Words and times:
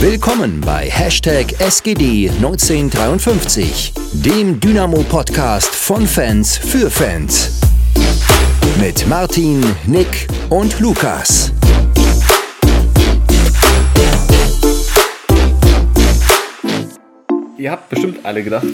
Willkommen 0.00 0.60
bei 0.60 0.88
Hashtag 0.88 1.46
SGD1953, 1.58 4.24
dem 4.24 4.60
Dynamo-Podcast 4.60 5.74
von 5.74 6.06
Fans 6.06 6.56
für 6.56 6.88
Fans. 6.88 7.60
Mit 8.80 9.08
Martin, 9.08 9.60
Nick 9.88 10.28
und 10.50 10.78
Lukas. 10.78 11.52
Ihr 17.58 17.72
habt 17.72 17.90
bestimmt 17.90 18.24
alle 18.24 18.44
gedacht, 18.44 18.68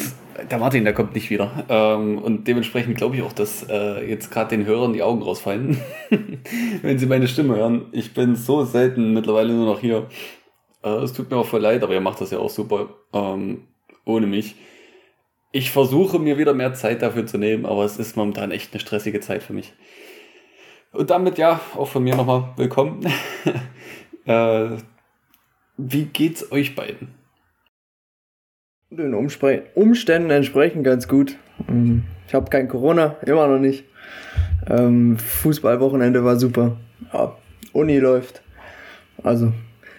der 0.50 0.58
Martin, 0.58 0.84
der 0.84 0.92
kommt 0.92 1.14
nicht 1.14 1.30
wieder. 1.30 1.64
Ähm, 1.70 2.18
und 2.18 2.46
dementsprechend 2.46 2.98
glaube 2.98 3.16
ich 3.16 3.22
auch, 3.22 3.32
dass 3.32 3.66
äh, 3.70 4.06
jetzt 4.06 4.30
gerade 4.30 4.54
den 4.54 4.66
Hörern 4.66 4.92
die 4.92 5.02
Augen 5.02 5.22
rausfallen, 5.22 5.78
wenn 6.82 6.98
sie 6.98 7.06
meine 7.06 7.28
Stimme 7.28 7.56
hören. 7.56 7.86
Ich 7.92 8.12
bin 8.12 8.36
so 8.36 8.66
selten 8.66 9.14
mittlerweile 9.14 9.54
nur 9.54 9.64
noch 9.64 9.80
hier. 9.80 10.06
Äh, 10.84 11.02
es 11.02 11.12
tut 11.12 11.30
mir 11.30 11.38
auch 11.38 11.46
voll 11.46 11.62
leid, 11.62 11.82
aber 11.82 11.94
ihr 11.94 12.00
macht 12.00 12.20
das 12.20 12.30
ja 12.30 12.38
auch 12.38 12.50
super 12.50 12.90
ähm, 13.12 13.62
ohne 14.04 14.26
mich. 14.26 14.54
Ich 15.50 15.70
versuche 15.70 16.18
mir 16.18 16.36
wieder 16.36 16.52
mehr 16.52 16.74
Zeit 16.74 17.02
dafür 17.02 17.26
zu 17.26 17.38
nehmen, 17.38 17.64
aber 17.64 17.84
es 17.84 17.98
ist 17.98 18.16
momentan 18.16 18.50
echt 18.50 18.72
eine 18.72 18.80
stressige 18.80 19.20
Zeit 19.20 19.42
für 19.42 19.52
mich. 19.52 19.72
Und 20.92 21.10
damit 21.10 21.38
ja, 21.38 21.60
auch 21.76 21.88
von 21.88 22.04
mir 22.04 22.14
nochmal 22.14 22.52
willkommen. 22.56 23.00
äh, 24.26 24.68
wie 25.76 26.04
geht's 26.04 26.52
euch 26.52 26.74
beiden? 26.74 27.14
Den 28.90 29.14
Umspre 29.14 29.64
Umständen 29.74 30.30
entsprechend 30.30 30.84
ganz 30.84 31.08
gut. 31.08 31.36
Ähm, 31.68 32.04
ich 32.28 32.34
habe 32.34 32.50
kein 32.50 32.68
Corona, 32.68 33.16
immer 33.26 33.48
noch 33.48 33.58
nicht. 33.58 33.84
Ähm, 34.68 35.18
Fußballwochenende 35.18 36.24
war 36.24 36.36
super. 36.36 36.76
Ja, 37.12 37.36
Uni 37.72 37.98
läuft. 37.98 38.42
Also 39.22 39.52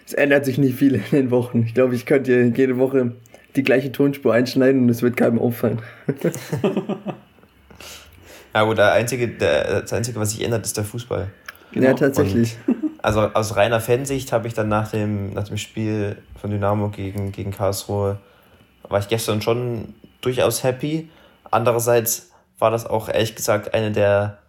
es 0.06 0.14
ändert 0.14 0.46
sich 0.46 0.58
nicht 0.58 0.78
viel 0.78 0.96
in 0.96 1.04
den 1.12 1.32
Wochen. 1.32 1.64
Ich 1.64 1.74
glaube, 1.74 1.96
ich 1.96 2.06
könnte 2.06 2.54
jede 2.56 2.78
Woche 2.78 3.14
die 3.56 3.64
gleiche 3.64 3.92
Tonspur 3.92 4.34
einschneiden 4.34 4.84
und 4.84 4.90
es 4.90 5.02
wird 5.02 5.18
keinem 5.18 5.40
auffallen. 5.40 5.82
ja, 8.54 8.64
gut, 8.64 8.78
der 8.78 8.92
einzige, 8.94 9.28
der, 9.28 9.82
das 9.82 9.94
Einzige, 9.94 10.20
was 10.20 10.32
sich 10.32 10.44
ändert, 10.44 10.66
ist 10.66 10.78
der 10.78 10.84
Fußball. 10.84 11.28
Genau. 11.72 11.88
Ja, 11.88 11.94
tatsächlich. 11.94 12.58
Und 12.68 12.76
also 13.02 13.22
aus 13.22 13.56
reiner 13.56 13.80
Fansicht 13.82 14.32
habe 14.32 14.48
ich 14.48 14.54
dann 14.54 14.68
nach 14.68 14.90
dem, 14.90 15.34
nach 15.34 15.48
dem 15.48 15.58
Spiel 15.58 16.18
von 16.40 16.50
Dynamo 16.50 16.90
gegen, 16.90 17.32
gegen 17.32 17.52
Karlsruhe, 17.52 18.18
war 18.84 19.00
ich 19.00 19.08
gestern 19.08 19.42
schon 19.42 19.94
durchaus 20.22 20.64
happy. 20.64 21.10
Andererseits 21.52 22.32
war 22.60 22.72
das 22.72 22.86
auch 22.86 23.10
ehrlich 23.10 23.36
gesagt 23.36 23.74
eine 23.74 23.92
der 23.92 24.40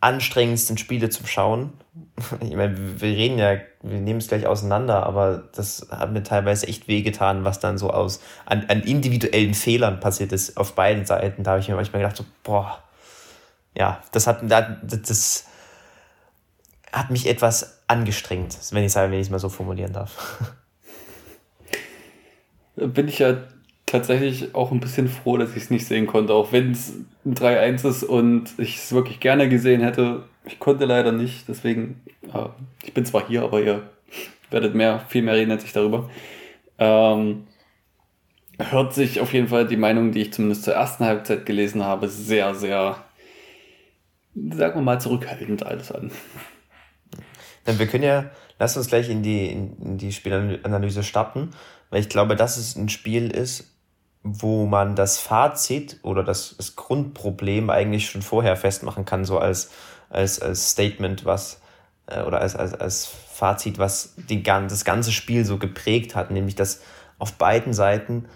anstrengendsten 0.00 0.78
Spiele 0.78 1.10
zum 1.10 1.26
Schauen. 1.26 1.72
Ich 2.40 2.54
meine, 2.54 3.00
wir 3.00 3.08
reden 3.08 3.38
ja, 3.38 3.58
wir 3.82 4.00
nehmen 4.00 4.18
es 4.18 4.28
gleich 4.28 4.46
auseinander, 4.46 5.04
aber 5.04 5.48
das 5.54 5.88
hat 5.90 6.12
mir 6.12 6.22
teilweise 6.22 6.66
echt 6.66 6.88
wehgetan, 6.88 7.44
was 7.44 7.60
dann 7.60 7.78
so 7.78 7.90
aus 7.90 8.20
an, 8.46 8.66
an 8.68 8.82
individuellen 8.82 9.54
Fehlern 9.54 10.00
passiert 10.00 10.32
ist 10.32 10.56
auf 10.56 10.74
beiden 10.74 11.04
Seiten. 11.04 11.42
Da 11.42 11.52
habe 11.52 11.60
ich 11.60 11.68
mir 11.68 11.76
manchmal 11.76 12.02
gedacht, 12.02 12.16
so, 12.16 12.24
boah, 12.42 12.82
ja, 13.76 14.02
das 14.12 14.26
hat, 14.26 14.42
das 14.42 15.46
hat 16.92 17.10
mich 17.10 17.28
etwas 17.28 17.82
angestrengt, 17.86 18.56
wenn 18.70 18.84
ich 18.84 18.96
es 18.96 19.30
mal 19.30 19.38
so 19.38 19.48
formulieren 19.48 19.92
darf. 19.92 20.42
Bin 22.76 23.08
ich 23.08 23.18
ja 23.18 23.36
tatsächlich 23.90 24.54
auch 24.54 24.70
ein 24.70 24.80
bisschen 24.80 25.08
froh, 25.08 25.36
dass 25.36 25.56
ich 25.56 25.64
es 25.64 25.70
nicht 25.70 25.86
sehen 25.86 26.06
konnte, 26.06 26.34
auch 26.34 26.52
wenn 26.52 26.72
es 26.72 26.94
ein 27.24 27.34
3-1 27.34 27.88
ist 27.88 28.04
und 28.04 28.52
ich 28.58 28.76
es 28.76 28.92
wirklich 28.92 29.18
gerne 29.18 29.48
gesehen 29.48 29.80
hätte. 29.80 30.24
Ich 30.46 30.58
konnte 30.58 30.84
leider 30.84 31.12
nicht, 31.12 31.48
deswegen, 31.48 32.02
äh, 32.32 32.48
ich 32.82 32.94
bin 32.94 33.04
zwar 33.04 33.26
hier, 33.26 33.42
aber 33.42 33.60
ihr 33.62 33.88
werdet 34.50 34.74
mehr, 34.74 35.00
viel 35.08 35.22
mehr 35.22 35.34
reden 35.34 35.50
als 35.50 35.64
ich 35.64 35.72
darüber. 35.72 36.10
Ähm, 36.78 37.46
hört 38.58 38.94
sich 38.94 39.20
auf 39.20 39.32
jeden 39.32 39.48
Fall 39.48 39.66
die 39.66 39.76
Meinung, 39.76 40.12
die 40.12 40.22
ich 40.22 40.32
zumindest 40.32 40.64
zur 40.64 40.74
ersten 40.74 41.04
Halbzeit 41.04 41.46
gelesen 41.46 41.82
habe, 41.82 42.08
sehr, 42.08 42.54
sehr, 42.54 43.02
sagen 44.34 44.74
wir 44.74 44.82
mal, 44.82 45.00
zurückhaltend 45.00 45.64
alles 45.64 45.92
an. 45.92 46.10
Dann 47.64 47.78
wir 47.78 47.86
können 47.86 48.04
ja, 48.04 48.30
lass 48.58 48.76
uns 48.76 48.88
gleich 48.88 49.08
in 49.08 49.22
die, 49.22 49.48
in 49.48 49.98
die 49.98 50.12
Spielanalyse 50.12 51.02
starten, 51.02 51.50
weil 51.90 52.00
ich 52.00 52.08
glaube, 52.08 52.36
dass 52.36 52.56
es 52.56 52.76
ein 52.76 52.88
Spiel 52.88 53.30
ist, 53.30 53.77
wo 54.22 54.66
man 54.66 54.96
das 54.96 55.18
Fazit 55.18 56.00
oder 56.02 56.22
das, 56.22 56.56
das 56.56 56.76
Grundproblem 56.76 57.70
eigentlich 57.70 58.10
schon 58.10 58.22
vorher 58.22 58.56
festmachen 58.56 59.04
kann, 59.04 59.24
so 59.24 59.38
als, 59.38 59.70
als, 60.10 60.40
als 60.40 60.70
Statement, 60.70 61.24
was 61.24 61.60
äh, 62.06 62.22
oder 62.22 62.40
als, 62.40 62.56
als, 62.56 62.74
als 62.74 63.06
Fazit, 63.06 63.78
was 63.78 64.14
die, 64.28 64.42
das 64.42 64.84
ganze 64.84 65.12
Spiel 65.12 65.44
so 65.44 65.58
geprägt 65.58 66.14
hat, 66.14 66.30
nämlich 66.30 66.56
dass 66.56 66.82
auf 67.18 67.34
beiden 67.34 67.72
Seiten 67.72 68.26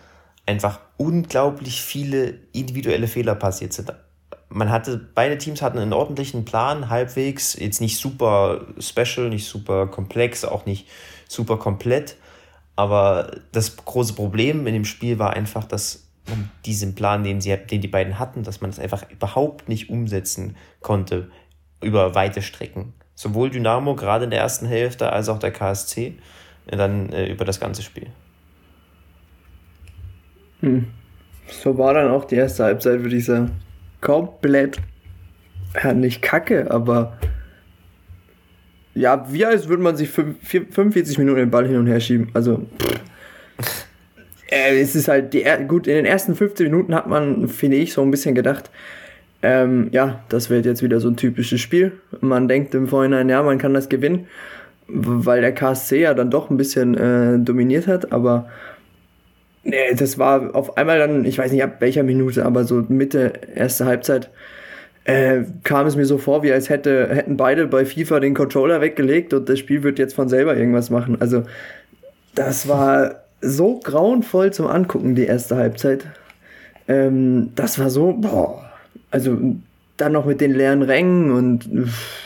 einfach 0.47 0.81
unglaublich 0.97 1.83
viele 1.83 2.39
individuelle 2.53 3.09
Fehler 3.09 3.35
passiert 3.35 3.73
sind. 3.73 3.93
Man 4.49 4.71
hatte, 4.71 4.99
beide 5.15 5.39
Teams 5.39 5.63
hatten 5.63 5.79
einen 5.79 5.93
ordentlichen 5.93 6.45
Plan, 6.45 6.91
halbwegs, 6.91 7.59
jetzt 7.59 7.81
nicht 7.81 7.99
super 7.99 8.67
special, 8.79 9.29
nicht 9.29 9.47
super 9.47 9.87
komplex, 9.87 10.45
auch 10.45 10.67
nicht 10.67 10.89
super 11.29 11.57
komplett, 11.57 12.17
aber 12.77 13.31
das 13.53 13.77
große 13.77 14.15
Problem 14.15 14.67
in 14.67 14.75
dem 14.75 14.85
Spiel 14.85 15.19
war 15.19 15.35
einfach, 15.35 15.65
dass 15.65 16.09
man 16.29 16.51
diesen 16.65 16.95
Plan, 16.95 17.25
den, 17.25 17.41
sie, 17.41 17.57
den 17.57 17.81
die 17.81 17.89
beiden 17.89 18.19
hatten, 18.19 18.43
dass 18.43 18.61
man 18.61 18.71
das 18.71 18.79
einfach 18.79 19.11
überhaupt 19.11 19.69
nicht 19.69 19.91
umsetzen 19.91 20.57
konnte 20.81 21.31
über 21.83 22.15
weite 22.15 22.43
Strecken. 22.43 22.95
Sowohl 23.15 23.51
Dynamo 23.51 23.95
gerade 23.95 24.25
in 24.25 24.31
der 24.31 24.41
ersten 24.41 24.67
Hälfte 24.67 25.13
als 25.13 25.29
auch 25.29 25.39
der 25.39 25.51
KSC 25.51 26.15
äh, 26.67 26.77
dann 26.77 27.11
äh, 27.11 27.27
über 27.27 27.45
das 27.45 27.61
ganze 27.61 27.83
Spiel. 27.83 28.09
Hm. 30.61 30.87
So 31.49 31.77
war 31.77 31.95
dann 31.95 32.11
auch 32.11 32.25
die 32.25 32.37
erste 32.37 32.65
Halbzeit, 32.65 33.03
würde 33.03 33.17
ich 33.17 33.25
sagen. 33.25 33.51
Komplett, 34.01 34.79
ja, 35.83 35.93
nicht 35.93 36.23
kacke, 36.23 36.71
aber 36.71 37.19
ja, 38.95 39.27
wie 39.31 39.45
als 39.45 39.69
würde 39.69 39.83
man 39.83 39.97
sich 39.97 40.11
45 40.11 41.19
Minuten 41.19 41.39
den 41.39 41.51
Ball 41.51 41.67
hin 41.67 41.77
und 41.77 41.87
her 41.87 42.01
schieben. 42.01 42.29
Also, 42.35 42.67
äh, 44.51 44.79
es 44.81 44.95
ist 44.95 45.09
halt, 45.09 45.33
die, 45.33 45.45
gut, 45.67 45.87
in 45.87 45.95
den 45.95 46.05
ersten 46.05 46.35
15 46.35 46.67
Minuten 46.67 46.95
hat 46.95 47.07
man, 47.07 47.49
finde 47.49 47.79
ich, 47.79 47.95
so 47.95 48.03
ein 48.03 48.11
bisschen 48.11 48.35
gedacht, 48.35 48.71
ähm, 49.43 49.89
ja, 49.93 50.23
das 50.29 50.51
wird 50.51 50.67
jetzt 50.67 50.83
wieder 50.83 51.01
so 51.01 51.09
ein 51.09 51.17
typisches 51.17 51.61
Spiel. 51.61 51.93
Man 52.21 52.49
denkt 52.49 52.75
im 52.75 52.87
Vorhinein, 52.87 53.29
ja, 53.29 53.43
man 53.43 53.59
kann 53.59 53.75
das 53.75 53.89
gewinnen, 53.89 54.27
weil 54.87 55.41
der 55.41 55.53
KSC 55.53 56.01
ja 56.01 56.15
dann 56.15 56.31
doch 56.31 56.51
ein 56.51 56.57
bisschen 56.57 56.97
äh, 56.97 57.39
dominiert 57.39 57.87
hat, 57.87 58.13
aber 58.13 58.49
nee, 59.65 59.95
das 59.97 60.19
war 60.19 60.55
auf 60.55 60.77
einmal 60.77 60.99
dann, 60.99 61.25
ich 61.25 61.39
weiß 61.39 61.51
nicht 61.51 61.65
ab 61.65 61.77
welcher 61.81 62.03
Minute, 62.03 62.45
aber 62.45 62.65
so 62.65 62.85
Mitte, 62.89 63.33
erste 63.55 63.87
Halbzeit, 63.87 64.31
äh, 65.05 65.43
kam 65.65 65.87
es 65.87 65.97
mir 65.97 66.07
so 66.07 66.19
vor, 66.19 66.43
wie 66.43 66.53
als 66.53 66.69
hätte, 66.69 67.09
hätten 67.09 67.37
beide 67.37 67.67
bei 67.67 67.85
FIFA 67.85 68.21
den 68.21 68.35
Controller 68.35 68.81
weggelegt 68.81 69.35
und 69.35 69.49
das 69.49 69.59
Spiel 69.59 69.83
wird 69.83 69.99
jetzt 69.99 70.15
von 70.15 70.29
selber 70.29 70.57
irgendwas 70.57 70.91
machen. 70.91 71.17
Also, 71.21 71.43
das 72.35 72.69
war 72.69 73.23
so 73.41 73.81
grauenvoll 73.81 74.53
zum 74.53 74.67
Angucken, 74.69 75.15
die 75.15 75.25
erste 75.25 75.57
Halbzeit. 75.57 76.07
Ähm, 76.89 77.51
das 77.57 77.79
war 77.79 77.91
so, 77.91 78.13
boah, 78.13 78.71
also 79.11 79.37
dann 79.97 80.13
noch 80.13 80.25
mit 80.25 80.41
den 80.41 80.53
leeren 80.55 80.83
Rängen 80.83 81.31
und 81.31 81.69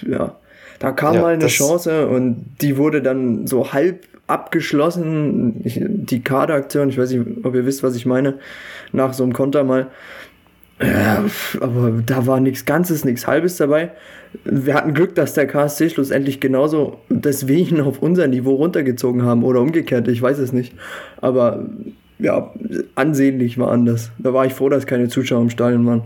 ja, 0.07 0.37
da 0.79 0.93
kam 0.93 1.15
ja, 1.15 1.23
mal 1.23 1.35
eine 1.35 1.47
Chance 1.47 2.09
und 2.09 2.45
die 2.61 2.77
wurde 2.77 3.03
dann 3.03 3.47
so 3.47 3.73
halb 3.73 4.07
abgeschlossen. 4.27 5.61
Ich, 5.65 5.81
die 5.83 6.23
Kaderaktion, 6.23 6.89
ich 6.89 6.99
weiß 6.99 7.11
nicht, 7.11 7.45
ob 7.45 7.55
ihr 7.55 7.67
wisst, 7.67 7.83
was 7.83 7.97
ich 7.97 8.07
meine, 8.07 8.35
nach 8.93 9.13
so 9.15 9.23
einem 9.23 9.33
Konter 9.33 9.65
mal. 9.65 9.89
Ja, 10.81 11.25
aber 11.61 11.91
da 12.05 12.27
war 12.27 12.39
nichts 12.41 12.67
Ganzes, 12.67 13.05
nichts 13.05 13.27
Halbes 13.27 13.57
dabei. 13.57 13.93
Wir 14.45 14.75
hatten 14.75 14.93
Glück, 14.93 15.15
dass 15.15 15.33
der 15.33 15.47
KSC 15.47 15.89
schlussendlich 15.89 16.39
genauso 16.39 16.99
deswegen 17.09 17.81
auf 17.81 18.03
unser 18.03 18.27
Niveau 18.27 18.57
runtergezogen 18.57 19.23
haben 19.23 19.43
oder 19.43 19.61
umgekehrt, 19.61 20.07
ich 20.09 20.21
weiß 20.21 20.39
es 20.39 20.53
nicht. 20.53 20.75
Aber 21.23 21.65
ja, 22.19 22.53
ansehnlich 22.95 23.59
war 23.59 23.71
anders. 23.71 24.11
Da 24.19 24.35
war 24.35 24.45
ich 24.45 24.53
froh, 24.53 24.69
dass 24.69 24.87
keine 24.87 25.09
Zuschauer 25.09 25.43
im 25.43 25.51
Stadion 25.51 25.87
waren. 25.87 26.03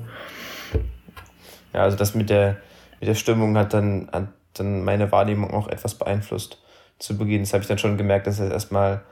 Ja, 1.72 1.82
also 1.82 1.96
das 1.96 2.14
mit 2.14 2.30
der, 2.30 2.56
mit 3.00 3.08
der 3.08 3.14
Stimmung 3.14 3.56
hat 3.56 3.74
dann, 3.74 4.08
hat 4.12 4.28
dann 4.54 4.84
meine 4.84 5.10
Wahrnehmung 5.10 5.52
auch 5.52 5.68
etwas 5.68 5.94
beeinflusst 5.94 6.62
zu 6.98 7.16
Beginn. 7.18 7.42
Das 7.42 7.52
habe 7.52 7.62
ich 7.62 7.68
dann 7.68 7.78
schon 7.78 7.96
gemerkt, 7.96 8.26
dass 8.26 8.38
es 8.38 8.52
erstmal 8.52 9.02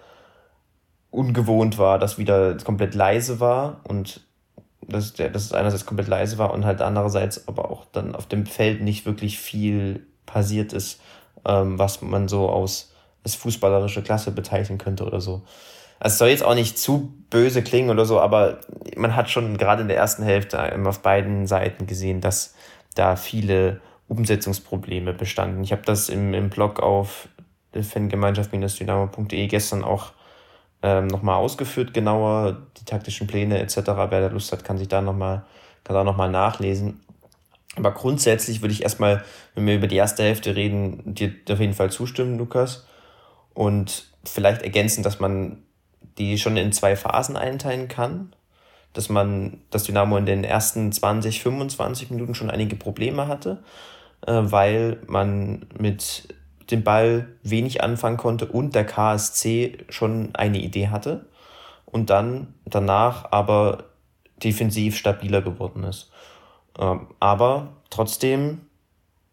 ungewohnt 1.11 1.79
war, 1.79 1.99
dass 1.99 2.19
wieder 2.19 2.57
komplett 2.59 2.95
leise 2.95 3.41
war 3.41 3.81
und 3.85 4.28
dass, 4.89 5.13
der, 5.13 5.29
dass 5.31 5.45
es 5.45 5.53
einerseits 5.53 5.87
komplett 5.87 6.09
leise 6.09 6.39
war 6.39 6.53
und 6.53 6.65
halt 6.65 6.81
andererseits 6.81 7.47
aber 7.47 7.71
auch 7.71 7.85
dann 7.93 8.15
auf 8.15 8.27
dem 8.27 8.47
Feld 8.47 8.81
nicht 8.81 9.07
wirklich 9.07 9.39
viel 9.39 10.07
passiert 10.27 10.73
ist, 10.73 11.01
ähm, 11.47 11.79
was 11.79 12.03
man 12.03 12.29
so 12.29 12.49
aus 12.49 12.93
als 13.25 13.35
fußballerische 13.35 14.03
Klasse 14.03 14.31
bezeichnen 14.31 14.79
könnte 14.79 15.05
oder 15.05 15.21
so. 15.21 15.43
Also 16.01 16.15
es 16.15 16.19
soll 16.19 16.29
jetzt 16.29 16.45
auch 16.45 16.55
nicht 16.55 16.79
zu 16.79 17.13
böse 17.29 17.63
klingen 17.63 17.91
oder 17.91 18.05
so, 18.05 18.21
aber 18.21 18.61
man 18.97 19.17
hat 19.17 19.31
schon 19.31 19.59
gerade 19.59 19.83
in 19.83 19.89
der 19.89 19.97
ersten 19.97 20.23
Hälfte 20.23 20.87
auf 20.87 21.01
beiden 21.01 21.47
Seiten 21.47 21.87
gesehen, 21.87 22.21
dass 22.21 22.55
da 22.95 23.17
viele 23.17 23.81
Umsetzungsprobleme 24.07 25.13
bestanden. 25.13 25.63
Ich 25.63 25.73
habe 25.73 25.83
das 25.85 26.09
im, 26.09 26.35
im 26.35 26.51
Blog 26.51 26.81
auf 26.81 27.29
fangemeinschaft-dynamo.de 27.75 29.47
gestern 29.49 29.85
auch 29.85 30.13
ähm, 30.83 31.09
nochmal 31.09 31.37
ausgeführt, 31.37 31.93
genauer, 31.93 32.59
die 32.79 32.85
taktischen 32.85 33.27
Pläne 33.27 33.59
etc. 33.59 33.77
Wer 33.77 34.09
da 34.09 34.27
Lust 34.29 34.53
hat, 34.53 34.65
kann 34.65 34.79
sich 34.79 34.89
da 34.89 35.01
nochmal, 35.01 35.45
kann 35.85 35.95
da 35.95 36.05
nochmal 36.05 36.31
nachlesen. 36.31 37.01
Aber 37.77 37.93
grundsätzlich 37.93 38.61
würde 38.63 38.73
ich 38.73 38.83
erstmal, 38.83 39.25
wenn 39.55 39.67
wir 39.67 39.77
über 39.77 39.87
die 39.87 39.97
erste 39.97 40.23
Hälfte 40.23 40.57
reden, 40.57 41.15
dir 41.15 41.33
auf 41.51 41.61
jeden 41.61 41.75
Fall 41.75 41.91
zustimmen, 41.91 42.39
Lukas. 42.39 42.87
Und 43.55 44.09
vielleicht 44.25 44.63
ergänzen, 44.63 45.03
dass 45.03 45.21
man 45.21 45.63
die 46.19 46.39
schon 46.39 46.57
in 46.57 46.73
zwei 46.73 46.97
Phasen 46.97 47.37
einteilen 47.37 47.89
kann. 47.89 48.35
Dass 48.93 49.09
man 49.09 49.61
das 49.71 49.85
Dynamo 49.85 50.17
in 50.17 50.27
den 50.27 50.45
ersten 50.45 50.91
20, 50.91 51.43
25 51.43 52.11
Minuten 52.11 52.35
schon 52.35 52.51
einige 52.51 52.75
Probleme 52.75 53.29
hatte, 53.29 53.63
äh, 54.27 54.33
weil 54.33 54.99
man 55.07 55.67
mit 55.79 56.35
dem 56.71 56.85
Ball 56.85 57.29
wenig 57.43 57.83
anfangen 57.83 58.17
konnte 58.17 58.47
und 58.47 58.75
der 58.75 58.85
KSC 58.85 59.79
schon 59.89 60.35
eine 60.35 60.59
Idee 60.59 60.89
hatte 60.89 61.27
und 61.87 62.11
dann 62.11 62.55
danach 62.65 63.33
aber 63.33 63.85
defensiv 64.43 64.97
stabiler 64.97 65.43
geworden 65.43 65.85
ist. 65.85 66.11
Ähm, 66.79 67.09
aber 67.21 67.69
trotzdem, 67.91 68.63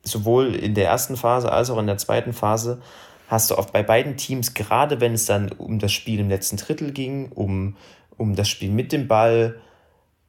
sowohl 0.04 0.56
in 0.56 0.74
der 0.74 0.88
ersten 0.88 1.18
Phase 1.18 1.52
als 1.52 1.70
auch 1.70 1.78
in 1.78 1.88
der 1.88 1.98
zweiten 1.98 2.34
Phase, 2.34 2.82
hast 3.28 3.52
du 3.52 3.58
oft 3.58 3.74
bei 3.74 3.84
beiden 3.84 4.18
Teams, 4.18 4.54
gerade 4.54 5.02
wenn 5.02 5.14
es 5.14 5.26
dann 5.26 5.52
um 5.52 5.80
das 5.80 5.92
Spiel 5.92 6.20
im 6.20 6.30
letzten 6.30 6.58
Drittel 6.58 6.92
ging, 6.92 7.32
um, 7.32 7.76
um 8.18 8.36
das 8.36 8.50
Spiel 8.50 8.70
mit 8.70 8.92
dem 8.92 9.08
Ball, 9.08 9.60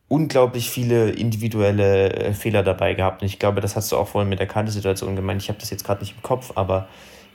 unglaublich 0.08 0.70
viele 0.70 1.10
individuelle 1.10 2.12
äh, 2.12 2.32
Fehler 2.32 2.62
dabei 2.62 2.94
gehabt. 2.94 3.22
Und 3.22 3.26
ich 3.26 3.38
glaube, 3.38 3.60
das 3.60 3.76
hast 3.76 3.90
du 3.90 3.96
auch 3.96 4.08
vorhin 4.08 4.28
mit 4.28 4.38
der 4.38 4.46
Kante-Situation 4.46 5.16
gemeint. 5.16 5.42
Ich 5.42 5.48
habe 5.48 5.58
das 5.58 5.70
jetzt 5.70 5.84
gerade 5.84 6.00
nicht 6.00 6.14
im 6.14 6.22
Kopf, 6.22 6.52
aber 6.54 6.88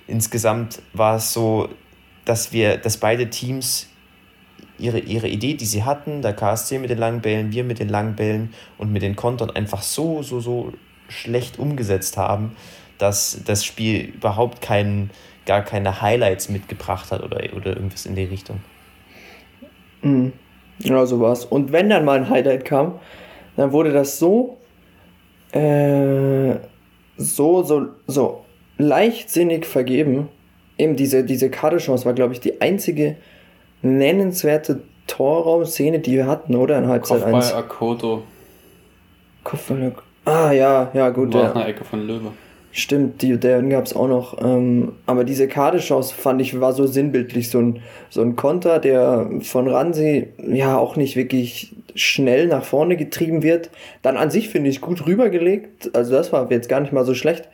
insgesamt 0.07 0.81
war 0.93 1.17
es 1.17 1.33
so, 1.33 1.69
dass 2.25 2.53
wir, 2.53 2.77
dass 2.77 2.97
beide 2.97 3.29
Teams 3.29 3.87
ihre, 4.77 4.99
ihre 4.99 5.27
Idee, 5.27 5.53
die 5.53 5.65
sie 5.65 5.83
hatten, 5.83 6.21
der 6.21 6.33
KSC 6.33 6.79
mit 6.79 6.89
den 6.89 6.97
langen 6.97 7.21
Bällen, 7.21 7.51
wir 7.51 7.63
mit 7.63 7.79
den 7.79 7.89
langen 7.89 8.15
Bällen 8.15 8.53
und 8.77 8.91
mit 8.91 9.01
den 9.01 9.15
Kontern 9.15 9.49
einfach 9.51 9.81
so, 9.81 10.23
so, 10.23 10.39
so 10.39 10.73
schlecht 11.07 11.59
umgesetzt 11.59 12.17
haben, 12.17 12.55
dass 12.97 13.41
das 13.45 13.65
Spiel 13.65 14.13
überhaupt 14.15 14.61
keinen, 14.61 15.11
gar 15.45 15.61
keine 15.61 16.01
Highlights 16.01 16.49
mitgebracht 16.49 17.11
hat 17.11 17.21
oder, 17.21 17.41
oder 17.55 17.75
irgendwas 17.75 18.05
in 18.05 18.15
die 18.15 18.23
Richtung. 18.23 18.61
Mhm. 20.01 20.33
Genau 20.83 21.05
so. 21.05 21.15
Und 21.49 21.71
wenn 21.71 21.89
dann 21.89 22.05
mal 22.05 22.17
ein 22.17 22.29
Highlight 22.29 22.65
kam, 22.65 22.99
dann 23.55 23.71
wurde 23.71 23.91
das 23.91 24.19
so, 24.19 24.57
äh, 25.51 26.55
so, 27.17 27.63
so, 27.63 27.87
so 28.07 28.45
leichtsinnig 28.77 29.65
vergeben. 29.65 30.29
Eben 30.77 30.95
diese, 30.95 31.23
diese 31.23 31.49
Karte-Chance 31.49 32.05
war, 32.05 32.13
glaube 32.13 32.33
ich, 32.33 32.39
die 32.39 32.61
einzige 32.61 33.17
nennenswerte 33.81 34.81
Torraumszene, 35.07 35.99
die 35.99 36.13
wir 36.13 36.27
hatten, 36.27 36.55
oder? 36.55 36.77
In 36.77 36.87
Halbzeit 36.87 37.19
Kopfball 37.19 37.35
1. 37.35 37.53
Akoto. 37.53 38.23
Kopfball 39.43 39.93
Ah, 40.25 40.51
ja, 40.51 40.91
ja, 40.93 41.09
gut. 41.09 41.33
War 41.33 41.43
ja. 41.43 41.53
eine 41.53 41.65
Ecke 41.65 41.83
von 41.83 42.05
Löwe. 42.05 42.31
Stimmt, 42.73 43.21
die, 43.21 43.37
den 43.37 43.69
gab 43.69 43.85
es 43.85 43.93
auch 43.93 44.07
noch. 44.07 44.41
Ähm, 44.41 44.93
aber 45.05 45.25
diese 45.25 45.47
Kardechance 45.49 46.15
fand 46.15 46.41
ich 46.41 46.59
war 46.61 46.71
so 46.71 46.87
sinnbildlich. 46.87 47.49
So 47.49 47.59
ein, 47.59 47.81
so 48.09 48.21
ein 48.21 48.37
Konter, 48.37 48.79
der 48.79 49.29
von 49.41 49.67
Ransi 49.67 50.27
ja 50.47 50.77
auch 50.77 50.95
nicht 50.95 51.17
wirklich 51.17 51.75
schnell 51.95 52.47
nach 52.47 52.63
vorne 52.63 52.95
getrieben 52.95 53.43
wird. 53.43 53.69
Dann 54.01 54.15
an 54.15 54.31
sich 54.31 54.49
finde 54.49 54.69
ich 54.69 54.79
gut 54.79 55.05
rübergelegt. 55.05 55.93
Also 55.95 56.13
das 56.13 56.31
war 56.31 56.49
jetzt 56.49 56.69
gar 56.69 56.79
nicht 56.79 56.93
mal 56.93 57.05
so 57.05 57.13
schlecht. 57.13 57.49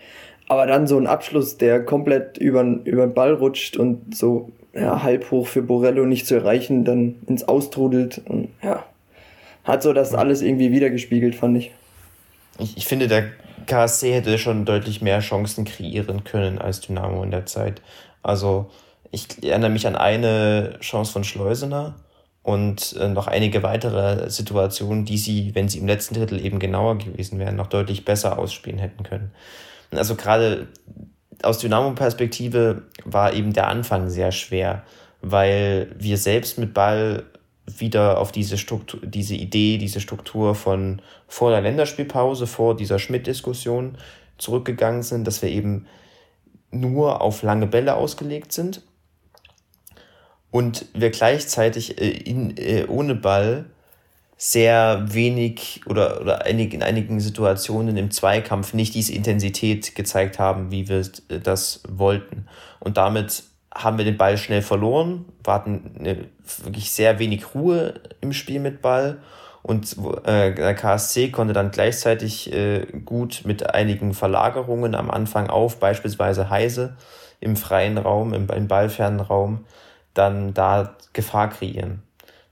Aber 0.48 0.68
dann 0.68 0.86
so 0.86 0.98
ein 0.98 1.08
Abschluss, 1.08 1.58
der 1.58 1.84
komplett 1.84 2.38
über, 2.38 2.64
über 2.84 3.08
den 3.08 3.14
Ball 3.14 3.34
rutscht 3.34 3.76
und 3.76 4.16
so 4.16 4.52
ja, 4.74 5.02
halb 5.02 5.32
hoch 5.32 5.48
für 5.48 5.64
Borello 5.64 6.06
nicht 6.06 6.28
zu 6.28 6.36
erreichen, 6.36 6.86
dann 6.86 7.16
ins 7.26 7.48
Austrudelt. 7.48 8.22
Und, 8.26 8.50
ja, 8.62 8.86
hat 9.64 9.82
so 9.82 9.94
das 9.94 10.14
alles 10.14 10.44
irgendwie 10.44 10.72
wiedergespiegelt, 10.72 11.36
fand 11.36 11.58
ich. 11.58 11.72
Ich, 12.60 12.78
ich 12.78 12.86
finde, 12.86 13.08
der 13.08 13.26
KSC 13.68 14.14
hätte 14.14 14.38
schon 14.38 14.66
deutlich 14.66 15.02
mehr 15.02 15.20
Chancen 15.20 15.66
kreieren 15.66 16.24
können 16.24 16.58
als 16.60 16.82
Dynamo 16.82 17.24
in 17.24 17.32
der 17.32 17.46
Zeit. 17.46 17.82
Also 18.24 18.72
ich 19.12 19.44
erinnere 19.44 19.70
mich 19.70 19.88
an 19.88 19.96
eine 19.96 20.78
Chance 20.82 21.12
von 21.12 21.24
Schleusener 21.24 21.96
und 22.44 22.96
äh, 22.98 23.08
noch 23.10 23.28
einige 23.28 23.62
weitere 23.64 24.30
Situationen, 24.30 25.06
die 25.06 25.18
sie, 25.18 25.54
wenn 25.54 25.70
sie 25.70 25.80
im 25.80 25.88
letzten 25.88 26.16
Drittel 26.16 26.44
eben 26.44 26.60
genauer 26.60 26.98
gewesen 26.98 27.40
wären, 27.40 27.56
noch 27.56 27.68
deutlich 27.68 28.06
besser 28.06 28.40
ausspielen 28.40 28.80
hätten 28.80 29.04
können. 29.04 29.32
Also 29.92 30.16
gerade 30.16 30.68
aus 31.44 31.60
Dynamo-Perspektive 31.60 32.84
war 33.06 33.34
eben 33.34 33.54
der 33.54 33.68
Anfang 33.68 34.10
sehr 34.10 34.32
schwer, 34.32 34.84
weil 35.22 35.90
wir 35.98 36.18
selbst 36.18 36.58
mit 36.58 36.74
Ball 36.74 37.24
wieder 37.68 38.20
auf 38.20 38.32
diese 38.32 38.58
Struktur, 38.58 39.02
diese 39.04 39.36
Idee, 39.36 39.78
diese 39.78 40.00
Struktur 40.00 40.56
von 40.56 41.02
vor 41.28 41.52
der 41.52 41.62
Länderspielpause, 41.62 42.48
vor 42.48 42.76
dieser 42.76 42.98
Schmidt-Diskussion 42.98 43.98
zurückgegangen 44.38 45.04
sind, 45.04 45.28
dass 45.28 45.42
wir 45.42 45.50
eben 45.50 45.86
nur 46.72 47.22
auf 47.22 47.44
lange 47.44 47.68
Bälle 47.68 47.96
ausgelegt 47.96 48.52
sind 48.52 48.82
und 50.52 50.86
wir 50.94 51.10
gleichzeitig 51.10 52.00
äh, 52.02 52.10
in, 52.10 52.56
äh, 52.58 52.86
ohne 52.88 53.16
Ball 53.16 53.66
sehr 54.38 55.06
wenig 55.14 55.82
oder, 55.88 56.22
oder 56.22 56.46
einig, 56.46 56.74
in 56.74 56.84
einigen 56.84 57.20
Situationen 57.20 57.98
im 57.98 58.12
Zweikampf 58.12 58.74
nicht 58.74 58.94
diese 58.94 59.14
Intensität 59.14 59.96
gezeigt 59.96 60.38
haben, 60.38 60.72
wie 60.72 60.88
wir 60.88 61.04
das 61.42 61.82
wollten. 61.90 62.48
Und 62.80 62.98
damit 62.98 63.44
haben 63.74 63.98
wir 63.98 64.06
den 64.06 64.18
Ball 64.18 64.38
schnell 64.38 64.62
verloren, 64.62 65.26
wir 65.44 65.54
hatten 65.54 65.96
eine, 66.00 66.26
wirklich 66.64 66.92
sehr 66.92 67.20
wenig 67.20 67.54
Ruhe 67.54 67.96
im 68.22 68.34
Spiel 68.34 68.60
mit 68.60 68.82
Ball 68.82 69.18
und 69.68 69.98
äh, 70.24 70.54
der 70.54 70.76
KSC 70.76 71.30
konnte 71.30 71.54
dann 71.54 71.72
gleichzeitig 71.72 72.54
äh, 72.54 72.86
gut 73.04 73.42
mit 73.44 73.74
einigen 73.74 74.14
Verlagerungen 74.14 74.96
am 74.96 75.12
Anfang 75.12 75.50
auf, 75.50 75.80
beispielsweise 75.80 76.50
Heise 76.50 76.96
im 77.40 77.56
freien 77.56 77.98
Raum, 77.98 78.34
im, 78.34 78.50
im 78.50 78.68
ballfernen 78.68 79.20
Raum, 79.20 79.66
dann 80.14 80.54
da 80.54 80.96
Gefahr 81.14 81.50
kreieren. 81.50 82.02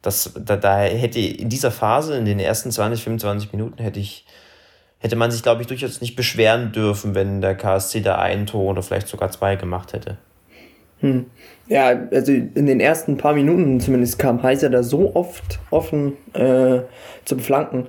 Das, 0.01 0.33
da, 0.37 0.57
da 0.57 0.79
hätte 0.79 1.19
in 1.19 1.49
dieser 1.49 1.71
Phase, 1.71 2.17
in 2.17 2.25
den 2.25 2.39
ersten 2.39 2.69
20, 2.69 3.03
25 3.03 3.53
Minuten, 3.53 3.81
hätte 3.81 3.99
ich, 3.99 4.25
hätte 4.99 5.15
man 5.15 5.31
sich, 5.31 5.41
glaube 5.41 5.61
ich, 5.61 5.67
durchaus 5.67 6.01
nicht 6.01 6.15
beschweren 6.15 6.73
dürfen, 6.73 7.15
wenn 7.15 7.41
der 7.41 7.55
KSC 7.55 8.01
da 8.01 8.17
ein 8.17 8.45
Tor 8.45 8.71
oder 8.71 8.83
vielleicht 8.83 9.07
sogar 9.07 9.31
zwei 9.31 9.55
gemacht 9.55 9.93
hätte. 9.93 10.17
Hm. 11.01 11.25
Ja, 11.67 12.07
also 12.11 12.31
in 12.31 12.65
den 12.65 12.79
ersten 12.79 13.17
paar 13.17 13.33
Minuten 13.33 13.79
zumindest 13.79 14.19
kam 14.19 14.43
Heiser 14.43 14.69
da 14.69 14.83
so 14.83 15.15
oft 15.15 15.59
offen 15.71 16.13
äh, 16.33 16.81
zum 17.25 17.39
Flanken, 17.39 17.87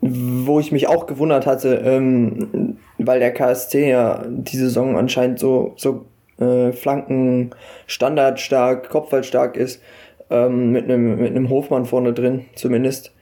wo 0.00 0.60
ich 0.60 0.72
mich 0.72 0.86
auch 0.86 1.06
gewundert 1.06 1.46
hatte, 1.46 1.76
ähm, 1.84 2.78
weil 2.98 3.20
der 3.20 3.32
KSC 3.32 3.88
ja 3.88 4.24
die 4.28 4.56
Saison 4.56 4.96
anscheinend 4.96 5.38
so, 5.38 5.72
so 5.76 6.06
äh, 6.38 6.72
Flanken 6.72 7.50
kopfballstark 8.90 9.56
ist 9.56 9.80
ähm, 10.30 10.72
mit 10.72 10.84
einem 10.84 11.20
mit 11.20 11.48
Hofmann 11.48 11.86
vorne 11.86 12.12
drin 12.12 12.46
zumindest. 12.54 13.12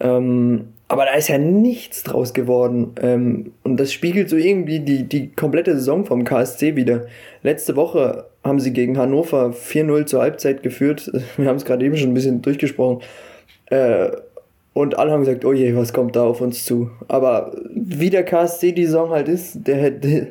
Ähm, 0.00 0.73
aber 0.88 1.06
da 1.06 1.14
ist 1.14 1.28
ja 1.28 1.38
nichts 1.38 2.02
draus 2.02 2.34
geworden. 2.34 2.94
Ähm, 3.00 3.52
und 3.62 3.78
das 3.78 3.92
spiegelt 3.92 4.28
so 4.28 4.36
irgendwie 4.36 4.80
die, 4.80 5.04
die 5.04 5.30
komplette 5.32 5.74
Saison 5.74 6.04
vom 6.04 6.24
KSC 6.24 6.76
wieder. 6.76 7.06
Letzte 7.42 7.76
Woche 7.76 8.26
haben 8.42 8.60
sie 8.60 8.72
gegen 8.72 8.98
Hannover 8.98 9.50
4-0 9.50 10.06
zur 10.06 10.20
Halbzeit 10.20 10.62
geführt. 10.62 11.10
Wir 11.36 11.48
haben 11.48 11.56
es 11.56 11.64
gerade 11.64 11.84
eben 11.84 11.96
schon 11.96 12.10
ein 12.10 12.14
bisschen 12.14 12.42
durchgesprochen. 12.42 13.02
Äh, 13.66 14.10
und 14.74 14.98
alle 14.98 15.12
haben 15.12 15.20
gesagt, 15.20 15.44
oh 15.44 15.52
je, 15.52 15.74
was 15.76 15.92
kommt 15.92 16.16
da 16.16 16.24
auf 16.24 16.40
uns 16.40 16.64
zu? 16.64 16.90
Aber 17.08 17.52
wie 17.72 18.10
der 18.10 18.24
KSC 18.24 18.72
die 18.72 18.86
Saison 18.86 19.10
halt 19.10 19.28
ist, 19.28 19.66
der, 19.66 19.90
der 19.90 20.26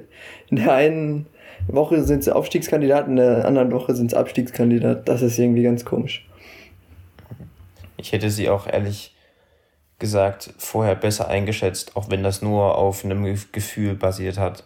in 0.49 0.57
der 0.57 0.73
einen 0.73 1.25
Woche 1.67 2.03
sind 2.03 2.25
sie 2.25 2.35
Aufstiegskandidat, 2.35 3.07
in 3.07 3.15
der 3.15 3.45
anderen 3.45 3.71
Woche 3.71 3.95
sind 3.95 4.11
sie 4.11 4.17
Abstiegskandidat. 4.17 5.07
Das 5.07 5.21
ist 5.21 5.39
irgendwie 5.39 5.63
ganz 5.63 5.85
komisch. 5.85 6.27
Ich 7.97 8.11
hätte 8.11 8.29
sie 8.29 8.49
auch 8.49 8.67
ehrlich 8.67 9.12
gesagt 9.99 10.53
vorher 10.57 10.95
besser 10.95 11.27
eingeschätzt, 11.27 11.95
auch 11.95 12.09
wenn 12.09 12.23
das 12.23 12.41
nur 12.41 12.77
auf 12.77 13.05
einem 13.05 13.23
Gefühl 13.51 13.95
basiert 13.95 14.37
hat. 14.37 14.65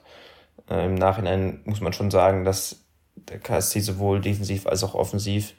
Äh, 0.70 0.86
Im 0.86 0.96
Nachhinein 0.96 1.62
muss 1.66 1.82
man 1.82 1.94
schon 1.94 2.12
sagen, 2.12 2.44
dass 2.44 2.84
der 3.16 3.40
KSC 3.40 3.80
sowohl 3.82 4.22
defensiv 4.22 4.68
als 4.68 4.84
auch 4.84 4.96
offensiv 4.96 5.54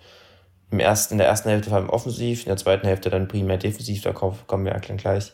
im 0.70 0.80
ersten, 0.80 1.14
in 1.14 1.18
der 1.18 1.28
ersten 1.28 1.48
Hälfte 1.48 1.70
vor 1.70 1.78
allem 1.78 1.90
offensiv, 1.90 2.40
in 2.42 2.48
der 2.48 2.56
zweiten 2.56 2.87
Hälfte 2.87 3.10
dann 3.10 3.28
primär 3.28 3.56
defensiv, 3.56 4.02
da 4.02 4.12
kommen 4.12 4.64
wir 4.64 4.75
gleich, 4.75 5.32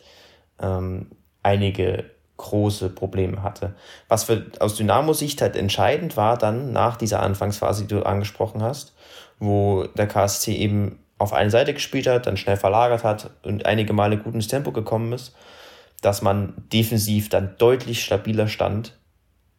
ähm, 0.59 1.11
einige 1.43 2.05
große 2.37 2.89
Probleme 2.89 3.43
hatte. 3.43 3.75
Was 4.07 4.25
für, 4.25 4.45
aus 4.59 4.75
Dynamo-Sicht 4.75 5.41
halt 5.41 5.55
entscheidend 5.55 6.17
war 6.17 6.37
dann 6.37 6.71
nach 6.71 6.97
dieser 6.97 7.21
Anfangsphase, 7.21 7.83
die 7.83 7.95
du 7.95 8.03
angesprochen 8.03 8.61
hast, 8.61 8.93
wo 9.39 9.85
der 9.97 10.07
KSC 10.07 10.53
eben 10.53 10.99
auf 11.17 11.33
eine 11.33 11.49
Seite 11.49 11.73
gespielt 11.73 12.07
hat, 12.07 12.27
dann 12.27 12.37
schnell 12.37 12.57
verlagert 12.57 13.03
hat 13.03 13.31
und 13.43 13.65
einige 13.65 13.93
Male 13.93 14.17
gut 14.17 14.33
ins 14.33 14.47
Tempo 14.47 14.71
gekommen 14.71 15.13
ist, 15.13 15.35
dass 16.01 16.21
man 16.21 16.53
defensiv 16.71 17.29
dann 17.29 17.55
deutlich 17.57 18.03
stabiler 18.03 18.47
stand 18.47 18.97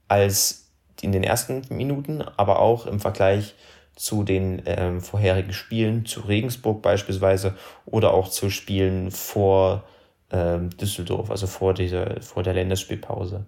als 0.09 0.71
in 1.01 1.13
den 1.13 1.25
ersten 1.25 1.63
Minuten, 1.71 2.23
aber 2.23 2.61
auch 2.61 2.87
im 2.87 3.01
Vergleich 3.01 3.55
zu 3.95 4.25
den 4.25 4.63
ähm, 4.67 5.01
vorherigen 5.01 5.53
Spielen, 5.53 6.05
zu 6.05 6.21
Regensburg 6.21 6.83
beispielsweise 6.83 7.55
oder 7.87 8.13
auch 8.13 8.29
zu 8.29 8.51
Spielen 8.51 9.11
vor 9.11 9.85
ähm, 10.31 10.71
Düsseldorf, 10.77 11.31
also 11.31 11.47
vor, 11.47 11.73
dieser, 11.73 12.21
vor 12.21 12.43
der 12.43 12.55
Länderspielpause. 12.55 13.47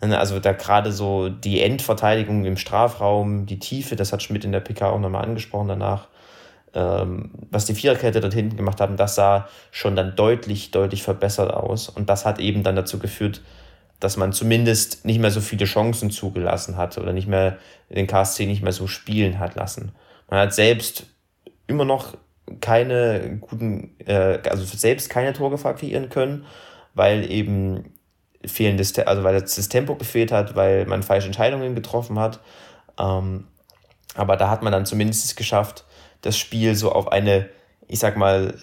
Also 0.00 0.38
da 0.38 0.52
gerade 0.52 0.92
so 0.92 1.28
die 1.28 1.60
Endverteidigung 1.60 2.46
im 2.46 2.56
Strafraum, 2.56 3.44
die 3.44 3.58
Tiefe, 3.58 3.96
das 3.96 4.12
hat 4.14 4.22
Schmidt 4.22 4.46
in 4.46 4.52
der 4.52 4.60
PK 4.60 4.90
auch 4.90 4.98
nochmal 4.98 5.24
angesprochen 5.24 5.68
danach, 5.68 6.08
ähm, 6.74 7.30
was 7.50 7.66
die 7.66 7.74
Viererkette 7.74 8.20
dort 8.20 8.34
hinten 8.34 8.56
gemacht 8.56 8.80
haben, 8.80 8.96
das 8.96 9.14
sah 9.14 9.48
schon 9.70 9.96
dann 9.96 10.14
deutlich, 10.16 10.70
deutlich 10.70 11.02
verbessert 11.02 11.52
aus. 11.52 11.88
Und 11.88 12.08
das 12.08 12.24
hat 12.24 12.38
eben 12.38 12.62
dann 12.62 12.76
dazu 12.76 12.98
geführt, 12.98 13.42
dass 13.98 14.16
man 14.16 14.32
zumindest 14.32 15.04
nicht 15.04 15.20
mehr 15.20 15.30
so 15.30 15.40
viele 15.40 15.66
Chancen 15.66 16.10
zugelassen 16.10 16.76
hat 16.76 16.96
oder 16.96 17.12
nicht 17.12 17.28
mehr 17.28 17.58
den 17.90 18.06
KSC 18.06 18.46
nicht 18.46 18.62
mehr 18.62 18.72
so 18.72 18.86
spielen 18.86 19.38
hat 19.38 19.56
lassen. 19.56 19.92
Man 20.28 20.40
hat 20.40 20.54
selbst 20.54 21.06
immer 21.66 21.84
noch 21.84 22.16
keine 22.60 23.38
guten, 23.40 23.94
äh, 24.06 24.38
also 24.48 24.64
selbst 24.64 25.10
keine 25.10 25.32
Torgefahr 25.32 25.74
kreieren 25.74 26.08
können, 26.08 26.46
weil 26.94 27.30
eben 27.30 27.92
fehlendes, 28.44 28.98
also 28.98 29.22
weil 29.22 29.40
das 29.40 29.68
Tempo 29.68 29.96
gefehlt 29.96 30.32
hat, 30.32 30.56
weil 30.56 30.86
man 30.86 31.02
falsche 31.02 31.26
Entscheidungen 31.26 31.74
getroffen 31.74 32.18
hat. 32.18 32.40
Ähm, 32.98 33.46
aber 34.14 34.36
da 34.36 34.50
hat 34.50 34.62
man 34.62 34.72
dann 34.72 34.86
zumindest 34.86 35.24
es 35.24 35.36
geschafft, 35.36 35.84
das 36.22 36.36
Spiel 36.36 36.74
so 36.74 36.92
auf 36.92 37.10
eine, 37.10 37.48
ich 37.88 37.98
sag 37.98 38.16
mal, 38.16 38.54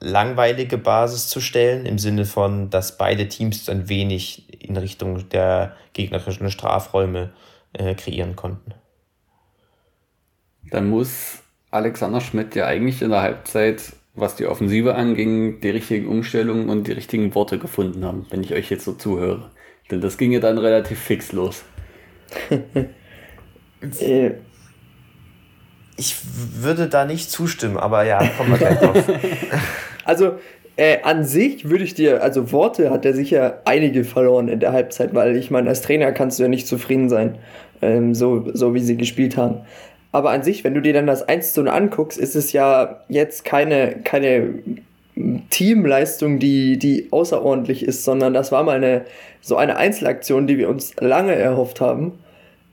langweilige 0.00 0.78
Basis 0.78 1.28
zu 1.28 1.40
stellen, 1.40 1.86
im 1.86 1.98
Sinne 1.98 2.24
von, 2.24 2.70
dass 2.70 2.98
beide 2.98 3.28
Teams 3.28 3.68
ein 3.68 3.88
wenig 3.88 4.62
in 4.62 4.76
Richtung 4.76 5.28
der 5.28 5.76
gegnerischen 5.92 6.50
Strafräume 6.50 7.32
äh, 7.72 7.94
kreieren 7.94 8.36
konnten. 8.36 8.74
Dann 10.70 10.88
muss 10.90 11.42
Alexander 11.70 12.20
Schmidt 12.20 12.54
ja 12.54 12.66
eigentlich 12.66 13.00
in 13.00 13.10
der 13.10 13.22
Halbzeit, 13.22 13.92
was 14.14 14.36
die 14.36 14.46
Offensive 14.46 14.94
anging, 14.94 15.60
die 15.60 15.70
richtigen 15.70 16.08
Umstellungen 16.08 16.68
und 16.68 16.86
die 16.86 16.92
richtigen 16.92 17.34
Worte 17.34 17.58
gefunden 17.58 18.04
haben, 18.04 18.26
wenn 18.30 18.42
ich 18.42 18.52
euch 18.52 18.70
jetzt 18.70 18.84
so 18.84 18.92
zuhöre. 18.92 19.50
Denn 19.90 20.00
das 20.00 20.18
ging 20.18 20.32
ja 20.32 20.40
dann 20.40 20.58
relativ 20.58 20.98
fix 20.98 21.32
los. 21.32 21.62
Ich 25.96 26.16
würde 26.56 26.88
da 26.88 27.04
nicht 27.04 27.30
zustimmen, 27.30 27.76
aber 27.76 28.04
ja, 28.04 28.18
kommen 28.36 28.50
wir 28.50 28.58
gleich 28.58 28.78
drauf. 28.78 28.96
Also 30.04 30.32
äh, 30.76 31.00
an 31.02 31.24
sich 31.24 31.70
würde 31.70 31.84
ich 31.84 31.94
dir, 31.94 32.24
also 32.24 32.50
Worte 32.50 32.90
hat 32.90 33.04
er 33.04 33.14
sicher 33.14 33.60
einige 33.64 34.02
verloren 34.02 34.48
in 34.48 34.58
der 34.58 34.72
Halbzeit, 34.72 35.14
weil 35.14 35.36
ich 35.36 35.50
meine, 35.50 35.68
als 35.68 35.82
Trainer 35.82 36.10
kannst 36.10 36.38
du 36.38 36.42
ja 36.42 36.48
nicht 36.48 36.66
zufrieden 36.66 37.08
sein, 37.08 37.38
ähm, 37.82 38.12
so, 38.14 38.46
so 38.52 38.74
wie 38.74 38.80
sie 38.80 38.96
gespielt 38.96 39.36
haben. 39.36 39.60
Aber 40.10 40.30
an 40.30 40.42
sich, 40.42 40.64
wenn 40.64 40.74
du 40.74 40.82
dir 40.82 40.92
dann 40.92 41.06
das 41.06 41.28
1 41.28 41.52
zu 41.52 41.62
0 41.62 41.72
anguckst, 41.72 42.18
ist 42.18 42.34
es 42.34 42.52
ja 42.52 43.02
jetzt 43.08 43.44
keine, 43.44 43.96
keine 44.02 44.54
Teamleistung, 45.50 46.38
die, 46.38 46.78
die 46.78 47.08
außerordentlich 47.10 47.86
ist, 47.86 48.04
sondern 48.04 48.34
das 48.34 48.50
war 48.50 48.62
mal 48.62 48.76
eine, 48.76 49.04
so 49.40 49.56
eine 49.56 49.76
Einzelaktion, 49.76 50.46
die 50.46 50.58
wir 50.58 50.68
uns 50.68 50.96
lange 51.00 51.34
erhofft 51.34 51.80
haben 51.80 52.18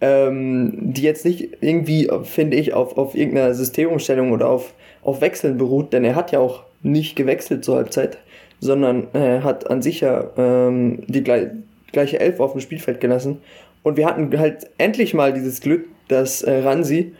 ähm, 0.01 0.73
die 0.75 1.01
jetzt 1.01 1.25
nicht 1.25 1.57
irgendwie, 1.61 2.09
finde 2.23 2.57
ich, 2.57 2.73
auf, 2.73 2.97
auf 2.97 3.15
irgendeiner 3.15 3.53
Systemumstellung 3.53 4.31
oder 4.31 4.49
auf, 4.49 4.73
auf 5.01 5.21
Wechseln 5.21 5.57
beruht, 5.57 5.93
denn 5.93 6.03
er 6.03 6.15
hat 6.15 6.31
ja 6.31 6.39
auch 6.39 6.63
nicht 6.81 7.15
gewechselt 7.15 7.65
zur 7.65 7.75
Halbzeit, 7.75 8.17
sondern 8.59 9.07
äh, 9.13 9.41
hat 9.41 9.69
an 9.69 9.81
sich 9.81 10.01
ja 10.01 10.29
ähm, 10.37 11.03
die 11.07 11.23
gleich, 11.23 11.47
gleiche 11.91 12.19
Elf 12.19 12.39
auf 12.39 12.53
dem 12.53 12.61
Spielfeld 12.61 13.01
gelassen. 13.01 13.37
Und 13.83 13.97
wir 13.97 14.05
hatten 14.05 14.37
halt 14.37 14.69
endlich 14.77 15.13
mal 15.13 15.33
dieses 15.33 15.61
Glück, 15.61 15.85
dass 16.07 16.41
äh, 16.41 16.59
Ransi 16.59 17.13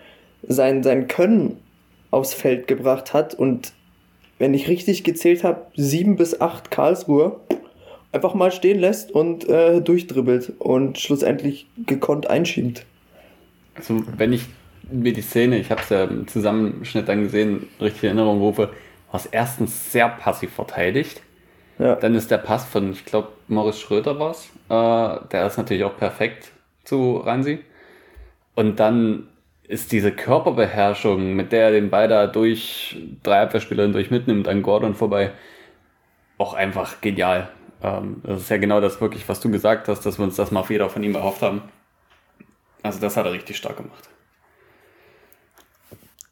sein, 0.47 0.83
sein 0.83 1.07
Können 1.07 1.57
aufs 2.11 2.33
Feld 2.33 2.67
gebracht 2.67 3.13
hat 3.13 3.35
und 3.35 3.73
wenn 4.39 4.53
ich 4.53 4.69
richtig 4.69 5.03
gezählt 5.03 5.43
habe, 5.43 5.67
sieben 5.75 6.15
bis 6.15 6.39
acht 6.39 6.71
Karlsruhe 6.71 7.39
einfach 8.11 8.33
mal 8.33 8.51
stehen 8.51 8.79
lässt 8.79 9.11
und 9.11 9.47
äh, 9.47 9.81
durchdribbelt 9.81 10.53
und 10.59 10.97
schlussendlich 10.97 11.67
gekonnt 11.85 12.29
einschiebt. 12.29 12.85
Also 13.75 14.03
wenn 14.17 14.33
ich 14.33 14.43
mir 14.91 15.13
die 15.13 15.21
Szene, 15.21 15.59
ich 15.59 15.71
habe 15.71 15.81
es 15.81 15.89
ja 15.89 16.05
im 16.05 16.27
Zusammenschnitt 16.27 17.07
dann 17.07 17.23
gesehen, 17.23 17.67
richtig 17.79 18.03
in 18.03 18.09
Erinnerung 18.17 18.39
rufe, 18.39 18.69
war 19.11 19.19
es 19.19 19.25
erstens 19.27 19.91
sehr 19.91 20.09
passiv 20.09 20.51
verteidigt. 20.51 21.21
Ja. 21.77 21.95
Dann 21.95 22.15
ist 22.15 22.29
der 22.29 22.39
Pass 22.39 22.65
von, 22.65 22.91
ich 22.91 23.05
glaube, 23.05 23.29
Morris 23.47 23.79
Schröder 23.79 24.19
war 24.19 24.31
es. 24.31 24.49
Äh, 24.69 25.27
der 25.31 25.47
ist 25.47 25.57
natürlich 25.57 25.83
auch 25.83 25.97
perfekt 25.97 26.51
zu 26.83 27.17
Ransi. 27.17 27.59
Und 28.55 28.79
dann 28.79 29.27
ist 29.63 29.91
diese 29.91 30.11
Körperbeherrschung, 30.11 31.35
mit 31.35 31.51
der 31.51 31.65
er 31.65 31.71
den 31.71 31.89
Ball 31.89 32.07
da 32.07 32.27
durch 32.27 32.97
drei 33.23 33.41
Abwehrspieler 33.41 33.87
durch 33.87 34.11
mitnimmt, 34.11 34.47
an 34.47 34.63
Gordon 34.63 34.95
vorbei, 34.95 35.31
auch 36.37 36.55
einfach 36.55 37.01
genial. 37.01 37.49
Ähm, 37.81 38.21
das 38.23 38.41
ist 38.41 38.49
ja 38.49 38.57
genau 38.57 38.81
das 38.81 38.99
wirklich, 39.01 39.27
was 39.29 39.39
du 39.39 39.49
gesagt 39.49 39.87
hast, 39.87 40.05
dass 40.05 40.17
wir 40.17 40.25
uns 40.25 40.35
das 40.35 40.51
mal 40.51 40.63
jeder 40.67 40.89
von 40.89 41.03
ihm 41.03 41.15
erhofft 41.15 41.41
haben. 41.41 41.61
Also 42.83 42.99
das 42.99 43.17
hat 43.17 43.25
er 43.25 43.31
richtig 43.31 43.57
stark 43.57 43.77
gemacht. 43.77 44.09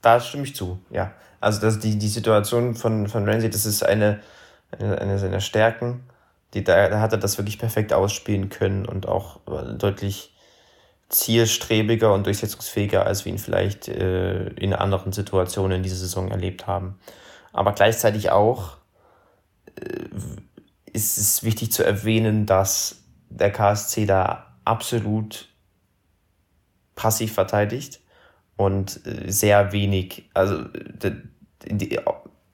Da 0.02 0.20
stimme 0.20 0.44
ich 0.44 0.56
zu, 0.56 0.80
ja. 0.90 1.14
Also 1.40 1.62
das, 1.62 1.80
die, 1.80 1.98
die 1.98 2.08
Situation 2.08 2.76
von, 2.76 3.08
von 3.08 3.28
Ramsey, 3.28 3.50
das 3.50 3.66
ist 3.66 3.84
eine, 3.84 4.22
eine, 4.72 5.00
eine 5.00 5.20
seiner 5.20 5.40
Stärken. 5.40 6.02
Die, 6.54 6.64
da, 6.64 6.90
da 6.90 7.02
hat 7.02 7.12
er 7.12 7.18
das 7.18 7.38
wirklich 7.38 7.60
perfekt 7.60 7.94
ausspielen 7.94 8.50
können 8.50 8.86
und 8.86 9.08
auch 9.08 9.42
deutlich 9.78 10.34
zielstrebiger 11.10 12.14
und 12.14 12.26
durchsetzungsfähiger, 12.26 13.06
als 13.06 13.26
wir 13.26 13.32
ihn 13.32 13.38
vielleicht 13.38 13.88
äh, 13.88 14.48
in 14.50 14.74
anderen 14.74 15.14
Situationen 15.14 15.78
in 15.78 15.84
dieser 15.84 15.96
Saison 15.96 16.32
erlebt 16.32 16.68
haben. 16.68 17.00
Aber 17.54 17.74
gleichzeitig 17.74 18.30
auch 18.30 18.78
äh, 19.76 20.06
ist 20.98 21.20
es 21.20 21.44
wichtig 21.44 21.72
zu 21.72 21.84
erwähnen, 21.84 22.48
dass 22.48 23.04
der 23.30 23.52
KSC 23.52 24.08
da 24.08 24.56
absolut 24.66 25.48
passiv 26.96 27.34
verteidigt 27.34 28.00
und 28.56 29.00
äh, 29.06 29.32
sehr 29.32 29.72
wenig, 29.72 30.30
also 30.34 30.66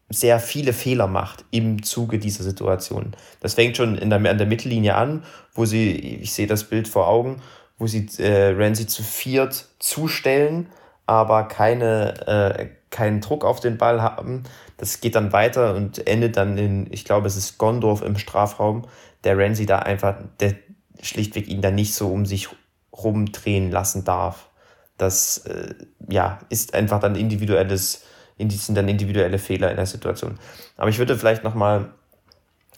sehr 0.10 0.40
viele 0.40 0.74
Fehler 0.74 1.08
macht 1.08 1.46
im 1.52 1.84
Zuge 1.84 2.20
dieser 2.20 2.44
Situation. 2.44 3.16
Das 3.40 3.54
fängt 3.54 3.78
schon 3.78 3.98
in 3.98 4.10
der, 4.10 4.20
an 4.20 4.38
der 4.38 4.48
Mittellinie 4.48 4.96
an, 4.96 5.24
wo 5.54 5.64
sie, 5.64 5.92
ich 5.92 6.34
sehe 6.34 6.48
das 6.48 6.66
Bild 6.66 6.90
vor 6.90 7.08
Augen, 7.08 7.42
wo 7.78 7.88
sie 7.88 8.08
äh, 8.20 8.54
Ramsey 8.58 8.88
zu 8.88 9.04
viert 9.04 9.70
zustellen, 9.80 10.68
aber 11.06 11.48
keine, 11.48 12.28
äh, 12.28 12.68
keinen 12.94 13.20
Druck 13.20 13.44
auf 13.44 13.60
den 13.60 13.78
Ball 13.78 14.02
haben. 14.02 14.44
Das 14.78 15.02
geht 15.02 15.16
dann 15.16 15.34
weiter 15.34 15.76
und 15.76 16.08
endet 16.08 16.38
dann 16.38 16.58
in, 16.58 16.88
ich 16.94 17.04
glaube, 17.04 17.28
es 17.28 17.36
ist 17.36 17.58
Gondorf 17.58 18.02
im 18.02 18.18
Strafraum, 18.18 18.88
der 19.26 19.38
Renzi 19.38 19.66
da 19.66 19.80
einfach, 19.80 20.16
der 20.40 20.56
schlichtweg 21.02 21.48
ihn 21.48 21.62
da 21.62 21.72
nicht 21.72 21.94
so 21.94 22.08
um 22.08 22.26
sich 22.26 22.48
rumdrehen 22.94 23.72
lassen 23.72 24.06
darf. 24.06 24.50
Das 24.98 25.40
äh, 25.40 25.74
ja, 26.08 26.40
ist 26.50 26.76
einfach 26.76 27.00
dann 27.00 27.16
individuelles, 27.16 28.04
sind 28.38 28.76
dann 28.76 28.88
individuelle 28.88 29.40
Fehler 29.40 29.72
in 29.72 29.76
der 29.78 29.88
Situation. 29.88 30.40
Aber 30.78 30.90
ich 30.90 31.00
würde 31.00 31.18
vielleicht 31.18 31.44
nochmal 31.44 31.90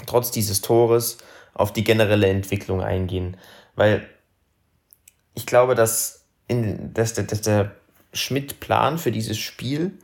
trotz 0.05 0.31
dieses 0.31 0.61
Tores 0.61 1.17
auf 1.53 1.73
die 1.73 1.83
generelle 1.83 2.27
Entwicklung 2.27 2.81
eingehen, 2.81 3.37
weil 3.75 4.07
ich 5.33 5.45
glaube, 5.45 5.75
dass, 5.75 6.25
in, 6.47 6.93
dass, 6.93 7.13
dass 7.13 7.41
der 7.41 7.71
Schmidt-Plan 8.13 8.97
für 8.97 9.11
dieses 9.11 9.37
Spiel 9.37 9.99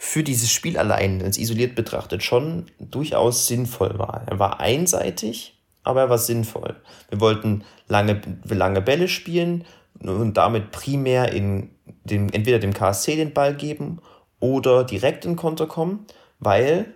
für 0.00 0.22
dieses 0.22 0.50
Spiel 0.52 0.78
allein, 0.78 1.20
als 1.22 1.36
isoliert 1.36 1.74
betrachtet, 1.74 2.22
schon 2.22 2.66
durchaus 2.78 3.48
sinnvoll 3.48 3.98
war. 3.98 4.22
Er 4.26 4.38
war 4.38 4.60
einseitig, 4.60 5.60
aber 5.82 6.02
er 6.02 6.10
war 6.10 6.18
sinnvoll. 6.18 6.76
Wir 7.10 7.20
wollten 7.20 7.64
lange, 7.88 8.20
lange 8.48 8.80
Bälle 8.80 9.08
spielen 9.08 9.64
und 10.00 10.34
damit 10.34 10.70
primär 10.70 11.32
in 11.32 11.70
dem, 12.04 12.28
entweder 12.30 12.60
dem 12.60 12.72
KSC 12.72 13.16
den 13.16 13.34
Ball 13.34 13.54
geben 13.54 14.00
oder 14.38 14.84
direkt 14.84 15.24
in 15.24 15.34
Konter 15.34 15.66
kommen, 15.66 16.06
weil 16.38 16.94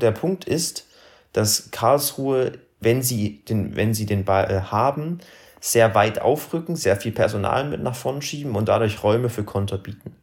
der 0.00 0.12
Punkt 0.12 0.44
ist, 0.44 0.86
dass 1.32 1.70
Karlsruhe, 1.70 2.52
wenn 2.80 3.02
sie 3.02 3.44
den, 3.46 3.76
wenn 3.76 3.94
sie 3.94 4.04
den 4.04 4.24
Ball 4.24 4.50
äh, 4.50 4.60
haben, 4.60 5.18
sehr 5.60 5.94
weit 5.94 6.20
aufrücken, 6.20 6.76
sehr 6.76 6.96
viel 6.96 7.12
Personal 7.12 7.68
mit 7.68 7.82
nach 7.82 7.94
vorn 7.94 8.20
schieben 8.20 8.56
und 8.56 8.68
dadurch 8.68 9.02
Räume 9.02 9.30
für 9.30 9.44
Konter 9.44 9.78
bieten. 9.78 10.16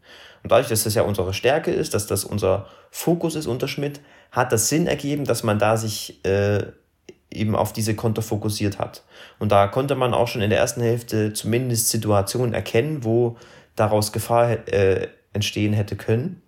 Und 0.43 0.51
dadurch, 0.51 0.67
dass 0.67 0.83
das 0.83 0.93
ja 0.93 1.03
unsere 1.03 1.33
Stärke 1.33 1.71
ist, 1.71 1.93
dass 1.93 2.05
das 2.05 2.25
unser 2.25 2.67
Fokus 2.91 3.35
ist 3.35 3.47
unter 3.47 3.67
Schmidt, 3.67 4.01
hat 4.31 4.51
das 4.51 4.69
Sinn 4.69 4.87
ergeben, 4.87 5.23
dass 5.23 5.43
man 5.43 5.57
da 5.57 5.77
sich 5.77 6.23
äh, 6.25 6.63
eben 7.31 7.55
auf 7.55 7.73
diese 7.73 7.95
Konter 7.95 8.21
fokussiert 8.21 8.77
hat. 8.77 9.03
Und 9.39 9.51
da 9.51 9.67
konnte 9.67 9.95
man 9.95 10.13
auch 10.13 10.27
schon 10.27 10.41
in 10.41 10.49
der 10.49 10.59
ersten 10.59 10.81
Hälfte 10.81 11.33
zumindest 11.33 11.89
Situationen 11.89 12.53
erkennen, 12.53 13.03
wo 13.03 13.37
daraus 13.75 14.11
Gefahr 14.11 14.67
äh, 14.67 15.07
entstehen 15.31 15.73
hätte 15.73 15.95
können. 15.95 16.41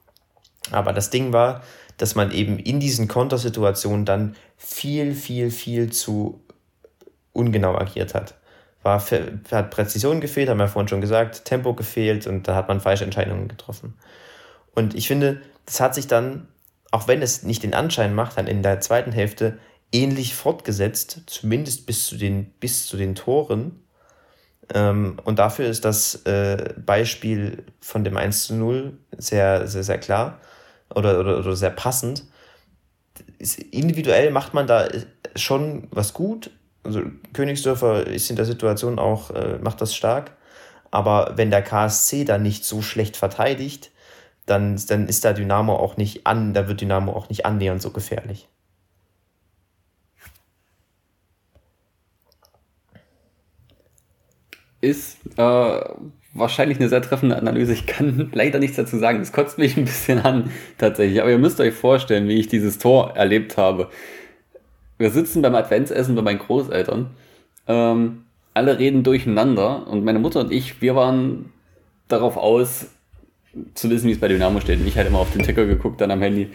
Aber 0.71 0.93
das 0.93 1.09
Ding 1.09 1.33
war, 1.33 1.63
dass 1.97 2.15
man 2.15 2.31
eben 2.31 2.59
in 2.59 2.79
diesen 2.79 3.07
Kontersituationen 3.07 4.05
dann 4.05 4.35
viel, 4.57 5.13
viel, 5.13 5.51
viel 5.51 5.91
zu 5.91 6.41
ungenau 7.33 7.75
agiert 7.75 8.13
hat. 8.13 8.35
War, 8.85 9.03
hat 9.51 9.71
Präzision 9.71 10.21
gefehlt, 10.21 10.47
haben 10.47 10.59
wir 10.59 10.67
vorhin 10.67 10.87
schon 10.87 11.01
gesagt, 11.01 11.43
Tempo 11.43 11.73
gefehlt 11.73 12.27
und 12.27 12.47
da 12.47 12.55
hat 12.55 12.67
man 12.67 12.79
falsche 12.79 13.03
Entscheidungen 13.03 13.47
getroffen. 13.47 13.95
Und 14.75 14.93
ich 14.93 15.07
finde, 15.07 15.41
das 15.65 15.79
hat 15.79 15.95
sich 15.95 16.07
dann, 16.07 16.47
auch 16.91 17.07
wenn 17.07 17.21
es 17.21 17.43
nicht 17.43 17.63
den 17.63 17.73
Anschein 17.73 18.13
macht, 18.13 18.37
dann 18.37 18.47
in 18.47 18.61
der 18.61 18.79
zweiten 18.81 19.11
Hälfte 19.11 19.57
ähnlich 19.91 20.35
fortgesetzt, 20.35 21.21
zumindest 21.25 21.87
bis 21.87 22.05
zu 22.05 22.17
den, 22.17 22.51
bis 22.59 22.85
zu 22.85 22.95
den 22.95 23.15
Toren. 23.15 23.83
Ähm, 24.73 25.17
und 25.23 25.39
dafür 25.39 25.67
ist 25.67 25.83
das 25.83 26.23
äh, 26.25 26.73
Beispiel 26.77 27.63
von 27.81 28.03
dem 28.03 28.17
1 28.17 28.47
zu 28.47 28.55
0 28.55 28.97
sehr, 29.17 29.67
sehr, 29.67 29.83
sehr 29.83 29.97
klar 29.97 30.39
oder, 30.93 31.19
oder, 31.19 31.39
oder 31.39 31.55
sehr 31.55 31.71
passend. 31.71 32.25
Individuell 33.71 34.31
macht 34.31 34.53
man 34.53 34.67
da 34.67 34.87
schon 35.35 35.87
was 35.91 36.13
gut. 36.13 36.51
Also 36.85 37.01
Königsdörfer 37.33 38.07
ist 38.07 38.29
in 38.29 38.35
der 38.35 38.45
Situation 38.45 38.99
auch, 38.99 39.31
äh, 39.31 39.57
macht 39.61 39.81
das 39.81 39.95
stark. 39.95 40.31
Aber 40.91 41.33
wenn 41.35 41.51
der 41.51 41.61
KSC 41.61 42.23
da 42.23 42.37
nicht 42.37 42.63
so 42.63 42.81
schlecht 42.81 43.17
verteidigt, 43.17 43.91
dann, 44.45 44.79
dann 44.87 45.07
ist 45.07 45.25
da 45.25 45.33
Dynamo 45.33 45.75
auch 45.75 45.97
nicht 45.97 46.27
an, 46.27 46.53
da 46.53 46.67
wird 46.67 46.81
Dynamo 46.81 47.11
auch 47.13 47.29
nicht 47.29 47.45
annähernd 47.45 47.81
so 47.81 47.91
gefährlich. 47.91 48.47
Ist 54.81 55.17
äh, 55.37 55.79
wahrscheinlich 56.35 56.79
eine 56.79 56.89
sehr 56.89 57.01
treffende 57.01 57.37
Analyse. 57.37 57.73
Ich 57.73 57.87
kann 57.87 58.29
leider 58.33 58.59
nichts 58.59 58.75
dazu 58.75 58.99
sagen. 58.99 59.19
Das 59.19 59.31
kotzt 59.31 59.57
mich 59.57 59.77
ein 59.77 59.85
bisschen 59.85 60.19
an, 60.19 60.51
tatsächlich. 60.77 61.21
Aber 61.21 61.31
ihr 61.31 61.39
müsst 61.39 61.59
euch 61.59 61.73
vorstellen, 61.73 62.27
wie 62.27 62.39
ich 62.39 62.47
dieses 62.47 62.77
Tor 62.77 63.15
erlebt 63.15 63.57
habe. 63.57 63.89
Wir 64.97 65.11
sitzen 65.11 65.41
beim 65.41 65.55
Adventsessen 65.55 66.15
bei 66.15 66.21
meinen 66.21 66.39
Großeltern. 66.39 67.11
Ähm, 67.67 68.25
alle 68.53 68.79
reden 68.79 69.03
durcheinander 69.03 69.87
und 69.87 70.05
meine 70.05 70.19
Mutter 70.19 70.39
und 70.39 70.51
ich, 70.51 70.81
wir 70.81 70.95
waren 70.95 71.51
darauf 72.07 72.37
aus, 72.37 72.87
zu 73.73 73.89
wissen, 73.89 74.07
wie 74.07 74.11
es 74.11 74.19
bei 74.19 74.27
Dynamo 74.27 74.59
steht. 74.59 74.79
Und 74.79 74.87
ich 74.87 74.97
halt 74.97 75.07
immer 75.07 75.19
auf 75.19 75.31
den 75.31 75.43
Ticker 75.43 75.65
geguckt, 75.65 76.01
dann 76.01 76.11
am 76.11 76.21
Handy. 76.21 76.49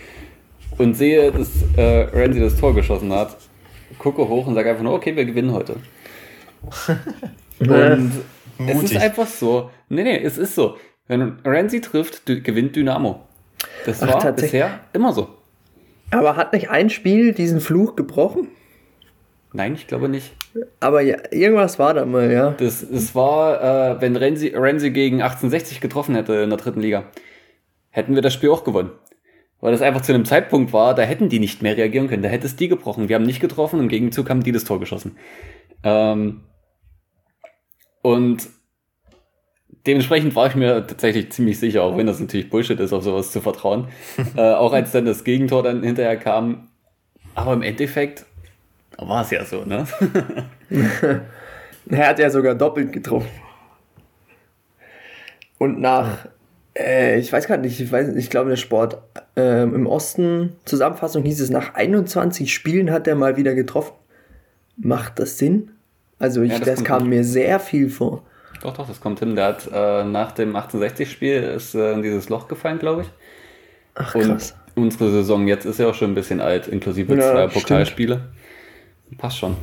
Und 0.79 0.95
sehe, 0.95 1.33
dass 1.33 1.49
äh, 1.77 2.09
Ramsey 2.13 2.41
das 2.41 2.57
Tor 2.57 2.75
geschossen 2.75 3.13
hat. 3.13 3.37
Gucke 3.99 4.29
hoch 4.29 4.47
und 4.47 4.55
sage 4.55 4.71
einfach 4.71 4.83
nur, 4.83 4.95
okay, 4.95 5.15
wir 5.17 5.25
gewinnen 5.25 5.53
heute. 5.53 5.77
und 7.59 8.13
es 8.67 8.83
ist 8.83 8.97
einfach 8.97 9.27
so. 9.27 9.71
Nee, 9.89 10.05
nee, 10.05 10.23
es 10.23 10.39
ist 10.39 10.55
so. 10.55 10.77
Wenn 11.09 11.39
Ramsey 11.45 11.81
trifft, 11.81 12.25
gewinnt 12.25 12.77
Dynamo. 12.77 13.21
Das 13.85 14.03
Ach, 14.03 14.25
war 14.25 14.33
bisher 14.33 14.81
immer 14.93 15.13
so. 15.13 15.29
Aber 16.11 16.37
hat 16.37 16.53
nicht 16.53 16.71
ein 16.71 16.91
Spiel 16.91 17.33
diesen 17.33 17.61
Fluch 17.61 17.97
gebrochen? 17.97 18.49
Nein, 19.53 19.75
ich 19.75 19.87
glaube 19.87 20.09
nicht. 20.09 20.33
Aber 20.79 21.01
ja, 21.01 21.17
irgendwas 21.31 21.79
war 21.79 21.95
da 21.95 22.05
mal, 22.05 22.31
ja. 22.31 22.51
Das, 22.53 22.89
das 22.89 23.15
war, 23.15 23.97
äh, 23.97 24.01
wenn 24.01 24.17
Renzi, 24.17 24.49
Renzi 24.49 24.91
gegen 24.91 25.23
1860 25.23 25.81
getroffen 25.81 26.15
hätte 26.15 26.35
in 26.35 26.51
der 26.51 26.59
dritten 26.59 26.81
Liga, 26.81 27.05
hätten 27.91 28.15
wir 28.15 28.23
das 28.23 28.35
Spiel 28.35 28.51
auch 28.51 28.65
gewonnen. 28.65 28.93
Weil 29.61 29.73
das 29.73 29.83
einfach 29.83 30.01
zu 30.01 30.15
einem 30.15 30.25
Zeitpunkt 30.25 30.73
war, 30.73 30.95
da 30.95 31.03
hätten 31.03 31.29
die 31.29 31.39
nicht 31.39 31.63
mehr 31.63 31.77
reagieren 31.77 32.09
können. 32.09 32.23
Da 32.23 32.29
hätte 32.29 32.47
es 32.47 32.57
die 32.57 32.69
gebrochen. 32.69 33.09
Wir 33.09 33.17
haben 33.17 33.25
nicht 33.25 33.41
getroffen, 33.41 33.81
im 33.81 33.89
Gegenzug 33.89 34.31
haben 34.31 34.43
die 34.43 34.53
das 34.53 34.65
Tor 34.65 34.81
geschossen. 34.81 35.17
Ähm, 35.83 36.43
und 38.03 38.49
dementsprechend 39.87 40.35
war 40.35 40.47
ich 40.47 40.55
mir 40.55 40.87
tatsächlich 40.87 41.31
ziemlich 41.33 41.59
sicher, 41.59 41.83
auch 41.83 41.97
wenn 41.97 42.07
das 42.07 42.21
natürlich 42.21 42.51
Bullshit 42.51 42.79
ist, 42.81 42.93
auf 42.93 43.03
sowas 43.03 43.31
zu 43.31 43.41
vertrauen. 43.41 43.89
äh, 44.37 44.53
auch 44.53 44.73
als 44.73 44.93
dann 44.93 45.05
das 45.05 45.25
Gegentor 45.25 45.63
dann 45.63 45.83
hinterher 45.83 46.17
kam. 46.17 46.69
Aber 47.35 47.53
im 47.53 47.63
Endeffekt 47.63 48.27
war 48.99 49.23
es 49.23 49.31
ja 49.31 49.45
so, 49.45 49.65
ne? 49.65 49.87
er 51.89 52.09
hat 52.09 52.19
ja 52.19 52.31
sogar 52.31 52.55
doppelt 52.55 52.93
getroffen. 52.93 53.31
Und 55.59 55.81
nach, 55.81 56.27
äh, 56.77 57.19
ich 57.19 57.33
weiß 57.33 57.47
gar 57.47 57.57
nicht, 57.59 57.81
ich, 57.81 57.91
weiß, 57.93 58.15
ich 58.17 58.31
glaube, 58.31 58.51
der 58.51 58.57
Sport 58.57 58.99
äh, 59.37 59.63
im 59.63 59.87
Osten, 59.87 60.57
Zusammenfassung 60.65 61.23
hieß 61.23 61.41
es, 61.41 61.51
nach 61.51 61.75
21 61.75 62.53
Spielen 62.53 62.91
hat 62.91 63.07
er 63.07 63.15
mal 63.15 63.37
wieder 63.37 63.55
getroffen. 63.55 63.93
Macht 64.77 65.19
das 65.19 65.39
Sinn? 65.39 65.71
Also 66.19 66.43
ich, 66.43 66.53
ja, 66.53 66.59
das, 66.59 66.67
das 66.67 66.85
kam 66.85 67.09
mir 67.09 67.25
sehr 67.25 67.61
viel 67.61 67.89
vor. 67.91 68.23
Doch, 68.63 68.75
doch, 68.75 68.87
das 68.87 69.01
kommt 69.01 69.21
hin. 69.21 69.37
Der 69.37 69.47
hat 69.47 69.69
äh, 69.73 70.05
nach 70.05 70.33
dem 70.33 70.57
1860-Spiel 70.57 71.43
ist 71.43 71.75
äh, 71.75 71.93
in 71.93 72.03
dieses 72.03 72.29
Loch 72.29 72.49
gefallen, 72.49 72.79
glaube 72.79 73.03
ich. 73.03 73.09
Ach 73.95 74.13
krass. 74.13 74.55
Und 74.75 74.83
unsere 74.83 75.11
Saison 75.11 75.47
jetzt 75.49 75.65
ist 75.65 75.79
ja 75.79 75.89
auch 75.89 75.95
schon 75.95 76.13
ein 76.13 76.15
bisschen 76.15 76.41
alt, 76.41 76.69
inklusive 76.69 77.15
ja, 77.17 77.33
zwei 77.33 77.47
Pokalspiele. 77.49 78.17
Stimmt. 78.17 79.19
Passt 79.19 79.39
schon. 79.39 79.57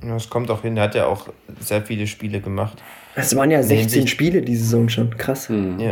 Das 0.00 0.30
kommt 0.30 0.50
auch 0.50 0.62
hin. 0.62 0.76
Er 0.76 0.84
hat 0.84 0.94
ja 0.94 1.06
auch 1.06 1.28
sehr 1.60 1.82
viele 1.82 2.06
Spiele 2.06 2.40
gemacht. 2.40 2.82
Es 3.14 3.36
waren 3.36 3.50
ja 3.50 3.62
16 3.62 4.06
Spiele 4.06 4.42
die 4.42 4.56
Saison 4.56 4.88
schon. 4.88 5.16
Krass. 5.16 5.48
Hm. 5.48 5.78
Ja, 5.78 5.90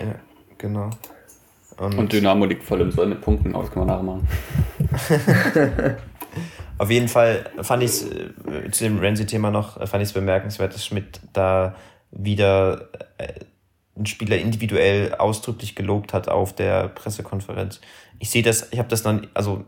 ja, 0.00 0.14
genau. 0.58 0.90
Und, 1.78 1.98
Und, 1.98 2.12
Dynamo 2.12 2.44
liegt 2.44 2.64
voll 2.64 2.80
im 2.80 2.90
Soll 2.90 3.06
mit 3.06 3.20
Punkten 3.20 3.54
aus, 3.54 3.70
kann 3.70 3.86
man 3.86 3.96
nachmachen. 3.96 4.28
Auf 6.78 6.90
jeden 6.90 7.08
Fall 7.08 7.50
fand 7.60 7.82
ich 7.82 7.90
es 7.90 8.02
äh, 8.04 8.70
zu 8.70 8.84
dem 8.84 8.98
Renzi-Thema 8.98 9.50
noch, 9.50 9.80
äh, 9.80 9.86
fand 9.86 10.02
ich 10.02 10.08
es 10.08 10.12
bemerkenswert, 10.12 10.74
dass 10.74 10.84
Schmidt 10.84 11.20
da 11.32 11.76
wieder 12.10 12.88
äh, 13.18 13.28
einen 13.96 14.06
Spieler 14.06 14.38
individuell 14.38 15.14
ausdrücklich 15.14 15.74
gelobt 15.74 16.12
hat 16.12 16.28
auf 16.28 16.54
der 16.54 16.88
Pressekonferenz. 16.88 17.80
Ich 18.18 18.30
sehe 18.30 18.42
das, 18.42 18.68
ich 18.72 18.78
habe 18.78 18.88
das 18.88 19.02
dann, 19.02 19.28
also 19.34 19.64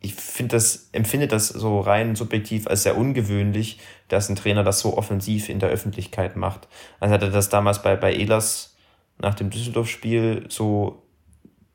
ich 0.00 0.14
finde 0.14 0.56
das, 0.56 0.88
empfinde 0.92 1.28
das 1.28 1.48
so 1.48 1.80
rein 1.80 2.16
subjektiv 2.16 2.66
als 2.66 2.82
sehr 2.82 2.96
ungewöhnlich, 2.96 3.78
dass 4.08 4.28
ein 4.28 4.36
Trainer 4.36 4.64
das 4.64 4.80
so 4.80 4.96
offensiv 4.96 5.48
in 5.48 5.60
der 5.60 5.68
Öffentlichkeit 5.68 6.36
macht. 6.36 6.68
Also 6.98 7.14
hat 7.14 7.22
er 7.22 7.30
das 7.30 7.48
damals 7.48 7.82
bei, 7.82 7.94
bei 7.96 8.12
Elas 8.12 8.76
nach 9.18 9.34
dem 9.34 9.50
Düsseldorf-Spiel 9.50 10.46
so 10.48 11.01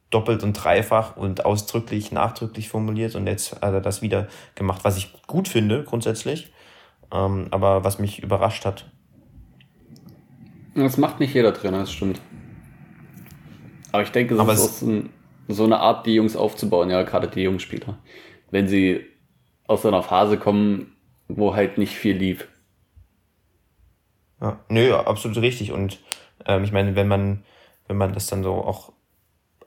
doppelt 0.09 0.43
und 0.43 0.53
dreifach 0.53 1.17
und 1.17 1.45
ausdrücklich, 1.45 2.11
nachdrücklich 2.11 2.69
formuliert 2.69 3.15
und 3.15 3.27
jetzt 3.27 3.53
hat 3.61 3.73
er 3.73 3.81
das 3.81 4.01
wieder 4.01 4.27
gemacht, 4.55 4.83
was 4.83 4.97
ich 4.97 5.13
gut 5.27 5.47
finde 5.47 5.83
grundsätzlich, 5.83 6.51
ähm, 7.11 7.47
aber 7.51 7.83
was 7.83 7.99
mich 7.99 8.23
überrascht 8.23 8.65
hat. 8.65 8.89
Das 10.75 10.97
macht 10.97 11.19
nicht 11.19 11.33
jeder 11.33 11.53
Trainer, 11.53 11.79
das 11.79 11.91
stimmt. 11.91 12.21
Aber 13.91 14.03
ich 14.03 14.11
denke, 14.11 14.35
das 14.35 14.63
ist 14.63 14.81
ein, 14.83 15.09
so 15.47 15.63
eine 15.63 15.79
Art, 15.79 16.05
die 16.05 16.13
Jungs 16.13 16.35
aufzubauen, 16.35 16.89
ja, 16.89 17.03
gerade 17.03 17.27
die 17.27 17.41
jungen 17.41 17.59
Spieler. 17.59 17.97
Wenn 18.51 18.67
sie 18.67 19.05
aus 19.65 19.81
so 19.81 19.87
einer 19.87 20.03
Phase 20.03 20.37
kommen, 20.37 20.95
wo 21.27 21.55
halt 21.55 21.77
nicht 21.77 21.95
viel 21.95 22.15
lief. 22.15 22.47
Ja, 24.41 24.59
nö, 24.69 24.93
absolut 24.93 25.37
richtig. 25.39 25.71
Und 25.71 25.99
ähm, 26.45 26.63
ich 26.63 26.71
meine, 26.71 26.95
wenn 26.95 27.07
man, 27.07 27.43
wenn 27.87 27.97
man 27.97 28.13
das 28.13 28.27
dann 28.27 28.43
so 28.43 28.53
auch 28.53 28.93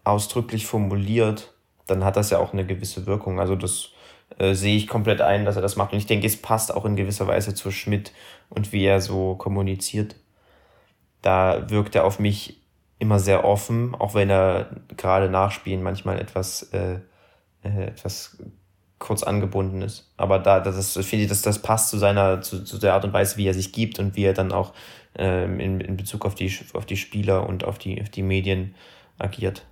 ausdrücklich 0.05 0.67
formuliert, 0.67 1.53
dann 1.87 2.05
hat 2.05 2.17
das 2.17 2.31
ja 2.31 2.39
auch 2.39 2.53
eine 2.53 2.67
gewisse 2.67 3.07
Wirkung. 3.07 3.41
Also 3.41 3.57
das 3.57 3.91
äh, 4.39 4.55
sehe 4.55 4.77
ich 4.77 4.87
komplett 4.87 5.21
ein, 5.21 5.45
dass 5.45 5.57
er 5.57 5.63
das 5.63 5.77
macht. 5.77 5.93
Und 5.93 5.99
ich 5.99 6.07
denke, 6.07 6.27
es 6.27 6.41
passt 6.41 6.73
auch 6.73 6.85
in 6.85 6.97
gewisser 6.97 7.27
Weise 7.27 7.55
zu 7.55 7.71
Schmidt 7.71 8.13
und 8.49 8.73
wie 8.73 8.85
er 8.85 9.01
so 9.01 9.35
kommuniziert. 9.35 10.17
Da 11.23 11.69
wirkt 11.69 11.95
er 11.95 12.05
auf 12.05 12.19
mich 12.19 12.61
immer 12.99 13.19
sehr 13.19 13.45
offen, 13.45 13.95
auch 13.95 14.15
wenn 14.15 14.31
er 14.31 14.71
gerade 14.97 15.29
nachspielen 15.29 15.83
manchmal 15.83 16.21
etwas, 16.21 16.63
äh, 16.73 17.01
äh, 17.63 17.87
etwas 17.87 18.39
kurz 18.99 19.23
angebunden 19.23 19.81
ist. 19.81 20.13
Aber 20.17 20.39
da, 20.39 20.61
das 20.61 20.93
finde 20.93 21.25
ich, 21.25 21.29
dass 21.29 21.43
das 21.43 21.61
passt 21.61 21.89
zu 21.89 21.99
seiner, 21.99 22.43
zu, 22.43 22.63
zu 22.63 22.79
der 22.79 22.95
Art 22.95 23.05
und 23.05 23.13
Weise, 23.13 23.39
wie 23.39 23.47
er 23.47 23.55
sich 23.55 23.73
gibt 23.73 23.99
und 23.99 24.15
wie 24.15 24.25
er 24.25 24.35
dann 24.35 24.53
auch 24.53 24.75
ähm, 25.17 25.59
in, 25.59 25.81
in 25.81 25.97
Bezug 25.97 26.27
auf 26.27 26.35
die, 26.35 26.55
auf 26.75 26.85
die 26.85 26.99
Spieler 26.99 27.49
und 27.49 27.65
auf 27.65 27.79
die, 27.79 28.01
auf 28.01 28.11
die 28.11 28.23
Medien 28.23 28.75
agiert. 29.19 29.65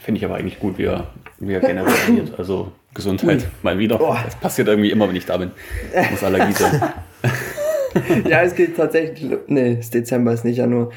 Finde 0.00 0.18
ich 0.18 0.24
aber 0.24 0.36
eigentlich 0.36 0.58
gut, 0.58 0.78
wie 0.78 0.84
er, 0.84 1.08
wie 1.38 1.52
er 1.52 1.60
generell 1.60 1.92
agiert. 2.08 2.38
Also 2.38 2.72
Gesundheit 2.94 3.46
mal 3.62 3.78
wieder. 3.78 4.00
Oh. 4.00 4.16
Das 4.24 4.34
passiert 4.34 4.66
irgendwie 4.68 4.90
immer, 4.90 5.08
wenn 5.08 5.16
ich 5.16 5.26
da 5.26 5.36
bin. 5.36 5.50
Muss 6.10 6.24
Allergie 6.24 6.52
sein. 6.52 6.92
ja, 8.28 8.42
es 8.42 8.54
geht 8.54 8.76
tatsächlich. 8.76 9.30
Nee, 9.46 9.76
das 9.76 9.90
Dezember 9.90 10.32
ist 10.32 10.44
nicht 10.44 10.56
ja 10.56 10.66
nur 10.66 10.90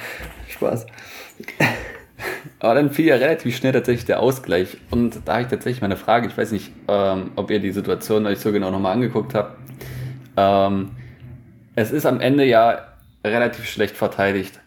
Spaß. 0.50 0.88
Aber 2.60 2.76
dann 2.76 2.92
fiel 2.92 3.08
ja 3.08 3.16
relativ 3.16 3.58
schnell 3.58 3.74
tatsächlich 3.74 4.06
der 4.06 4.22
Ausgleich. 4.22 4.78
Und 4.89 5.20
da 5.26 5.34
habe 5.34 5.44
ich 5.44 5.50
tatsächlich 5.50 5.82
meine 5.82 5.98
Frage. 5.98 6.28
Ich 6.28 6.38
weiß 6.38 6.54
nicht, 6.54 6.72
ähm, 6.88 7.32
ob 7.36 7.52
ihr 7.52 7.60
die 7.60 7.72
Situation 7.72 8.26
euch 8.26 8.39
so 8.39 8.54
genau 8.54 8.72
nochmal 8.72 8.94
angeguckt 8.94 9.36
habt. 9.36 9.58
Ähm, 10.38 10.92
es 11.76 11.92
ist 11.92 12.06
am 12.06 12.22
Ende 12.22 12.46
ja 12.46 12.88
relativ 13.26 13.66
schlecht 13.66 13.98
verteidigt. 13.98 14.62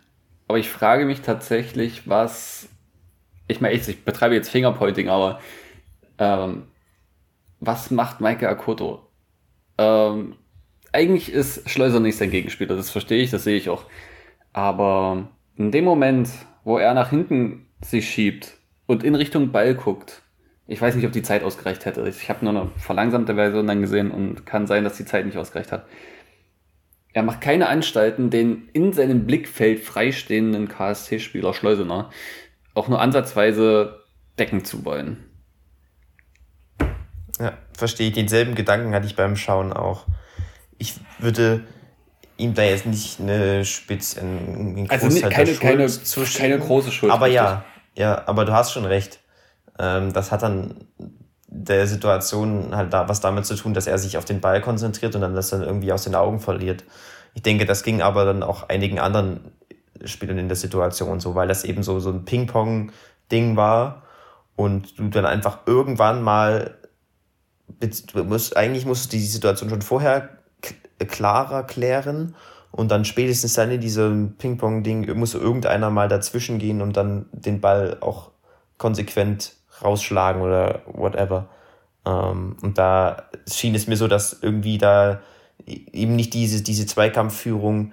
Aber 0.46 0.58
ich 0.58 0.68
frage 0.68 1.06
mich 1.06 1.22
tatsächlich, 1.22 2.02
was. 2.06 2.68
Ich 3.48 3.60
meine, 3.60 3.74
ich, 3.74 3.88
ich 3.88 4.04
betreibe 4.04 4.34
jetzt 4.34 4.50
Fingerpointing, 4.50 5.08
aber 5.08 5.40
ähm, 6.18 6.64
was 7.60 7.90
macht 7.90 8.20
Maike 8.20 8.48
Akoto? 8.48 9.06
Ähm, 9.78 10.36
eigentlich 10.92 11.32
ist 11.32 11.68
Schleuser 11.68 12.00
nicht 12.00 12.16
sein 12.16 12.30
Gegenspieler, 12.30 12.76
das 12.76 12.90
verstehe 12.90 13.22
ich, 13.22 13.30
das 13.30 13.44
sehe 13.44 13.56
ich 13.56 13.68
auch. 13.68 13.84
Aber 14.52 15.28
in 15.56 15.70
dem 15.70 15.84
Moment, 15.84 16.30
wo 16.64 16.78
er 16.78 16.94
nach 16.94 17.10
hinten 17.10 17.66
sich 17.82 18.08
schiebt 18.10 18.56
und 18.86 19.04
in 19.04 19.14
Richtung 19.14 19.52
Ball 19.52 19.74
guckt, 19.74 20.22
Ich 20.68 20.80
weiß 20.80 20.96
nicht, 20.96 21.06
ob 21.06 21.12
die 21.12 21.22
Zeit 21.22 21.44
ausgereicht 21.44 21.84
hätte. 21.84 22.08
Ich 22.08 22.28
habe 22.28 22.44
nur 22.44 22.54
eine 22.54 22.70
verlangsamte 22.76 23.34
Version 23.36 23.66
dann 23.68 23.82
gesehen 23.82 24.10
und 24.10 24.46
kann 24.46 24.66
sein, 24.66 24.82
dass 24.82 24.96
die 24.96 25.04
Zeit 25.04 25.24
nicht 25.24 25.36
ausgereicht 25.38 25.70
hat. 25.70 25.86
Er 27.12 27.22
macht 27.22 27.40
keine 27.40 27.68
Anstalten, 27.68 28.30
den 28.30 28.68
in 28.72 28.92
seinem 28.92 29.26
Blickfeld 29.26 29.80
freistehenden 29.80 30.68
KSC-Spieler 30.68 31.54
Schleusener 31.54 32.10
auch 32.76 32.88
nur 32.88 33.00
ansatzweise 33.00 34.00
decken 34.38 34.64
zu 34.64 34.84
wollen. 34.84 35.24
Ja, 37.40 37.52
verstehe 37.76 38.08
ich. 38.08 38.14
Denselben 38.14 38.54
Gedanken 38.54 38.94
hatte 38.94 39.06
ich 39.06 39.16
beim 39.16 39.36
Schauen 39.36 39.72
auch. 39.72 40.06
Ich 40.78 40.94
würde 41.18 41.64
ihm 42.36 42.54
da 42.54 42.62
jetzt 42.62 42.86
nicht 42.86 43.20
eine 43.20 43.64
Spitze, 43.64 44.20
einen 44.20 44.86
also 44.90 45.08
Großteil 45.08 45.30
keine, 45.30 45.54
keine, 45.54 45.88
keine 46.36 46.58
große 46.58 46.92
Schuld. 46.92 47.12
Aber 47.12 47.26
ja, 47.26 47.64
ja, 47.94 48.22
aber 48.26 48.44
du 48.44 48.52
hast 48.52 48.72
schon 48.72 48.84
recht. 48.84 49.20
Ähm, 49.78 50.12
das 50.12 50.30
hat 50.32 50.42
dann 50.42 50.86
der 51.48 51.86
Situation 51.86 52.76
halt 52.76 52.92
da 52.92 53.08
was 53.08 53.20
damit 53.20 53.46
zu 53.46 53.54
tun, 53.54 53.72
dass 53.72 53.86
er 53.86 53.96
sich 53.96 54.18
auf 54.18 54.26
den 54.26 54.40
Ball 54.40 54.60
konzentriert 54.60 55.14
und 55.14 55.22
dann 55.22 55.34
das 55.34 55.48
dann 55.48 55.62
irgendwie 55.62 55.92
aus 55.92 56.04
den 56.04 56.14
Augen 56.14 56.40
verliert. 56.40 56.84
Ich 57.34 57.42
denke, 57.42 57.64
das 57.64 57.82
ging 57.82 58.02
aber 58.02 58.26
dann 58.26 58.42
auch 58.42 58.68
einigen 58.68 58.98
anderen 58.98 59.52
Spielern 60.06 60.38
in 60.38 60.48
der 60.48 60.56
Situation 60.56 61.20
so, 61.20 61.34
weil 61.34 61.48
das 61.48 61.64
eben 61.64 61.82
so, 61.82 62.00
so 62.00 62.10
ein 62.10 62.24
Ping-Pong-Ding 62.24 63.56
war 63.56 64.02
und 64.56 64.98
du 64.98 65.08
dann 65.08 65.26
einfach 65.26 65.60
irgendwann 65.66 66.22
mal 66.22 66.76
du 67.80 68.24
musst, 68.24 68.56
eigentlich 68.56 68.86
musst 68.86 69.12
du 69.12 69.16
die 69.16 69.24
Situation 69.24 69.70
schon 69.70 69.82
vorher 69.82 70.30
klarer 71.08 71.64
klären 71.64 72.34
und 72.70 72.90
dann 72.90 73.04
spätestens 73.04 73.54
dann 73.54 73.70
in 73.70 73.80
diesem 73.80 74.36
Ping-Pong-Ding 74.36 75.16
muss 75.16 75.34
irgendeiner 75.34 75.90
mal 75.90 76.08
dazwischen 76.08 76.58
gehen 76.58 76.80
und 76.80 76.96
dann 76.96 77.26
den 77.32 77.60
Ball 77.60 77.98
auch 78.00 78.30
konsequent 78.78 79.54
rausschlagen 79.82 80.42
oder 80.42 80.82
whatever. 80.86 81.48
Ähm, 82.04 82.56
und 82.62 82.78
da 82.78 83.24
schien 83.50 83.74
es 83.74 83.86
mir 83.86 83.96
so, 83.96 84.08
dass 84.08 84.38
irgendwie 84.40 84.78
da 84.78 85.20
eben 85.66 86.16
nicht 86.16 86.34
diese, 86.34 86.62
diese 86.62 86.86
Zweikampfführung 86.86 87.92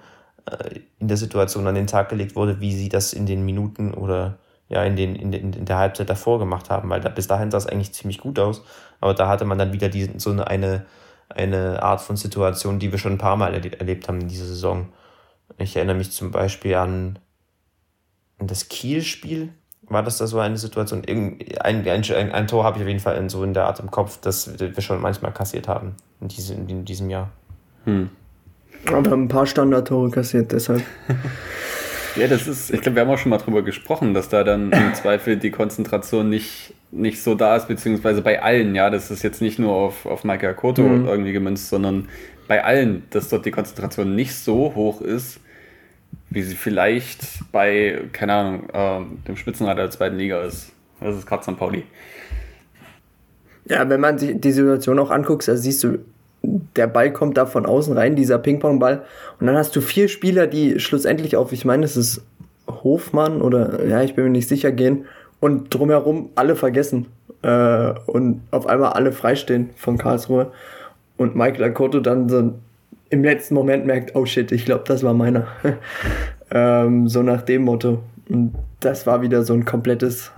in 1.00 1.08
der 1.08 1.18
Situation 1.18 1.68
an 1.68 1.76
den 1.76 1.88
Tag 1.88 2.10
gelegt 2.10 2.36
wurde, 2.36 2.60
wie 2.60 2.76
sie 2.76 2.90
das 2.90 3.14
in 3.14 3.26
den 3.26 3.46
Minuten 3.46 3.94
oder 3.94 4.38
ja 4.70 4.84
in, 4.84 4.96
den, 4.96 5.16
in, 5.16 5.32
den, 5.32 5.54
in 5.54 5.66
der 5.66 5.78
Halbzeit 5.78 6.10
davor 6.10 6.40
gemacht 6.40 6.70
haben, 6.70 6.90
weil 6.90 7.02
da, 7.02 7.10
bis 7.10 7.28
dahin 7.28 7.52
sah 7.52 7.58
es 7.58 7.68
eigentlich 7.68 7.94
ziemlich 7.94 8.20
gut 8.20 8.40
aus. 8.40 8.64
Aber 9.00 9.14
da 9.14 9.28
hatte 9.28 9.46
man 9.46 9.58
dann 9.58 9.74
wieder 9.74 9.90
die, 9.90 10.10
so 10.18 10.32
eine, 10.32 10.86
eine 11.30 11.84
Art 11.84 12.02
von 12.02 12.16
Situation, 12.16 12.80
die 12.80 12.92
wir 12.92 13.00
schon 13.00 13.14
ein 13.14 13.18
paar 13.18 13.38
Mal 13.38 13.54
erlebt 13.54 14.08
haben 14.08 14.22
in 14.22 14.28
dieser 14.28 14.46
Saison. 14.46 14.90
Ich 15.58 15.76
erinnere 15.76 15.98
mich 15.98 16.12
zum 16.12 16.32
Beispiel 16.32 16.76
an, 16.76 17.20
das 18.40 18.68
Kiel-Spiel. 18.70 19.50
War 19.84 20.04
das 20.04 20.18
da 20.18 20.28
so 20.28 20.40
eine 20.40 20.58
Situation? 20.58 21.04
Ein, 21.08 21.40
ein, 21.60 21.88
ein, 21.88 22.32
ein 22.32 22.48
Tor 22.48 22.64
habe 22.64 22.78
ich 22.78 22.84
auf 22.84 22.88
jeden 22.88 23.00
Fall 23.00 23.18
in, 23.18 23.30
so 23.30 23.44
in 23.44 23.54
der 23.54 23.66
Art 23.66 23.80
im 23.80 23.92
Kopf, 23.92 24.20
das 24.22 24.58
wir 24.58 24.82
schon 24.82 25.02
manchmal 25.02 25.34
kassiert 25.34 25.68
haben 25.68 25.96
in, 26.22 26.30
diese, 26.30 26.54
in 26.54 26.86
diesem 26.86 27.10
Jahr. 27.10 27.30
Hm. 27.84 28.10
Aber 28.88 29.14
ein 29.14 29.28
paar 29.28 29.46
Standardtore 29.46 30.10
kassiert, 30.10 30.52
deshalb. 30.52 30.84
ja, 32.16 32.28
das 32.28 32.48
ist, 32.48 32.72
ich 32.74 32.82
glaube, 32.82 32.96
wir 32.96 33.02
haben 33.02 33.10
auch 33.10 33.18
schon 33.18 33.30
mal 33.30 33.38
drüber 33.38 33.62
gesprochen, 33.62 34.14
dass 34.14 34.30
da 34.30 34.44
dann 34.44 34.72
im 34.72 34.94
Zweifel 34.96 35.38
die 35.38 35.52
Konzentration 35.52 36.30
nicht 36.30 36.74
nicht 36.94 37.22
so 37.22 37.36
da 37.36 37.56
ist, 37.56 37.68
beziehungsweise 37.68 38.22
bei 38.22 38.42
allen, 38.42 38.76
ja, 38.76 38.90
das 38.90 39.10
ist 39.10 39.24
jetzt 39.24 39.42
nicht 39.42 39.58
nur 39.60 39.74
auf, 39.74 40.06
auf 40.06 40.24
Michael 40.24 40.54
Koto 40.54 40.84
mhm. 40.84 41.08
irgendwie 41.08 41.34
gemünzt, 41.34 41.70
sondern 41.70 42.08
bei 42.48 42.64
allen, 42.64 43.04
dass 43.10 43.30
dort 43.30 43.46
die 43.46 43.52
Konzentration 43.52 44.16
nicht 44.16 44.36
so 44.36 44.74
hoch 44.76 45.02
ist, 45.02 45.40
wie 46.30 46.44
sie 46.44 46.56
vielleicht 46.56 47.52
bei, 47.52 48.02
keine 48.12 48.34
Ahnung, 48.34 48.70
äh, 48.72 49.28
dem 49.28 49.38
Spitzenreiter 49.38 49.82
der 49.82 49.92
zweiten 49.92 50.18
Liga 50.18 50.42
ist. 50.44 50.72
Das 51.00 51.18
ist 51.18 51.26
gerade 51.26 51.44
St. 51.44 51.58
Pauli. 51.58 51.84
Ja, 53.66 53.88
wenn 53.90 54.00
man 54.00 54.18
sich 54.18 54.40
die 54.40 54.52
Situation 54.52 55.00
auch 55.00 55.10
anguckt, 55.10 55.48
da 55.48 55.56
siehst 55.56 55.84
du, 55.84 56.00
der 56.44 56.88
Ball 56.88 57.12
kommt 57.12 57.38
da 57.38 57.46
von 57.46 57.66
außen 57.66 57.98
rein, 57.98 58.16
dieser 58.16 58.38
Ping-Pong-Ball. 58.38 59.04
Und 59.40 59.48
dann 59.48 59.56
hast 59.56 59.76
du 59.76 59.82
vier 59.82 60.10
Spieler, 60.10 60.48
die 60.48 60.80
schlussendlich 60.80 61.36
auf, 61.36 61.52
ich 61.54 61.66
meine, 61.66 61.86
es 61.86 61.96
ist 61.98 62.22
Hofmann 62.68 63.42
oder, 63.42 63.86
ja, 63.86 64.02
ich 64.02 64.16
bin 64.16 64.26
mir 64.26 64.32
nicht 64.32 64.48
sicher, 64.48 64.72
gehen 64.72 65.06
und 65.40 65.74
drumherum 65.74 66.30
alle 66.36 66.56
vergessen 66.56 67.08
äh, 67.42 67.94
und 68.06 68.42
auf 68.52 68.68
einmal 68.68 68.94
alle 68.94 69.12
freistehen 69.12 69.72
von 69.76 69.98
Karlsruhe 69.98 70.52
und 71.18 71.36
Michael 71.36 71.64
Akoto 71.64 72.00
dann 72.00 72.30
so 72.30 72.54
im 73.10 73.24
letzten 73.24 73.54
Moment 73.54 73.86
merkt, 73.86 74.16
oh 74.16 74.26
shit, 74.26 74.52
ich 74.52 74.66
glaube, 74.66 74.84
das 74.88 75.04
war 75.04 75.14
meiner. 75.14 75.48
ähm, 76.52 77.08
so 77.08 77.22
nach 77.22 77.44
dem 77.44 77.64
Motto. 77.64 78.00
Und 78.28 78.56
das 78.80 79.06
war 79.06 79.22
wieder 79.22 79.44
so 79.44 79.54
ein 79.54 79.66
komplettes, 79.66 80.32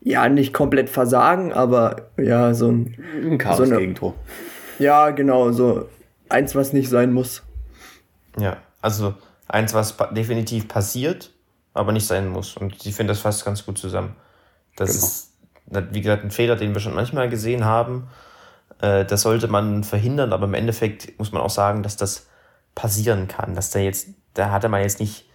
ja, 0.00 0.28
nicht 0.28 0.52
komplett 0.52 0.90
Versagen, 0.90 1.52
aber 1.52 2.08
ja, 2.16 2.54
so 2.54 2.68
ein, 2.68 2.94
ein 3.24 3.38
Chaos-Gegentor. 3.38 4.14
So 4.14 4.57
ja, 4.78 5.10
genau, 5.10 5.52
so 5.52 5.88
eins, 6.28 6.54
was 6.54 6.72
nicht 6.72 6.88
sein 6.88 7.12
muss. 7.12 7.42
Ja, 8.38 8.58
also 8.80 9.14
eins, 9.48 9.74
was 9.74 9.96
definitiv 10.12 10.68
passiert, 10.68 11.32
aber 11.74 11.92
nicht 11.92 12.06
sein 12.06 12.28
muss. 12.28 12.56
Und 12.56 12.86
ich 12.86 12.94
finde, 12.94 13.12
das 13.12 13.20
fasst 13.20 13.44
ganz 13.44 13.64
gut 13.64 13.78
zusammen. 13.78 14.14
Das 14.76 14.90
genau. 14.90 15.06
ist, 15.06 15.92
wie 15.94 16.00
gesagt, 16.00 16.24
ein 16.24 16.30
Fehler, 16.30 16.56
den 16.56 16.74
wir 16.74 16.80
schon 16.80 16.94
manchmal 16.94 17.28
gesehen 17.28 17.64
haben. 17.64 18.08
Äh, 18.80 19.04
das 19.04 19.22
sollte 19.22 19.48
man 19.48 19.84
verhindern, 19.84 20.32
aber 20.32 20.46
im 20.46 20.54
Endeffekt 20.54 21.18
muss 21.18 21.32
man 21.32 21.42
auch 21.42 21.50
sagen, 21.50 21.82
dass 21.82 21.96
das 21.96 22.26
passieren 22.74 23.28
kann. 23.28 23.54
Dass 23.54 23.70
da 23.70 23.78
jetzt, 23.80 24.08
da 24.34 24.50
hatte 24.50 24.68
man 24.68 24.82
jetzt 24.82 25.00
nicht, 25.00 25.26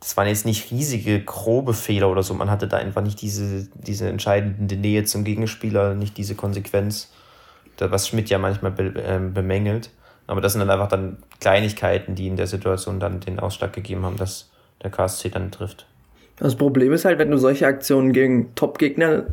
das 0.00 0.16
waren 0.16 0.28
jetzt 0.28 0.46
nicht 0.46 0.70
riesige, 0.70 1.22
grobe 1.24 1.74
Fehler 1.74 2.08
oder 2.08 2.22
so. 2.22 2.34
Man 2.34 2.50
hatte 2.50 2.68
da 2.68 2.76
einfach 2.76 3.02
nicht 3.02 3.20
diese, 3.20 3.68
diese 3.74 4.08
entscheidende 4.08 4.76
Nähe 4.76 5.04
zum 5.04 5.24
Gegenspieler, 5.24 5.94
nicht 5.94 6.16
diese 6.16 6.36
Konsequenz, 6.36 7.10
was 7.80 8.08
Schmidt 8.08 8.30
ja 8.30 8.38
manchmal 8.38 8.72
be, 8.72 8.94
äh, 8.94 9.18
bemängelt. 9.18 9.90
Aber 10.26 10.40
das 10.40 10.52
sind 10.52 10.60
dann 10.60 10.70
einfach 10.70 10.88
dann 10.88 11.18
Kleinigkeiten, 11.40 12.14
die 12.14 12.26
in 12.26 12.36
der 12.36 12.46
Situation 12.46 13.00
dann 13.00 13.20
den 13.20 13.40
Ausschlag 13.40 13.72
gegeben 13.72 14.04
haben, 14.04 14.16
dass 14.16 14.50
der 14.82 14.90
KSC 14.90 15.30
dann 15.30 15.50
trifft. 15.50 15.86
Das 16.36 16.54
Problem 16.54 16.92
ist 16.92 17.04
halt, 17.04 17.18
wenn 17.18 17.30
du 17.30 17.38
solche 17.38 17.66
Aktionen 17.66 18.12
gegen 18.12 18.54
Top-Gegner 18.54 19.24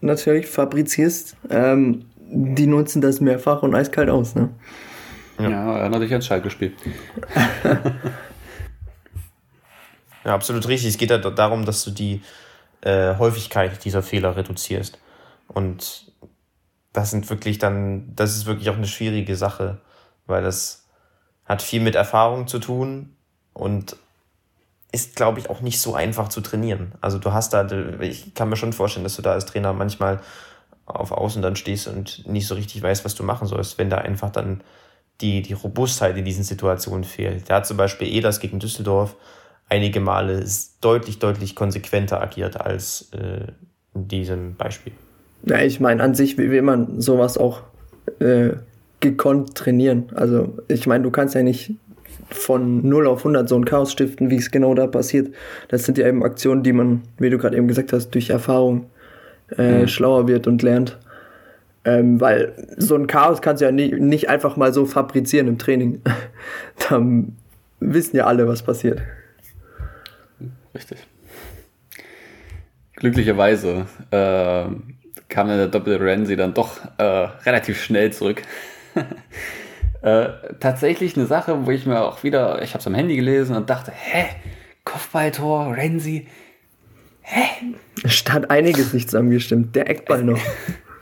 natürlich 0.00 0.46
fabrizierst, 0.46 1.36
ähm, 1.50 2.06
die 2.16 2.66
nutzen 2.66 3.00
das 3.02 3.20
mehrfach 3.20 3.62
und 3.62 3.74
eiskalt 3.74 4.08
aus. 4.08 4.34
Ne? 4.34 4.48
Ja, 5.38 5.50
ja 5.50 5.78
erinnert 5.78 6.02
dich 6.02 6.10
ans 6.12 6.26
Schalke-Spiel. 6.26 6.72
ja, 10.24 10.34
absolut 10.34 10.66
richtig. 10.68 10.90
Es 10.90 10.98
geht 10.98 11.10
halt 11.10 11.26
darum, 11.38 11.64
dass 11.64 11.84
du 11.84 11.90
die 11.90 12.22
äh, 12.80 13.16
Häufigkeit 13.16 13.84
dieser 13.84 14.02
Fehler 14.02 14.36
reduzierst. 14.36 14.98
Und 15.48 16.09
das 16.92 17.10
sind 17.10 17.28
wirklich 17.30 17.58
dann, 17.58 18.14
das 18.16 18.36
ist 18.36 18.46
wirklich 18.46 18.70
auch 18.70 18.76
eine 18.76 18.86
schwierige 18.86 19.36
Sache, 19.36 19.78
weil 20.26 20.42
das 20.42 20.86
hat 21.44 21.62
viel 21.62 21.80
mit 21.80 21.94
Erfahrung 21.94 22.46
zu 22.46 22.58
tun 22.58 23.16
und 23.52 23.96
ist, 24.92 25.16
glaube 25.16 25.38
ich, 25.38 25.50
auch 25.50 25.60
nicht 25.60 25.80
so 25.80 25.94
einfach 25.94 26.28
zu 26.28 26.40
trainieren. 26.40 26.92
Also 27.00 27.18
du 27.18 27.32
hast 27.32 27.52
da, 27.52 27.66
ich 28.00 28.34
kann 28.34 28.48
mir 28.48 28.56
schon 28.56 28.72
vorstellen, 28.72 29.04
dass 29.04 29.16
du 29.16 29.22
da 29.22 29.32
als 29.32 29.46
Trainer 29.46 29.72
manchmal 29.72 30.20
auf 30.84 31.12
Außen 31.12 31.42
dann 31.42 31.56
stehst 31.56 31.86
und 31.86 32.26
nicht 32.26 32.46
so 32.46 32.54
richtig 32.54 32.82
weißt, 32.82 33.04
was 33.04 33.14
du 33.14 33.22
machen 33.22 33.46
sollst, 33.46 33.78
wenn 33.78 33.90
da 33.90 33.98
einfach 33.98 34.30
dann 34.30 34.62
die, 35.20 35.42
die 35.42 35.52
Robustheit 35.52 36.16
in 36.16 36.24
diesen 36.24 36.42
Situationen 36.42 37.04
fehlt. 37.04 37.48
Der 37.48 37.56
hat 37.56 37.66
zum 37.66 37.76
Beispiel 37.76 38.08
Edas 38.08 38.40
gegen 38.40 38.58
Düsseldorf 38.58 39.16
einige 39.68 40.00
Male 40.00 40.44
deutlich, 40.80 41.20
deutlich 41.20 41.54
konsequenter 41.54 42.20
agiert 42.20 42.60
als 42.60 43.10
äh, 43.12 43.46
in 43.94 44.08
diesem 44.08 44.56
Beispiel. 44.56 44.92
Ja, 45.44 45.62
ich 45.62 45.80
meine, 45.80 46.02
an 46.02 46.14
sich 46.14 46.36
will 46.36 46.62
man 46.62 47.00
sowas 47.00 47.38
auch 47.38 47.62
äh, 48.20 48.50
gekonnt 49.00 49.54
trainieren. 49.54 50.10
Also 50.14 50.58
ich 50.68 50.86
meine, 50.86 51.04
du 51.04 51.10
kannst 51.10 51.34
ja 51.34 51.42
nicht 51.42 51.74
von 52.30 52.86
0 52.86 53.06
auf 53.06 53.20
100 53.20 53.48
so 53.48 53.56
ein 53.56 53.64
Chaos 53.64 53.92
stiften, 53.92 54.30
wie 54.30 54.36
es 54.36 54.50
genau 54.50 54.74
da 54.74 54.86
passiert. 54.86 55.34
Das 55.68 55.84
sind 55.84 55.98
ja 55.98 56.06
eben 56.06 56.22
Aktionen, 56.22 56.62
die 56.62 56.72
man, 56.72 57.02
wie 57.18 57.30
du 57.30 57.38
gerade 57.38 57.56
eben 57.56 57.68
gesagt 57.68 57.92
hast, 57.92 58.10
durch 58.10 58.30
Erfahrung 58.30 58.86
äh, 59.56 59.80
mhm. 59.80 59.88
schlauer 59.88 60.28
wird 60.28 60.46
und 60.46 60.62
lernt. 60.62 60.98
Ähm, 61.84 62.20
weil 62.20 62.52
so 62.76 62.94
ein 62.94 63.06
Chaos 63.06 63.40
kannst 63.40 63.62
du 63.62 63.64
ja 63.64 63.72
nie, 63.72 63.92
nicht 63.92 64.28
einfach 64.28 64.56
mal 64.56 64.72
so 64.72 64.84
fabrizieren 64.84 65.48
im 65.48 65.58
Training. 65.58 66.02
da 66.88 67.02
wissen 67.80 68.16
ja 68.16 68.26
alle, 68.26 68.46
was 68.46 68.62
passiert. 68.62 69.00
Richtig. 70.74 70.98
Glücklicherweise 72.96 73.86
äh, 74.10 74.64
kam 75.30 75.48
dann 75.48 75.56
der 75.56 75.68
doppelte 75.68 76.04
Renzi 76.04 76.36
dann 76.36 76.52
doch 76.52 76.78
äh, 76.98 77.02
relativ 77.02 77.82
schnell 77.82 78.12
zurück. 78.12 78.42
Äh, 80.02 80.28
tatsächlich 80.60 81.14
eine 81.14 81.26
Sache, 81.26 81.66
wo 81.66 81.70
ich 81.70 81.84
mir 81.84 82.02
auch 82.02 82.22
wieder, 82.22 82.62
ich 82.62 82.70
habe 82.70 82.78
es 82.78 82.86
am 82.86 82.94
Handy 82.94 83.16
gelesen 83.16 83.54
und 83.54 83.68
dachte, 83.68 83.92
hä, 83.94 84.28
Kopfballtor, 84.82 85.76
Renzi, 85.76 86.26
hä? 87.20 87.44
Statt 88.06 88.50
einiges 88.50 88.94
nicht 88.94 89.10
zusammengestimmt, 89.10 89.76
der 89.76 89.90
Eckball 89.90 90.24
noch. 90.24 90.40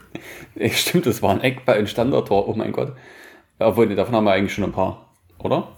Stimmt, 0.71 1.07
es 1.07 1.21
war 1.21 1.31
ein 1.31 1.39
Eckball, 1.39 1.77
ein 1.77 1.87
Standardtor, 1.87 2.49
oh 2.49 2.53
mein 2.55 2.73
Gott. 2.73 2.91
Obwohl, 3.57 3.87
davon 3.95 4.15
haben 4.15 4.25
wir 4.25 4.33
eigentlich 4.33 4.53
schon 4.53 4.65
ein 4.65 4.73
paar, 4.73 5.09
oder? 5.37 5.69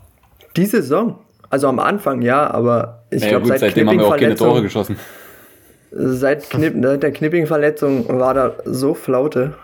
Die 0.55 0.65
Saison? 0.65 1.19
Also 1.51 1.67
am 1.67 1.77
Anfang 1.77 2.23
ja, 2.23 2.49
aber 2.49 3.03
ich 3.11 3.21
naja, 3.21 3.37
glaube, 3.37 3.47
seit 3.49 3.59
seitdem 3.59 3.87
haben 3.87 3.99
wir 3.99 4.07
auch 4.07 4.17
keine 4.17 4.35
Tore 4.35 4.63
geschossen. 4.63 4.97
Seit, 5.91 6.49
Knipp, 6.49 6.75
seit 6.81 7.03
der 7.03 7.11
Knipping-Verletzung 7.11 8.07
war 8.07 8.33
da 8.33 8.55
so 8.65 8.93
Flaute. 8.93 9.55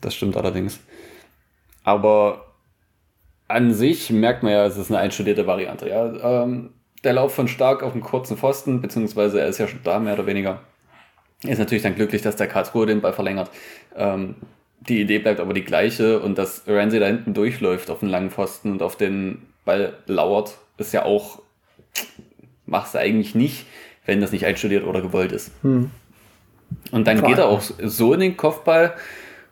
Das 0.00 0.14
stimmt 0.14 0.36
allerdings. 0.36 0.80
Aber 1.84 2.46
an 3.48 3.72
sich 3.72 4.10
merkt 4.10 4.42
man 4.42 4.52
ja, 4.52 4.66
es 4.66 4.76
ist 4.76 4.90
eine 4.90 4.98
einstudierte 4.98 5.46
Variante. 5.46 5.88
Ja? 5.88 6.42
Ähm, 6.42 6.70
der 7.04 7.12
Lauf 7.12 7.34
von 7.34 7.48
Stark 7.48 7.82
auf 7.82 7.92
einen 7.92 8.02
kurzen 8.02 8.36
Pfosten, 8.36 8.80
beziehungsweise 8.80 9.40
er 9.40 9.48
ist 9.48 9.58
ja 9.58 9.68
schon 9.68 9.80
da, 9.84 9.98
mehr 9.98 10.14
oder 10.14 10.26
weniger. 10.26 10.60
Ist 11.44 11.58
natürlich 11.58 11.82
dann 11.82 11.94
glücklich, 11.96 12.22
dass 12.22 12.36
der 12.36 12.46
Karlsruhe 12.46 12.86
den 12.86 13.00
Ball 13.00 13.12
verlängert. 13.12 13.50
Ähm, 13.96 14.36
die 14.80 15.00
Idee 15.00 15.18
bleibt 15.18 15.40
aber 15.40 15.54
die 15.54 15.64
gleiche 15.64 16.20
und 16.20 16.38
dass 16.38 16.62
Ramsey 16.66 16.98
da 16.98 17.06
hinten 17.06 17.34
durchläuft 17.34 17.90
auf 17.90 18.00
den 18.00 18.08
langen 18.08 18.30
Pfosten 18.30 18.72
und 18.72 18.82
auf 18.82 18.96
den 18.96 19.42
Ball 19.64 19.94
lauert, 20.06 20.58
ist 20.78 20.92
ja 20.92 21.04
auch, 21.04 21.40
machst 22.66 22.94
du 22.94 22.98
eigentlich 22.98 23.34
nicht, 23.34 23.66
wenn 24.06 24.20
das 24.20 24.32
nicht 24.32 24.46
einstudiert 24.46 24.84
oder 24.84 25.00
gewollt 25.00 25.32
ist. 25.32 25.50
Hm. 25.62 25.90
Und 26.90 27.06
dann 27.06 27.18
Vor 27.18 27.28
geht 27.28 27.38
er 27.38 27.46
auch 27.46 27.60
so 27.60 28.14
in 28.14 28.20
den 28.20 28.36
Kopfball, 28.36 28.94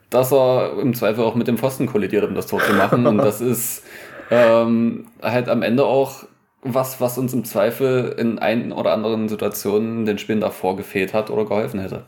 dass 0.09 0.31
er 0.31 0.77
im 0.79 0.93
Zweifel 0.93 1.23
auch 1.23 1.35
mit 1.35 1.47
dem 1.47 1.57
Pfosten 1.57 1.85
kollidiert, 1.85 2.23
um 2.23 2.35
das 2.35 2.47
Tor 2.47 2.59
zu 2.59 2.73
machen. 2.73 3.07
Und 3.07 3.17
das 3.17 3.41
ist 3.41 3.83
ähm, 4.29 5.07
halt 5.21 5.49
am 5.49 5.61
Ende 5.61 5.85
auch 5.85 6.25
was, 6.63 7.01
was 7.01 7.17
uns 7.17 7.33
im 7.33 7.43
Zweifel 7.43 8.15
in 8.17 8.39
ein 8.39 8.71
oder 8.71 8.91
anderen 8.91 9.29
Situationen 9.29 10.05
den 10.05 10.17
Spielen 10.17 10.41
davor 10.41 10.75
gefehlt 10.75 11.13
hat 11.13 11.29
oder 11.29 11.45
geholfen 11.45 11.79
hätte. 11.79 12.03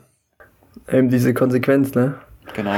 Eben 0.92 1.10
diese 1.10 1.34
Konsequenz, 1.34 1.96
ne? 1.96 2.16
Genau. 2.54 2.76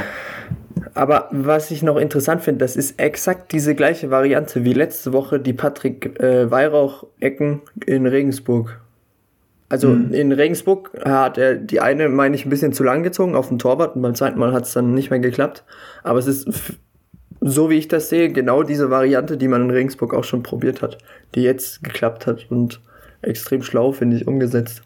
Aber 0.93 1.28
was 1.32 1.71
ich 1.71 1.82
noch 1.82 1.97
interessant 1.97 2.41
finde, 2.43 2.60
das 2.60 2.75
ist 2.75 2.99
exakt 2.99 3.51
diese 3.51 3.75
gleiche 3.75 4.12
Variante 4.12 4.63
wie 4.63 4.73
letzte 4.73 5.12
Woche 5.12 5.39
die 5.39 5.54
Patrick 5.54 6.19
äh, 6.19 6.49
Weihrauch-Ecken 6.49 7.62
in 7.86 8.06
Regensburg. 8.06 8.80
Also 9.67 9.89
mhm. 9.89 10.13
in 10.13 10.32
Regensburg 10.32 10.91
hat 11.04 11.38
er 11.38 11.56
die 11.56 11.80
eine, 11.80 12.10
meine 12.10 12.36
ich, 12.36 12.45
ein 12.45 12.49
bisschen 12.49 12.73
zu 12.73 12.84
lang 12.84 13.04
gezogen 13.04 13.36
auf 13.36 13.49
den 13.49 13.60
Torwart 13.60 13.95
und 13.95 14.01
beim 14.01 14.15
zweiten 14.15 14.38
Mal 14.38 14.54
hat 14.54 14.63
es 14.63 14.73
dann 14.73 14.93
nicht 14.93 15.10
mehr 15.10 15.19
geklappt. 15.19 15.63
Aber 16.04 16.19
es 16.19 16.28
ist, 16.28 16.78
so 17.41 17.69
wie 17.69 17.78
ich 17.78 17.88
das 17.88 18.10
sehe, 18.10 18.32
genau 18.32 18.63
diese 18.63 18.89
Variante, 18.89 19.38
die 19.38 19.47
man 19.47 19.63
in 19.63 19.71
Regensburg 19.71 20.13
auch 20.13 20.23
schon 20.23 20.43
probiert 20.43 20.82
hat, 20.82 20.99
die 21.34 21.41
jetzt 21.41 21.84
geklappt 21.84 22.28
hat 22.28 22.45
und 22.49 22.82
extrem 23.21 23.63
schlau, 23.63 23.91
finde 23.91 24.17
ich, 24.17 24.28
umgesetzt. 24.28 24.84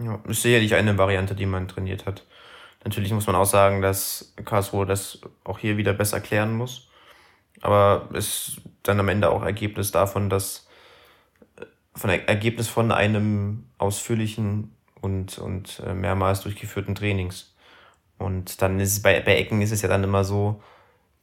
Ja, 0.00 0.20
ist 0.28 0.42
sicherlich 0.42 0.74
eine 0.74 0.98
Variante, 0.98 1.34
die 1.34 1.46
man 1.46 1.68
trainiert 1.68 2.06
hat. 2.06 2.24
Natürlich 2.84 3.12
muss 3.12 3.26
man 3.26 3.36
auch 3.36 3.44
sagen, 3.44 3.82
dass 3.82 4.32
Karlsruhe 4.44 4.86
das 4.86 5.20
auch 5.44 5.58
hier 5.58 5.76
wieder 5.76 5.92
besser 5.92 6.20
klären 6.20 6.56
muss. 6.56 6.88
Aber 7.60 8.08
es 8.12 8.48
ist 8.48 8.60
dann 8.84 9.00
am 9.00 9.08
Ende 9.08 9.30
auch 9.30 9.42
Ergebnis 9.42 9.90
davon, 9.90 10.30
dass 10.30 10.67
von 11.98 12.10
Ergebnis 12.10 12.68
von 12.68 12.92
einem 12.92 13.66
ausführlichen 13.76 14.74
und, 15.00 15.38
und 15.38 15.82
äh, 15.86 15.94
mehrmals 15.94 16.40
durchgeführten 16.42 16.94
Trainings. 16.94 17.54
Und 18.18 18.62
dann 18.62 18.80
ist 18.80 18.92
es 18.92 19.02
bei, 19.02 19.20
bei 19.20 19.36
Ecken 19.36 19.62
ist 19.62 19.72
es 19.72 19.82
ja 19.82 19.88
dann 19.88 20.04
immer 20.04 20.24
so, 20.24 20.62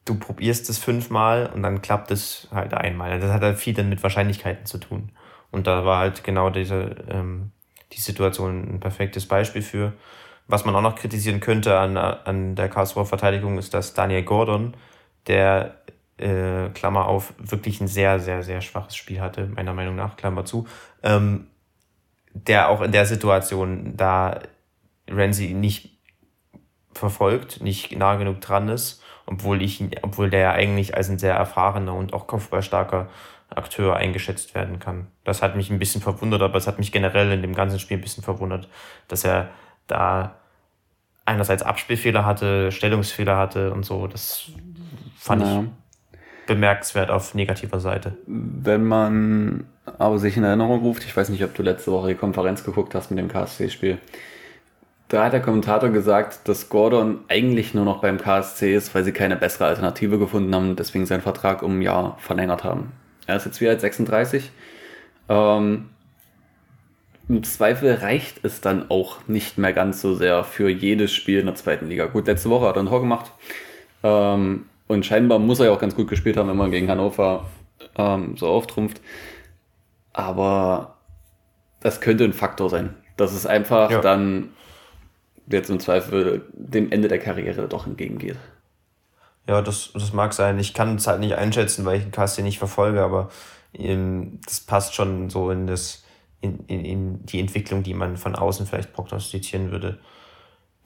du 0.05 0.15
probierst 0.15 0.69
es 0.69 0.77
fünfmal 0.77 1.51
und 1.53 1.63
dann 1.63 1.81
klappt 1.81 2.11
es 2.11 2.47
halt 2.51 2.73
einmal. 2.73 3.19
Das 3.19 3.31
hat 3.31 3.41
halt 3.41 3.57
viel 3.57 3.73
dann 3.73 3.89
mit 3.89 4.03
Wahrscheinlichkeiten 4.03 4.65
zu 4.65 4.77
tun. 4.77 5.09
Und 5.51 5.67
da 5.67 5.85
war 5.85 5.99
halt 5.99 6.23
genau 6.23 6.49
diese, 6.49 6.95
ähm, 7.09 7.51
die 7.93 8.01
Situation 8.01 8.75
ein 8.75 8.79
perfektes 8.79 9.27
Beispiel 9.27 9.61
für. 9.61 9.93
Was 10.47 10.63
man 10.63 10.75
auch 10.75 10.81
noch 10.81 10.95
kritisieren 10.95 11.39
könnte 11.39 11.79
an, 11.79 11.97
an 11.97 12.55
der 12.55 12.69
Karlsruher 12.69 13.05
Verteidigung 13.05 13.57
ist, 13.57 13.73
dass 13.73 13.93
Daniel 13.93 14.23
Gordon, 14.23 14.75
der 15.27 15.81
äh, 16.17 16.69
Klammer 16.69 17.07
auf, 17.07 17.33
wirklich 17.37 17.81
ein 17.81 17.87
sehr, 17.87 18.19
sehr, 18.19 18.43
sehr 18.43 18.61
schwaches 18.61 18.95
Spiel 18.95 19.21
hatte, 19.21 19.47
meiner 19.47 19.73
Meinung 19.73 19.95
nach, 19.95 20.17
Klammer 20.17 20.45
zu, 20.45 20.67
ähm, 21.03 21.47
der 22.33 22.69
auch 22.69 22.81
in 22.81 22.91
der 22.91 23.05
Situation 23.05 23.95
da 23.95 24.39
Renzi 25.09 25.53
nicht 25.53 25.97
verfolgt, 26.93 27.61
nicht 27.61 27.97
nah 27.97 28.15
genug 28.15 28.41
dran 28.41 28.69
ist, 28.69 29.03
obwohl 29.25 29.61
ich 29.61 29.83
obwohl 30.01 30.29
der 30.29 30.39
ja 30.39 30.51
eigentlich 30.51 30.95
als 30.95 31.09
ein 31.09 31.19
sehr 31.19 31.35
erfahrener 31.35 31.93
und 31.93 32.13
auch 32.13 32.27
kopfballstarker 32.27 33.09
Akteur 33.49 33.95
eingeschätzt 33.95 34.55
werden 34.55 34.79
kann. 34.79 35.07
Das 35.23 35.41
hat 35.41 35.55
mich 35.55 35.69
ein 35.69 35.79
bisschen 35.79 36.01
verwundert, 36.01 36.41
aber 36.41 36.57
es 36.57 36.67
hat 36.67 36.79
mich 36.79 36.91
generell 36.91 37.31
in 37.31 37.41
dem 37.41 37.53
ganzen 37.53 37.79
Spiel 37.79 37.97
ein 37.97 38.01
bisschen 38.01 38.23
verwundert, 38.23 38.67
dass 39.07 39.23
er 39.23 39.49
da 39.87 40.35
einerseits 41.25 41.63
Abspielfehler 41.63 42.25
hatte, 42.25 42.71
Stellungsfehler 42.71 43.37
hatte 43.37 43.71
und 43.73 43.83
so. 43.83 44.07
Das 44.07 44.51
fand 45.17 45.41
ja. 45.41 45.61
ich 45.61 45.69
bemerkenswert 46.47 47.09
auf 47.09 47.33
negativer 47.33 47.79
Seite. 47.79 48.13
Wenn 48.25 48.83
man 48.83 49.65
aber 49.97 50.19
sich 50.19 50.37
in 50.37 50.43
Erinnerung 50.43 50.81
ruft, 50.81 51.03
ich 51.03 51.15
weiß 51.15 51.29
nicht, 51.29 51.43
ob 51.43 51.53
du 51.53 51.63
letzte 51.63 51.91
Woche 51.91 52.09
die 52.09 52.15
Konferenz 52.15 52.63
geguckt 52.63 52.95
hast 52.95 53.11
mit 53.11 53.19
dem 53.19 53.27
KSC-Spiel. 53.27 53.97
Da 55.07 55.25
hat 55.25 55.33
der 55.33 55.41
Kommentator 55.41 55.89
gesagt, 55.89 56.47
dass 56.47 56.69
Gordon 56.69 57.19
eigentlich 57.27 57.73
nur 57.73 57.85
noch 57.85 58.01
beim 58.01 58.17
KSC 58.17 58.75
ist, 58.75 58.95
weil 58.95 59.03
sie 59.03 59.11
keine 59.11 59.35
bessere 59.35 59.65
Alternative 59.65 60.17
gefunden 60.17 60.53
haben 60.55 60.69
und 60.71 60.79
deswegen 60.79 61.05
seinen 61.05 61.21
Vertrag 61.21 61.61
um 61.61 61.77
ein 61.77 61.81
Jahr 61.81 62.17
verlängert 62.19 62.63
haben. 62.63 62.91
Er 63.27 63.35
ist 63.35 63.45
jetzt 63.45 63.61
wieder 63.61 63.71
als 63.71 63.81
36. 63.81 64.51
Ähm, 65.29 65.89
im 67.27 67.43
Zweifel 67.43 67.93
reicht 67.95 68.43
es 68.43 68.61
dann 68.61 68.89
auch 68.89 69.27
nicht 69.27 69.57
mehr 69.57 69.73
ganz 69.73 70.01
so 70.01 70.13
sehr 70.15 70.43
für 70.43 70.69
jedes 70.69 71.13
Spiel 71.13 71.39
in 71.39 71.47
der 71.47 71.55
zweiten 71.55 71.87
Liga. 71.87 72.05
Gut, 72.05 72.27
letzte 72.27 72.49
Woche 72.49 72.67
hat 72.67 72.75
er 72.75 72.83
ein 72.83 72.87
Tor 72.87 73.01
gemacht. 73.01 73.31
Ähm, 74.03 74.65
und 74.87 75.05
scheinbar 75.05 75.39
muss 75.39 75.59
er 75.59 75.67
ja 75.67 75.71
auch 75.71 75.79
ganz 75.79 75.95
gut 75.95 76.07
gespielt 76.07 76.37
haben, 76.37 76.49
wenn 76.49 76.57
man 76.57 76.71
gegen 76.71 76.89
Hannover 76.89 77.45
ähm, 77.97 78.37
so 78.37 78.47
auftrumpft. 78.47 79.01
Aber 80.13 80.95
das 81.81 82.01
könnte 82.01 82.23
ein 82.23 82.33
Faktor 82.33 82.69
sein. 82.69 82.95
Dass 83.17 83.33
es 83.33 83.45
einfach 83.45 83.89
ja. 83.91 84.01
dann 84.01 84.49
jetzt 85.47 85.69
im 85.69 85.79
Zweifel 85.79 86.45
dem 86.53 86.91
Ende 86.91 87.07
der 87.07 87.19
Karriere 87.19 87.67
doch 87.67 87.87
entgegengeht. 87.87 88.37
Ja, 89.47 89.61
das, 89.61 89.91
das 89.93 90.11
mag 90.13 90.33
sein. 90.33 90.59
Ich 90.59 90.73
kann 90.73 90.95
es 90.95 91.07
halt 91.07 91.19
nicht 91.19 91.35
einschätzen, 91.35 91.85
weil 91.85 91.97
ich 91.97 92.03
den 92.03 92.11
Cast 92.11 92.35
hier 92.35 92.43
nicht 92.43 92.57
verfolge, 92.57 93.01
aber 93.01 93.29
ähm, 93.73 94.39
das 94.45 94.59
passt 94.59 94.95
schon 94.95 95.29
so 95.29 95.51
in 95.51 95.67
das 95.67 96.03
in, 96.41 96.65
in, 96.67 96.85
in 96.85 97.25
die 97.25 97.39
Entwicklung, 97.39 97.83
die 97.83 97.93
man 97.93 98.17
von 98.17 98.35
außen 98.35 98.65
vielleicht 98.65 98.93
prognostizieren 98.93 99.71
würde. 99.71 99.99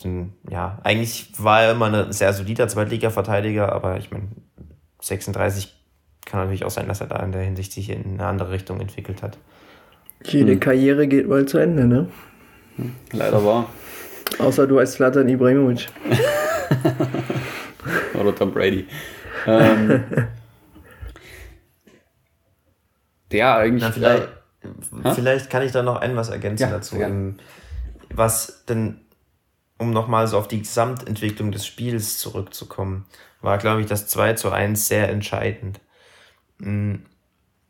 Denn, 0.03 0.33
ja, 0.49 0.79
eigentlich 0.83 1.31
war 1.37 1.63
er 1.63 1.71
immer 1.71 1.93
ein 1.93 2.11
sehr 2.13 2.33
solider 2.33 2.67
Zweitliga-Verteidiger, 2.67 3.71
aber 3.71 3.97
ich 3.97 4.11
meine, 4.11 4.27
36 5.01 5.75
kann 6.25 6.41
natürlich 6.41 6.65
auch 6.65 6.71
sein, 6.71 6.87
dass 6.87 7.01
er 7.01 7.07
da 7.07 7.17
in 7.17 7.31
der 7.31 7.41
Hinsicht 7.41 7.71
sich 7.71 7.89
in 7.89 8.13
eine 8.13 8.25
andere 8.25 8.51
Richtung 8.51 8.79
entwickelt 8.79 9.23
hat. 9.23 9.37
Jede 10.23 10.53
hm. 10.53 10.59
Karriere 10.59 11.07
geht 11.07 11.27
mal 11.27 11.45
zu 11.45 11.57
Ende, 11.57 11.85
ne? 11.85 12.07
Hm, 12.75 12.95
leider 13.11 13.43
wahr. 13.43 13.69
Außer 14.37 14.67
du 14.67 14.79
als 14.79 14.93
Slatan 14.93 15.27
Ibrahimovic. 15.27 15.87
Oder 18.19 18.35
Tom 18.35 18.51
Brady. 18.51 18.85
Ähm, 19.47 20.03
ja, 23.31 23.57
eigentlich. 23.57 23.81
Na, 23.81 23.91
vielleicht, 23.91 24.27
Vielleicht 25.15 25.49
kann 25.49 25.63
ich 25.63 25.71
da 25.71 25.83
noch 25.83 25.97
ein 25.97 26.15
was 26.15 26.29
ergänzen 26.29 26.63
ja, 26.63 26.69
dazu. 26.69 26.97
Ja. 26.97 27.09
Was 28.09 28.65
denn, 28.65 29.01
um 29.79 29.91
nochmal 29.91 30.27
so 30.27 30.37
auf 30.37 30.47
die 30.47 30.59
Gesamtentwicklung 30.59 31.51
des 31.51 31.65
Spiels 31.65 32.19
zurückzukommen, 32.19 33.05
war, 33.41 33.57
glaube 33.57 33.81
ich, 33.81 33.87
das 33.87 34.07
2 34.07 34.33
zu 34.33 34.51
1 34.51 34.87
sehr 34.87 35.09
entscheidend. 35.09 35.79
Hm, 36.61 37.05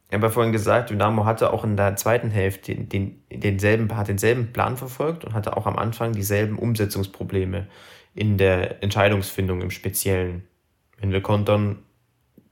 ich 0.09 0.15
habe 0.15 0.25
ja 0.25 0.31
vorhin 0.31 0.51
gesagt, 0.51 0.89
Dynamo 0.89 1.25
hatte 1.25 1.53
auch 1.53 1.63
in 1.63 1.77
der 1.77 1.95
zweiten 1.95 2.31
Hälfte 2.31 2.73
den, 2.73 2.89
den, 2.89 3.23
denselben, 3.31 3.95
hat 3.95 4.07
denselben 4.07 4.51
Plan 4.51 4.75
verfolgt 4.75 5.23
und 5.23 5.35
hatte 5.35 5.55
auch 5.55 5.67
am 5.67 5.77
Anfang 5.77 6.13
dieselben 6.13 6.57
Umsetzungsprobleme 6.57 7.67
in 8.15 8.39
der 8.39 8.81
Entscheidungsfindung 8.81 9.61
im 9.61 9.69
Speziellen. 9.69 10.47
Wenn 10.97 11.11
wir 11.11 11.21
kontern, 11.21 11.83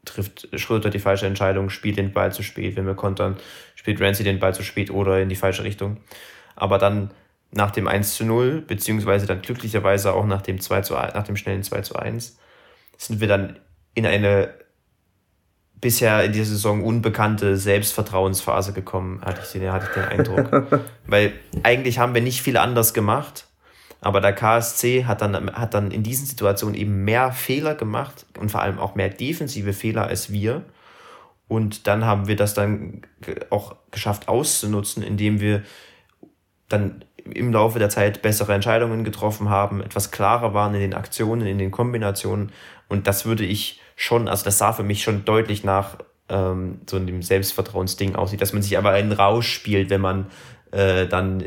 trifft 0.05 0.47
Schröter 0.53 0.91
die 0.91 0.99
falsche 0.99 1.25
Entscheidung, 1.25 1.71
spielt 1.71 1.97
den 1.97 2.13
Ball 2.13 2.31
zu 2.31 2.43
spät. 2.43 2.75
Wenn 2.75 2.85
wir 2.85 2.93
kontern, 2.93 3.37
spielt 3.73 3.99
Ramsey 3.99 4.23
den 4.23 4.39
Ball 4.39 4.53
zu 4.53 4.61
spät 4.61 4.91
oder 4.91 5.19
in 5.19 5.27
die 5.27 5.35
falsche 5.35 5.63
Richtung. 5.63 5.97
Aber 6.55 6.77
dann 6.77 7.09
nach 7.51 7.71
dem 7.71 7.87
1 7.87 8.15
zu 8.15 8.25
0, 8.25 8.61
beziehungsweise 8.61 9.25
dann 9.25 9.41
glücklicherweise 9.41 10.13
auch 10.13 10.25
nach 10.25 10.41
dem, 10.41 10.59
2 10.59 10.81
zu, 10.81 10.93
nach 10.93 11.23
dem 11.23 11.37
schnellen 11.37 11.63
2 11.63 11.81
zu 11.81 11.95
1, 11.95 12.37
sind 12.97 13.19
wir 13.19 13.27
dann 13.27 13.59
in 13.93 14.05
eine 14.05 14.53
bisher 15.79 16.23
in 16.23 16.31
dieser 16.31 16.45
Saison 16.45 16.83
unbekannte 16.83 17.55
Selbstvertrauensphase 17.55 18.73
gekommen, 18.73 19.21
hatte 19.23 19.41
ich 19.43 19.51
den, 19.51 19.71
hatte 19.71 19.85
ich 19.87 19.93
den 19.93 20.05
Eindruck. 20.05 20.81
Weil 21.07 21.33
eigentlich 21.61 21.99
haben 21.99 22.15
wir 22.15 22.21
nicht 22.21 22.41
viel 22.41 22.57
anders 22.57 22.95
gemacht 22.95 23.47
aber 24.01 24.21
der 24.21 24.33
KSC 24.33 25.05
hat 25.05 25.21
dann, 25.21 25.51
hat 25.53 25.73
dann 25.73 25.91
in 25.91 26.03
diesen 26.03 26.25
Situationen 26.25 26.75
eben 26.75 27.03
mehr 27.03 27.31
Fehler 27.31 27.75
gemacht 27.75 28.25
und 28.39 28.51
vor 28.51 28.61
allem 28.61 28.79
auch 28.79 28.95
mehr 28.95 29.09
defensive 29.09 29.73
Fehler 29.73 30.05
als 30.05 30.31
wir. 30.31 30.63
Und 31.47 31.87
dann 31.87 32.05
haben 32.05 32.27
wir 32.27 32.35
das 32.35 32.53
dann 32.53 33.01
auch 33.49 33.75
geschafft 33.91 34.27
auszunutzen, 34.27 35.01
indem 35.01 35.39
wir 35.39 35.63
dann 36.69 37.05
im 37.31 37.51
Laufe 37.51 37.79
der 37.79 37.89
Zeit 37.89 38.21
bessere 38.21 38.53
Entscheidungen 38.53 39.03
getroffen 39.03 39.49
haben, 39.49 39.81
etwas 39.81 40.11
klarer 40.11 40.53
waren 40.53 40.73
in 40.73 40.81
den 40.81 40.93
Aktionen, 40.93 41.47
in 41.47 41.57
den 41.57 41.71
Kombinationen. 41.71 42.51
Und 42.87 43.07
das 43.07 43.25
würde 43.25 43.43
ich 43.43 43.81
schon, 43.95 44.27
also 44.27 44.45
das 44.45 44.57
sah 44.57 44.73
für 44.73 44.83
mich 44.83 45.03
schon 45.03 45.25
deutlich 45.25 45.63
nach 45.63 45.97
ähm, 46.29 46.81
so 46.89 46.97
einem 46.97 47.21
Selbstvertrauensding 47.21 48.15
aussieht, 48.15 48.41
dass 48.41 48.53
man 48.53 48.61
sich 48.61 48.77
aber 48.77 48.91
einen 48.91 49.11
Rausch 49.11 49.51
spielt, 49.51 49.89
wenn 49.89 50.01
man 50.01 50.27
äh, 50.71 51.07
dann 51.07 51.43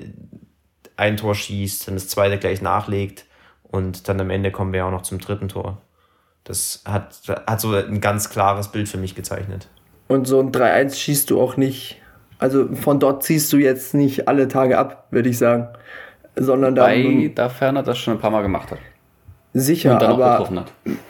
ein 0.97 1.17
Tor 1.17 1.35
schießt, 1.35 1.89
dann 1.89 1.95
das 1.95 2.09
zweite 2.09 2.39
gleich 2.39 2.61
nachlegt 2.61 3.25
und 3.63 4.09
dann 4.09 4.21
am 4.21 4.31
Ende 4.31 4.51
kommen 4.51 4.73
wir 4.73 4.87
auch 4.87 4.91
noch 4.91 5.03
zum 5.03 5.19
dritten 5.19 5.49
Tor. 5.49 5.81
Das 6.45 6.83
hat, 6.85 7.21
hat 7.47 7.61
so 7.61 7.75
ein 7.75 8.01
ganz 8.01 8.31
klares 8.31 8.69
Bild 8.69 8.89
für 8.89 8.99
mich 8.99 9.15
gezeichnet. 9.15 9.69
Und 10.09 10.27
so 10.27 10.41
ein 10.41 10.51
3-1 10.51 10.97
schießt 10.97 11.31
du 11.31 11.41
auch 11.41 11.57
nicht. 11.57 12.00
Also 12.41 12.75
von 12.75 12.99
dort 12.99 13.23
ziehst 13.23 13.53
du 13.53 13.59
jetzt 13.59 13.95
nicht 13.95 14.27
alle 14.27 14.49
Tage 14.49 14.79
ab, 14.79 15.07
würde 15.11 15.29
ich 15.29 15.39
sagen. 15.39 15.69
Sondern 16.37 16.75
da. 16.75 16.87
Weil 16.87 17.29
da 17.29 17.49
Ferner 17.51 17.83
das 17.83 17.99
schon 17.99 18.15
ein 18.15 18.21
paar 18.21 18.31
Mal 18.31 18.43
gemacht 18.43 18.71
hat. 18.71 18.79
Sicher, 19.53 20.01
aber 20.01 20.49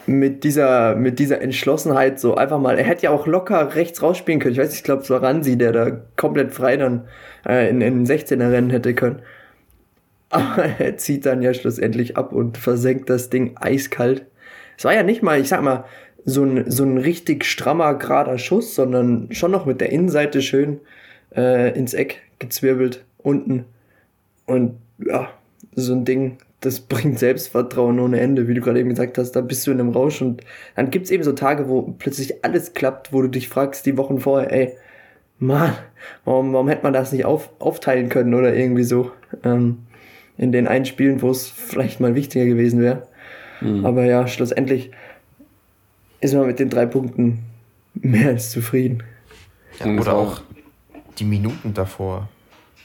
mit 0.07 0.43
dieser, 0.43 0.95
mit 0.95 1.19
dieser 1.19 1.41
Entschlossenheit 1.41 2.19
so 2.19 2.33
einfach 2.33 2.57
mal, 2.57 2.79
er 2.79 2.85
hätte 2.85 3.03
ja 3.03 3.11
auch 3.11 3.27
locker 3.27 3.75
rechts 3.75 4.01
rausspielen 4.01 4.39
können. 4.41 4.53
Ich 4.53 4.59
weiß 4.59 4.69
nicht, 4.69 4.79
ich 4.79 4.83
glaube, 4.83 5.03
es 5.03 5.11
war 5.11 5.21
Ransi, 5.21 5.59
der 5.59 5.71
da 5.71 5.91
komplett 6.17 6.51
frei 6.51 6.75
dann 6.75 7.05
äh, 7.47 7.69
in, 7.69 7.81
in 7.81 8.03
16er 8.03 8.51
Rennen 8.51 8.71
hätte 8.71 8.95
können. 8.95 9.21
Aber 10.31 10.63
er 10.79 10.97
zieht 10.97 11.27
dann 11.27 11.43
ja 11.43 11.53
schlussendlich 11.53 12.17
ab 12.17 12.33
und 12.33 12.57
versenkt 12.57 13.11
das 13.11 13.29
Ding 13.29 13.57
eiskalt. 13.57 14.25
Es 14.75 14.85
war 14.85 14.93
ja 14.95 15.03
nicht 15.03 15.21
mal, 15.21 15.39
ich 15.39 15.49
sag 15.49 15.61
mal, 15.61 15.85
so 16.25 16.43
ein, 16.43 16.69
so 16.71 16.83
ein 16.83 16.97
richtig 16.97 17.45
strammer, 17.45 17.93
gerader 17.93 18.39
Schuss, 18.39 18.73
sondern 18.73 19.27
schon 19.31 19.51
noch 19.51 19.67
mit 19.67 19.81
der 19.81 19.91
Innenseite 19.91 20.41
schön 20.41 20.79
äh, 21.35 21.77
ins 21.77 21.93
Eck 21.93 22.21
gezwirbelt 22.39 23.03
unten. 23.17 23.65
Und 24.45 24.75
ja, 24.99 25.29
so 25.75 25.93
ein 25.93 26.05
Ding, 26.05 26.37
das 26.59 26.79
bringt 26.81 27.19
Selbstvertrauen 27.19 27.99
ohne 27.99 28.19
Ende, 28.19 28.47
wie 28.47 28.53
du 28.53 28.61
gerade 28.61 28.79
eben 28.79 28.89
gesagt 28.89 29.17
hast. 29.17 29.31
Da 29.33 29.41
bist 29.41 29.65
du 29.65 29.71
in 29.71 29.79
einem 29.79 29.91
Rausch 29.91 30.21
und 30.21 30.43
dann 30.75 30.91
gibt's 30.91 31.11
eben 31.11 31.23
so 31.23 31.33
Tage, 31.33 31.69
wo 31.69 31.81
plötzlich 31.81 32.43
alles 32.43 32.73
klappt, 32.73 33.13
wo 33.13 33.21
du 33.21 33.27
dich 33.27 33.49
fragst, 33.49 33.85
die 33.85 33.97
Wochen 33.97 34.19
vorher, 34.19 34.51
ey, 34.51 34.73
Mann, 35.39 35.73
warum, 36.23 36.53
warum 36.53 36.69
hätte 36.69 36.83
man 36.83 36.93
das 36.93 37.11
nicht 37.11 37.25
auf, 37.25 37.49
aufteilen 37.59 38.09
können 38.09 38.35
oder 38.35 38.53
irgendwie 38.53 38.83
so 38.83 39.11
ähm, 39.43 39.79
in 40.37 40.51
den 40.51 40.67
einen 40.67 40.85
Spielen, 40.85 41.21
wo 41.21 41.31
es 41.31 41.49
vielleicht 41.49 41.99
mal 41.99 42.13
wichtiger 42.13 42.45
gewesen 42.45 42.79
wäre. 42.79 43.07
Mhm. 43.59 43.85
Aber 43.85 44.05
ja, 44.05 44.27
schlussendlich 44.27 44.91
ist 46.19 46.35
man 46.35 46.45
mit 46.45 46.59
den 46.59 46.69
drei 46.69 46.85
Punkten 46.85 47.39
mehr 47.95 48.29
als 48.29 48.51
zufrieden. 48.51 49.03
Ja, 49.79 49.87
oder 49.99 50.13
auch 50.13 50.41
die 51.21 51.25
Minuten 51.25 51.73
davor. 51.73 52.27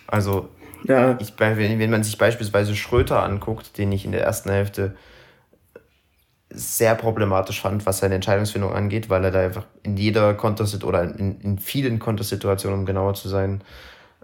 Also 0.07 0.49
ja. 0.85 1.18
Ich, 1.20 1.35
wenn 1.38 1.90
man 1.90 2.05
sich 2.05 2.18
beispielsweise 2.18 2.77
Schröter 2.77 3.22
anguckt, 3.22 3.77
den 3.79 3.90
ich 3.90 4.05
in 4.05 4.12
der 4.12 4.22
ersten 4.22 4.51
Hälfte 4.51 4.94
sehr 6.49 6.94
problematisch 6.94 7.61
fand, 7.61 7.87
was 7.87 7.99
seine 7.99 8.14
Entscheidungsfindung 8.14 8.72
angeht, 8.72 9.11
weil 9.11 9.25
er 9.25 9.31
da 9.31 9.40
einfach 9.40 9.64
in 9.83 9.96
jeder 9.96 10.35
Kontersituation 10.35 10.88
oder 10.88 11.18
in, 11.18 11.40
in 11.40 11.59
vielen 11.59 11.99
Kontersituationen, 11.99 12.81
um 12.81 12.87
genauer 12.87 13.14
zu 13.14 13.29
sein, 13.29 13.62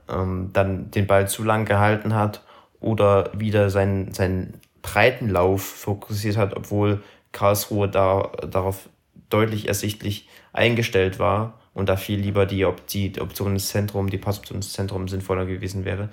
ähm, 0.09 0.51
dann 0.53 0.91
den 0.91 1.07
Ball 1.07 1.27
zu 1.27 1.43
lang 1.43 1.65
gehalten 1.65 2.15
hat 2.15 2.43
oder 2.81 3.31
wieder 3.37 3.71
seinen, 3.71 4.15
seinen 4.15 4.61
breiten 4.83 5.29
Lauf 5.29 5.63
fokussiert 5.63 6.37
hat, 6.37 6.57
obwohl 6.57 7.03
Karlsruhe 7.33 7.89
da, 7.89 8.31
darauf 8.49 8.89
deutlich 9.31 9.67
ersichtlich 9.67 10.29
eingestellt 10.53 11.19
war 11.19 11.62
und 11.75 11.89
da 11.89 11.97
viel 11.97 12.19
lieber 12.21 12.47
die, 12.47 12.65
Op 12.65 12.87
die 12.87 13.21
Option 13.21 13.53
ins 13.53 13.69
Zentrum, 13.69 14.11
die 14.11 14.19
Passoption 14.19 14.57
ins 14.57 14.73
Zentrum 14.73 15.09
sinnvoller 15.09 15.47
gewesen 15.47 15.85
wäre. 15.85 16.09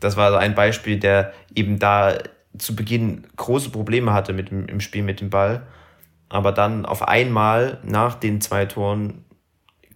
Das 0.00 0.16
war 0.16 0.38
ein 0.38 0.54
Beispiel, 0.54 0.98
der 0.98 1.32
eben 1.54 1.78
da 1.78 2.18
zu 2.58 2.76
Beginn 2.76 3.26
große 3.36 3.70
Probleme 3.70 4.12
hatte 4.12 4.32
mit 4.32 4.50
dem, 4.50 4.66
im 4.66 4.80
Spiel 4.80 5.02
mit 5.02 5.20
dem 5.20 5.30
Ball, 5.30 5.66
aber 6.28 6.52
dann 6.52 6.86
auf 6.86 7.06
einmal 7.06 7.78
nach 7.82 8.14
den 8.14 8.40
zwei 8.40 8.66
Toren 8.66 9.24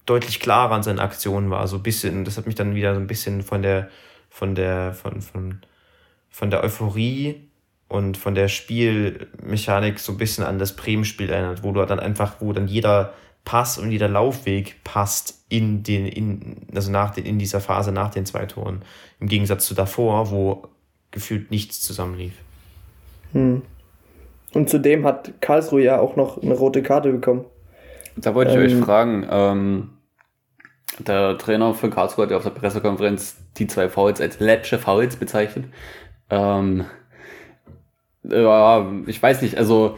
deutlich 0.07 0.41
klarer 0.41 0.75
an 0.75 0.83
seinen 0.83 0.99
Aktionen 0.99 1.51
war. 1.51 1.67
So 1.69 1.77
ein 1.77 1.83
bisschen, 1.83 2.25
das 2.25 2.37
hat 2.37 2.47
mich 2.47 2.55
dann 2.55 2.75
wieder 2.75 2.95
so 2.95 3.01
ein 3.01 3.07
bisschen 3.07 3.43
von 3.43 3.63
der, 3.63 3.89
von 4.31 4.55
der, 4.55 4.95
von, 4.95 5.21
von, 5.21 5.61
von 6.31 6.51
der 6.51 6.65
Euphorie 6.65 7.49
und 7.89 8.17
von 8.17 8.35
der 8.35 8.49
Spielmechanik 8.49 9.99
so 9.99 10.13
ein 10.13 10.19
bisschen 10.19 10.45
an 10.45 10.59
das 10.59 10.77
Bremen-Spiel 10.77 11.31
erinnert, 11.31 11.63
wo 11.63 11.73
du 11.73 11.85
dann 11.85 12.01
einfach, 12.01 12.37
wo 12.41 12.53
dann 12.53 12.69
jeder 12.69 13.15
Pass 13.49 13.79
und 13.79 13.91
jeder 13.91 14.09
Laufweg 14.09 14.85
passt 14.85 15.43
in 15.49 15.83
den, 15.83 16.05
in, 16.05 16.67
also 16.75 16.91
nach 16.91 17.13
den, 17.13 17.25
in 17.25 17.39
dieser 17.39 17.63
Phase 17.63 17.93
nach 17.93 18.11
den 18.11 18.27
zwei 18.27 18.45
Toren. 18.45 18.83
Im 19.21 19.27
Gegensatz 19.27 19.65
zu 19.65 19.75
davor, 19.75 20.31
wo 20.31 20.69
gefühlt 21.13 21.51
nichts 21.51 21.81
zusammenlief. 21.81 22.35
Hm. 23.33 23.63
Und 24.53 24.69
zudem 24.69 25.07
hat 25.07 25.41
Karlsruhe 25.41 25.83
ja 25.83 25.99
auch 25.99 26.15
noch 26.15 26.43
eine 26.43 26.53
rote 26.53 26.83
Karte 26.83 27.11
bekommen. 27.11 27.47
Da 28.17 28.35
wollte 28.35 28.51
ich 28.51 28.71
ähm, 28.71 28.81
euch 28.81 28.85
fragen, 28.85 29.27
ähm, 29.31 29.91
der 30.99 31.39
Trainer 31.39 31.73
von 31.73 31.89
Karlsruhe 31.89 32.25
hat 32.25 32.31
ja 32.31 32.37
auf 32.37 32.43
der 32.43 32.51
Pressekonferenz 32.51 33.39
die 33.57 33.67
zwei 33.67 33.89
Fouls 33.89 34.21
als 34.21 34.41
Lepsche 34.41 34.79
Fouls 34.79 35.17
bezeichnet. 35.17 35.65
Ähm, 36.29 36.85
ja, 38.25 38.93
ich 39.07 39.23
weiß 39.23 39.41
nicht, 39.41 39.57
also 39.57 39.97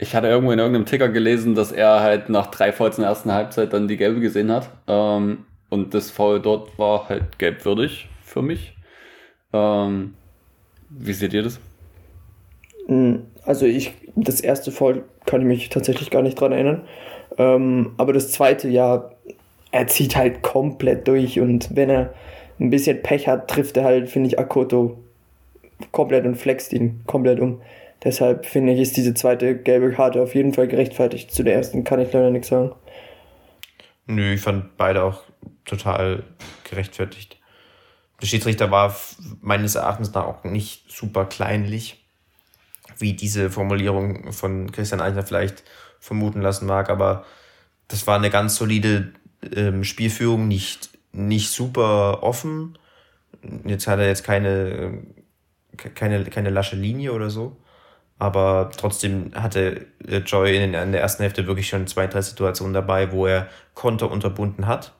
ich 0.00 0.14
hatte 0.14 0.28
irgendwo 0.28 0.50
in 0.52 0.58
irgendeinem 0.58 0.86
Ticker 0.86 1.10
gelesen, 1.10 1.54
dass 1.54 1.72
er 1.72 2.00
halt 2.00 2.30
nach 2.30 2.46
drei 2.46 2.72
Fouls 2.72 2.96
in 2.96 3.02
der 3.02 3.10
ersten 3.10 3.32
Halbzeit 3.32 3.72
dann 3.74 3.86
die 3.86 3.98
gelbe 3.98 4.20
gesehen 4.20 4.50
hat. 4.50 4.70
Ähm, 4.88 5.44
und 5.68 5.92
das 5.92 6.10
Foul 6.10 6.40
dort 6.40 6.78
war 6.78 7.08
halt 7.08 7.38
gelbwürdig 7.38 8.08
für 8.24 8.40
mich. 8.40 8.74
Ähm, 9.52 10.14
wie 10.88 11.12
seht 11.12 11.34
ihr 11.34 11.42
das? 11.42 11.60
Hm, 12.86 13.26
also 13.44 13.66
ich, 13.66 13.92
das 14.16 14.40
erste 14.40 14.72
Foul 14.72 15.04
kann 15.26 15.42
ich 15.42 15.46
mich 15.46 15.68
tatsächlich 15.68 16.10
gar 16.10 16.22
nicht 16.22 16.40
dran 16.40 16.52
erinnern. 16.52 16.82
Ähm, 17.36 17.92
aber 17.98 18.14
das 18.14 18.32
zweite, 18.32 18.68
ja, 18.70 19.10
er 19.70 19.86
zieht 19.86 20.16
halt 20.16 20.42
komplett 20.42 21.06
durch 21.08 21.40
und 21.40 21.76
wenn 21.76 21.90
er 21.90 22.14
ein 22.58 22.70
bisschen 22.70 23.02
Pech 23.02 23.28
hat, 23.28 23.48
trifft 23.48 23.76
er 23.76 23.84
halt, 23.84 24.08
finde 24.08 24.28
ich, 24.28 24.38
Akoto 24.38 24.98
komplett 25.92 26.24
und 26.24 26.36
flext 26.36 26.72
ihn 26.72 27.02
komplett 27.06 27.38
um. 27.38 27.60
Deshalb 28.02 28.46
finde 28.46 28.72
ich, 28.72 28.80
ist 28.80 28.96
diese 28.96 29.14
zweite 29.14 29.56
gelbe 29.56 29.92
Karte 29.92 30.22
auf 30.22 30.34
jeden 30.34 30.54
Fall 30.54 30.68
gerechtfertigt. 30.68 31.32
Zu 31.32 31.42
der 31.42 31.54
ersten 31.54 31.84
kann 31.84 32.00
ich 32.00 32.12
leider 32.12 32.30
nichts 32.30 32.48
sagen. 32.48 32.72
Nö, 34.06 34.32
ich 34.32 34.40
fand 34.40 34.76
beide 34.76 35.02
auch 35.02 35.22
total 35.64 36.24
gerechtfertigt. 36.68 37.38
Der 38.20 38.26
Schiedsrichter 38.26 38.70
war 38.70 38.94
meines 39.40 39.74
Erachtens 39.74 40.12
nach 40.12 40.24
auch 40.24 40.44
nicht 40.44 40.90
super 40.90 41.26
kleinlich, 41.26 42.04
wie 42.98 43.12
diese 43.14 43.50
Formulierung 43.50 44.32
von 44.32 44.72
Christian 44.72 45.00
Eichner 45.00 45.22
vielleicht 45.22 45.62
vermuten 46.00 46.40
lassen 46.40 46.66
mag, 46.66 46.90
aber 46.90 47.24
das 47.88 48.06
war 48.06 48.16
eine 48.16 48.30
ganz 48.30 48.56
solide 48.56 49.12
ähm, 49.54 49.84
Spielführung, 49.84 50.48
nicht, 50.48 50.90
nicht 51.12 51.50
super 51.50 52.22
offen. 52.22 52.78
Jetzt 53.64 53.86
hat 53.86 53.98
er 53.98 54.06
jetzt 54.06 54.24
keine, 54.24 55.02
keine, 55.76 56.24
keine 56.24 56.50
lasche 56.50 56.76
Linie 56.76 57.12
oder 57.12 57.30
so. 57.30 57.56
Aber 58.20 58.70
trotzdem 58.76 59.32
hatte 59.34 59.86
äh, 60.06 60.18
Joy 60.18 60.62
in, 60.62 60.72
der 60.72 61.00
ersten 61.00 61.22
Hälfte 61.22 61.46
wirklich 61.46 61.68
schon 61.68 61.86
zwei, 61.86 62.06
drei 62.06 62.20
Situationen 62.20 62.74
dabei, 62.74 63.12
wo 63.12 63.26
er 63.26 63.48
Konter 63.72 64.10
unterbunden 64.10 64.66
hat. 64.66 64.92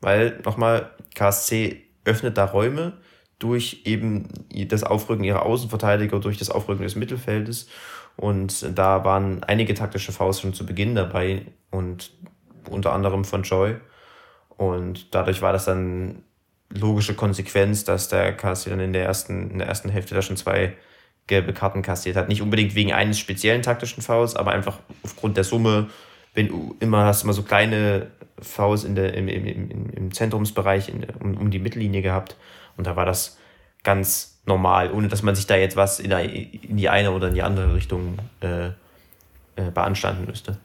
Weil, 0.00 0.40
nochmal, 0.44 0.90
KSC 1.14 1.82
öffnet 2.04 2.36
da 2.36 2.44
Räume 2.44 2.94
durch 3.38 3.82
eben 3.84 4.28
das 4.68 4.82
Aufrücken 4.82 5.22
ihrer 5.22 5.46
Außenverteidiger, 5.46 6.18
durch 6.18 6.36
das 6.36 6.50
Aufrücken 6.50 6.82
des 6.82 6.96
Mittelfeldes. 6.96 7.68
Und 8.16 8.76
da 8.76 9.04
waren 9.04 9.44
einige 9.44 9.74
taktische 9.74 10.10
Faust 10.10 10.40
schon 10.40 10.52
zu 10.52 10.66
Beginn 10.66 10.96
dabei 10.96 11.42
und 11.70 12.10
unter 12.68 12.92
anderem 12.92 13.24
von 13.24 13.44
Joy. 13.44 13.76
Und 14.48 15.14
dadurch 15.14 15.42
war 15.42 15.52
das 15.52 15.66
dann 15.66 16.24
logische 16.70 17.14
Konsequenz, 17.14 17.84
dass 17.84 18.08
der 18.08 18.36
KSC 18.36 18.70
dann 18.70 18.80
in 18.80 18.92
der 18.92 19.04
ersten, 19.04 19.52
in 19.52 19.58
der 19.58 19.68
ersten 19.68 19.90
Hälfte 19.90 20.16
da 20.16 20.22
schon 20.22 20.36
zwei 20.36 20.74
gelbe 21.26 21.52
Karten 21.52 21.82
kassiert 21.82 22.16
hat. 22.16 22.28
Nicht 22.28 22.42
unbedingt 22.42 22.74
wegen 22.74 22.92
eines 22.92 23.18
speziellen 23.18 23.62
taktischen 23.62 24.02
Fouls, 24.02 24.36
aber 24.36 24.52
einfach 24.52 24.78
aufgrund 25.02 25.36
der 25.36 25.44
Summe. 25.44 25.88
Wenn 26.34 26.48
du 26.48 26.76
immer 26.80 27.04
hast 27.04 27.22
immer 27.22 27.32
so 27.32 27.42
kleine 27.42 28.08
Fouls 28.40 28.84
in 28.84 28.94
der, 28.94 29.14
im, 29.14 29.28
im, 29.28 29.90
im, 29.90 30.12
Zentrumsbereich 30.12 30.88
in, 30.88 31.06
um, 31.20 31.36
um 31.36 31.50
die 31.50 31.58
Mittellinie 31.58 32.02
gehabt. 32.02 32.36
Und 32.76 32.86
da 32.86 32.96
war 32.96 33.06
das 33.06 33.38
ganz 33.84 34.40
normal, 34.46 34.92
ohne 34.92 35.08
dass 35.08 35.22
man 35.22 35.34
sich 35.34 35.46
da 35.46 35.56
jetzt 35.56 35.76
was 35.76 36.00
in, 36.00 36.10
der, 36.10 36.24
in 36.24 36.76
die 36.76 36.88
eine 36.88 37.12
oder 37.12 37.28
in 37.28 37.34
die 37.34 37.42
andere 37.42 37.74
Richtung 37.74 38.18
äh, 38.40 38.66
äh, 38.66 39.70
beanstanden 39.72 40.26
müsste. 40.26 40.58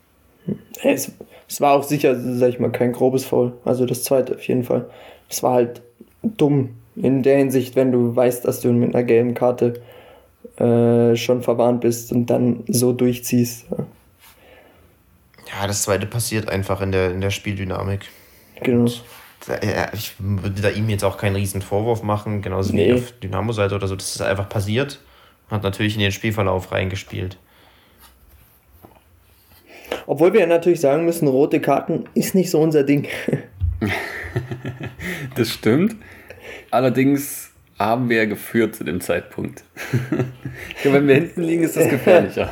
Es, 0.83 1.13
es 1.47 1.61
war 1.61 1.73
auch 1.73 1.83
sicher, 1.83 2.15
sag 2.19 2.49
ich 2.49 2.59
mal, 2.59 2.71
kein 2.71 2.91
grobes 2.91 3.25
Foul. 3.25 3.53
Also 3.65 3.85
das 3.85 4.03
zweite 4.03 4.35
auf 4.35 4.47
jeden 4.47 4.63
Fall. 4.63 4.89
Es 5.29 5.43
war 5.43 5.53
halt 5.53 5.81
dumm 6.23 6.75
in 6.95 7.23
der 7.23 7.37
Hinsicht, 7.37 7.75
wenn 7.75 7.91
du 7.91 8.15
weißt, 8.15 8.45
dass 8.45 8.61
du 8.61 8.71
mit 8.73 8.95
einer 8.95 9.03
gelben 9.03 9.35
Karte 9.35 9.81
äh, 10.59 11.15
schon 11.15 11.41
verwarnt 11.41 11.81
bist 11.81 12.11
und 12.11 12.27
dann 12.27 12.63
so 12.67 12.93
durchziehst. 12.93 13.65
Ja, 13.69 15.67
das 15.67 15.83
zweite 15.83 16.05
passiert 16.05 16.49
einfach 16.49 16.81
in 16.81 16.91
der, 16.91 17.11
in 17.11 17.21
der 17.21 17.31
Spieldynamik. 17.31 18.01
Genau. 18.61 18.81
Und, 18.81 19.03
ich 19.93 20.13
würde 20.19 20.61
da 20.61 20.69
ihm 20.69 20.89
jetzt 20.89 21.03
auch 21.03 21.17
keinen 21.17 21.37
riesen 21.37 21.61
Vorwurf 21.61 22.03
machen, 22.03 22.41
genauso 22.41 22.73
nee. 22.73 22.89
wie 22.89 22.93
auf 22.93 23.13
Dynamo-Seite 23.23 23.73
oder 23.73 23.87
so. 23.87 23.95
Das 23.95 24.13
ist 24.13 24.21
einfach 24.21 24.49
passiert. 24.49 24.99
Hat 25.49 25.63
natürlich 25.63 25.95
in 25.95 26.01
den 26.01 26.11
Spielverlauf 26.11 26.71
reingespielt. 26.71 27.37
Obwohl 30.05 30.33
wir 30.33 30.41
ja 30.41 30.45
natürlich 30.45 30.81
sagen 30.81 31.05
müssen, 31.05 31.27
rote 31.27 31.61
Karten 31.61 32.05
ist 32.13 32.35
nicht 32.35 32.49
so 32.49 32.59
unser 32.59 32.83
Ding. 32.83 33.07
das 35.35 35.49
stimmt. 35.49 35.95
Allerdings 36.69 37.48
haben 37.79 38.09
wir 38.09 38.27
geführt 38.27 38.75
zu 38.75 38.83
dem 38.83 38.99
Zeitpunkt. 38.99 39.63
ich 40.75 40.81
glaube, 40.81 40.97
wenn 40.97 41.07
wir 41.07 41.15
hinten 41.15 41.41
liegen, 41.41 41.63
ist 41.63 41.77
das 41.77 41.89
gefährlicher. 41.89 42.51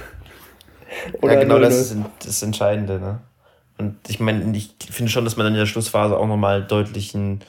ja, 1.21 1.35
genau, 1.35 1.59
das 1.59 1.75
ist 1.75 1.97
das 2.23 2.41
Entscheidende. 2.41 2.99
Ne? 2.99 3.19
Und 3.77 3.97
ich 4.07 4.19
meine, 4.19 4.55
ich 4.55 4.73
finde 4.89 5.11
schon, 5.11 5.25
dass 5.25 5.35
man 5.35 5.47
in 5.47 5.53
der 5.53 5.65
Schlussphase 5.65 6.17
auch 6.17 6.27
nochmal 6.27 6.63
deutlich 6.63 7.13
einen 7.13 7.41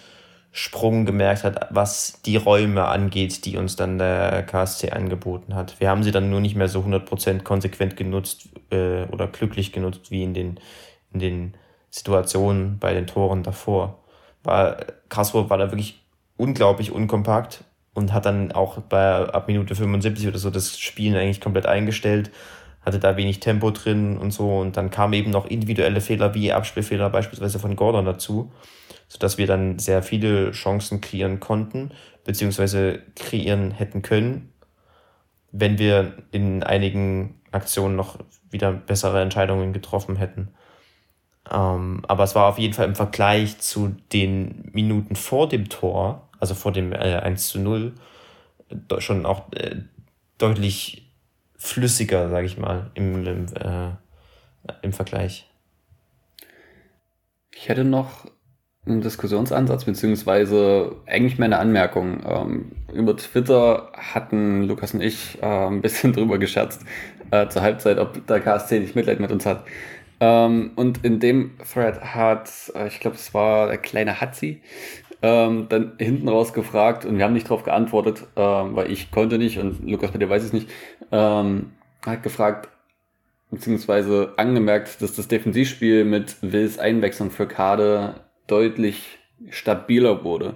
Sprung 0.51 1.07
gemerkt 1.07 1.45
hat, 1.45 1.69
was 1.71 2.21
die 2.23 2.37
Räume 2.37 2.87
angeht, 2.87 3.45
die 3.45 3.57
uns 3.57 3.77
dann 3.77 3.99
der 3.99 4.43
KSC 4.43 4.91
angeboten 4.91 5.55
hat. 5.55 5.79
Wir 5.79 5.89
haben 5.89 6.03
sie 6.03 6.11
dann 6.11 6.31
nur 6.31 6.41
nicht 6.41 6.57
mehr 6.57 6.69
so 6.69 6.81
100% 6.81 7.43
konsequent 7.43 7.97
genutzt 7.97 8.49
äh, 8.71 9.05
oder 9.05 9.29
glücklich 9.29 9.73
genutzt 9.73 10.11
wie 10.11 10.25
in 10.25 10.35
den, 10.35 10.59
in 11.13 11.21
den 11.21 11.55
Situationen 11.91 12.79
bei 12.81 12.93
den 12.93 13.07
Toren 13.07 13.45
davor. 13.45 14.03
War, 14.43 14.79
Karlsruhe 15.09 15.49
war 15.49 15.59
da 15.59 15.71
wirklich 15.71 16.01
unglaublich 16.37 16.93
unkompakt 16.93 17.65
und 17.99 18.13
hat 18.13 18.25
dann 18.25 18.53
auch 18.53 18.79
bei 18.81 19.03
ab 19.03 19.49
Minute 19.49 19.75
75 19.75 20.29
oder 20.29 20.39
so 20.39 20.51
das 20.51 20.79
Spielen 20.79 21.17
eigentlich 21.17 21.41
komplett 21.41 21.67
eingestellt, 21.67 22.31
hatte 22.81 22.99
da 22.99 23.17
wenig 23.17 23.41
Tempo 23.41 23.71
drin 23.71 24.17
und 24.17 24.31
so 24.31 24.61
und 24.61 24.77
dann 24.77 24.91
kamen 24.91 25.13
eben 25.13 25.31
noch 25.31 25.47
individuelle 25.47 26.01
Fehler 26.01 26.33
wie 26.35 26.53
Abspielfehler 26.53 27.11
beispielsweise 27.11 27.59
von 27.59 27.77
Gordon 27.77 28.07
dazu, 28.07 28.53
sodass 29.09 29.37
wir 29.37 29.47
dann 29.47 29.79
sehr 29.79 30.03
viele 30.03 30.53
Chancen 30.53 31.01
kreieren 31.01 31.41
konnten, 31.41 31.91
beziehungsweise 32.25 33.01
kreieren 33.17 33.73
hätten 33.73 34.03
können, 34.03 34.53
wenn 35.51 35.79
wir 35.79 36.15
in 36.31 36.63
einigen 36.63 37.41
Aktionen 37.51 37.97
noch 37.97 38.19
wieder 38.51 38.73
bessere 38.73 39.21
Entscheidungen 39.21 39.73
getroffen 39.73 40.17
hätten. 40.17 40.49
Ähm, 41.51 42.03
aber 42.07 42.25
es 42.25 42.35
war 42.35 42.47
auf 42.47 42.59
jeden 42.59 42.75
Fall 42.75 42.87
im 42.87 42.95
Vergleich 42.95 43.59
zu 43.59 43.97
den 44.13 44.71
Minuten 44.73 45.17
vor 45.17 45.49
dem 45.49 45.69
Tor 45.69 46.28
also 46.41 46.55
vor 46.55 46.73
dem 46.73 46.93
äh, 46.93 46.97
1 46.97 47.49
zu 47.49 47.59
0, 47.59 47.95
schon 48.99 49.27
auch 49.27 49.53
äh, 49.53 49.77
deutlich 50.39 51.11
flüssiger, 51.57 52.31
sage 52.31 52.47
ich 52.47 52.59
mal, 52.59 52.91
im, 52.95 53.27
im, 53.27 53.47
äh, 53.55 53.91
im 54.83 54.93
Vergleich. 54.93 55.51
Ich 57.55 57.69
hätte 57.69 57.85
noch 57.85 58.27
einen 58.87 59.01
Diskussionsansatz, 59.01 59.85
beziehungsweise 59.85 60.97
eigentlich 61.07 61.39
meine 61.39 61.59
Anmerkung. 61.59 62.23
Ähm, 62.27 62.73
über 62.93 63.17
Twitter 63.17 63.93
hatten 63.93 64.63
Lukas 64.63 64.95
und 64.95 65.03
ich 65.03 65.43
äh, 65.43 65.47
ein 65.47 65.83
bisschen 65.83 66.13
drüber 66.15 66.39
gescherzt 66.39 66.85
äh, 67.31 67.49
zur 67.49 67.63
Halbzeit, 67.63 67.99
ob 67.99 68.27
der 68.27 68.41
KSC 68.41 68.81
nicht 68.81 68.95
Mitleid 68.95 69.21
mit 69.21 69.31
uns 69.31 69.45
hat. 69.45 69.65
Ähm, 70.21 70.73
und 70.75 71.05
in 71.05 71.21
dem 71.21 71.53
Thread 71.73 72.01
hat, 72.01 72.51
äh, 72.75 72.89
ich 72.89 73.01
glaube, 73.01 73.17
es 73.17 73.35
war 73.35 73.69
der 73.69 73.79
kleine 73.79 74.21
Hatzi, 74.21 74.63
ähm, 75.23 75.67
dann 75.69 75.93
hinten 75.99 76.29
raus 76.29 76.53
gefragt 76.53 77.05
und 77.05 77.19
wir 77.19 77.25
haben 77.25 77.33
nicht 77.33 77.47
darauf 77.47 77.65
geantwortet, 77.65 78.25
ähm, 78.37 78.77
weil 78.77 78.91
ich 78.91 79.11
konnte 79.11 79.39
nicht 79.39 79.59
und 79.59 79.89
Lukas 79.89 80.13
bei 80.13 80.19
dir 80.19 80.31
weiß 80.31 80.45
es 80.45 80.53
nicht, 80.53 80.69
ähm, 81.11 81.73
hat 82.07 82.23
gefragt, 82.23 82.69
beziehungsweise 83.51 84.35
angemerkt, 84.37 85.03
dass 85.03 85.15
das 85.15 85.29
Defensivspiel 85.29 86.05
mit 86.05 86.37
Wills 86.43 86.79
Einwechslung 86.79 87.31
für 87.31 87.47
Kade 87.47 88.21
deutlich 88.47 89.19
stabiler 89.51 90.25
wurde. 90.25 90.55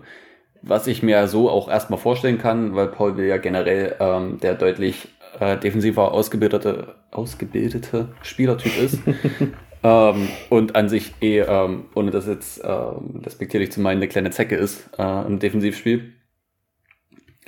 Was 0.63 0.87
ich 0.87 1.03
mir 1.03 1.27
so 1.27 1.51
auch 1.51 1.69
erstmal 1.69 1.99
vorstellen 1.99 2.39
kann, 2.39 2.77
weil 2.77 2.89
Paul 2.89 3.17
Will 3.17 3.27
ja 3.27 3.39
generell 3.39 3.97
ähm, 3.99 4.39
der 4.41 4.55
deutlich 4.55 5.09
äh, 5.41 5.57
defensiver 5.57 6.13
ausgebildete, 6.13 6.95
ausgebildete 7.11 8.09
Spielertyp 8.23 8.79
ist. 8.79 9.01
Ähm, 9.85 10.29
und 10.49 10.77
an 10.77 10.89
sich 10.89 11.13
eh, 11.21 11.41
ähm, 11.41 11.87
ohne 11.95 12.11
dass 12.11 12.27
jetzt 12.27 12.61
ähm, 12.65 13.21
respektierlich 13.25 13.73
zu 13.73 13.81
meinen, 13.81 13.99
eine 13.99 14.09
kleine 14.09 14.31
Zecke 14.31 14.55
ist 14.55 14.89
äh, 14.99 15.27
im 15.27 15.39
Defensivspiel. 15.41 16.13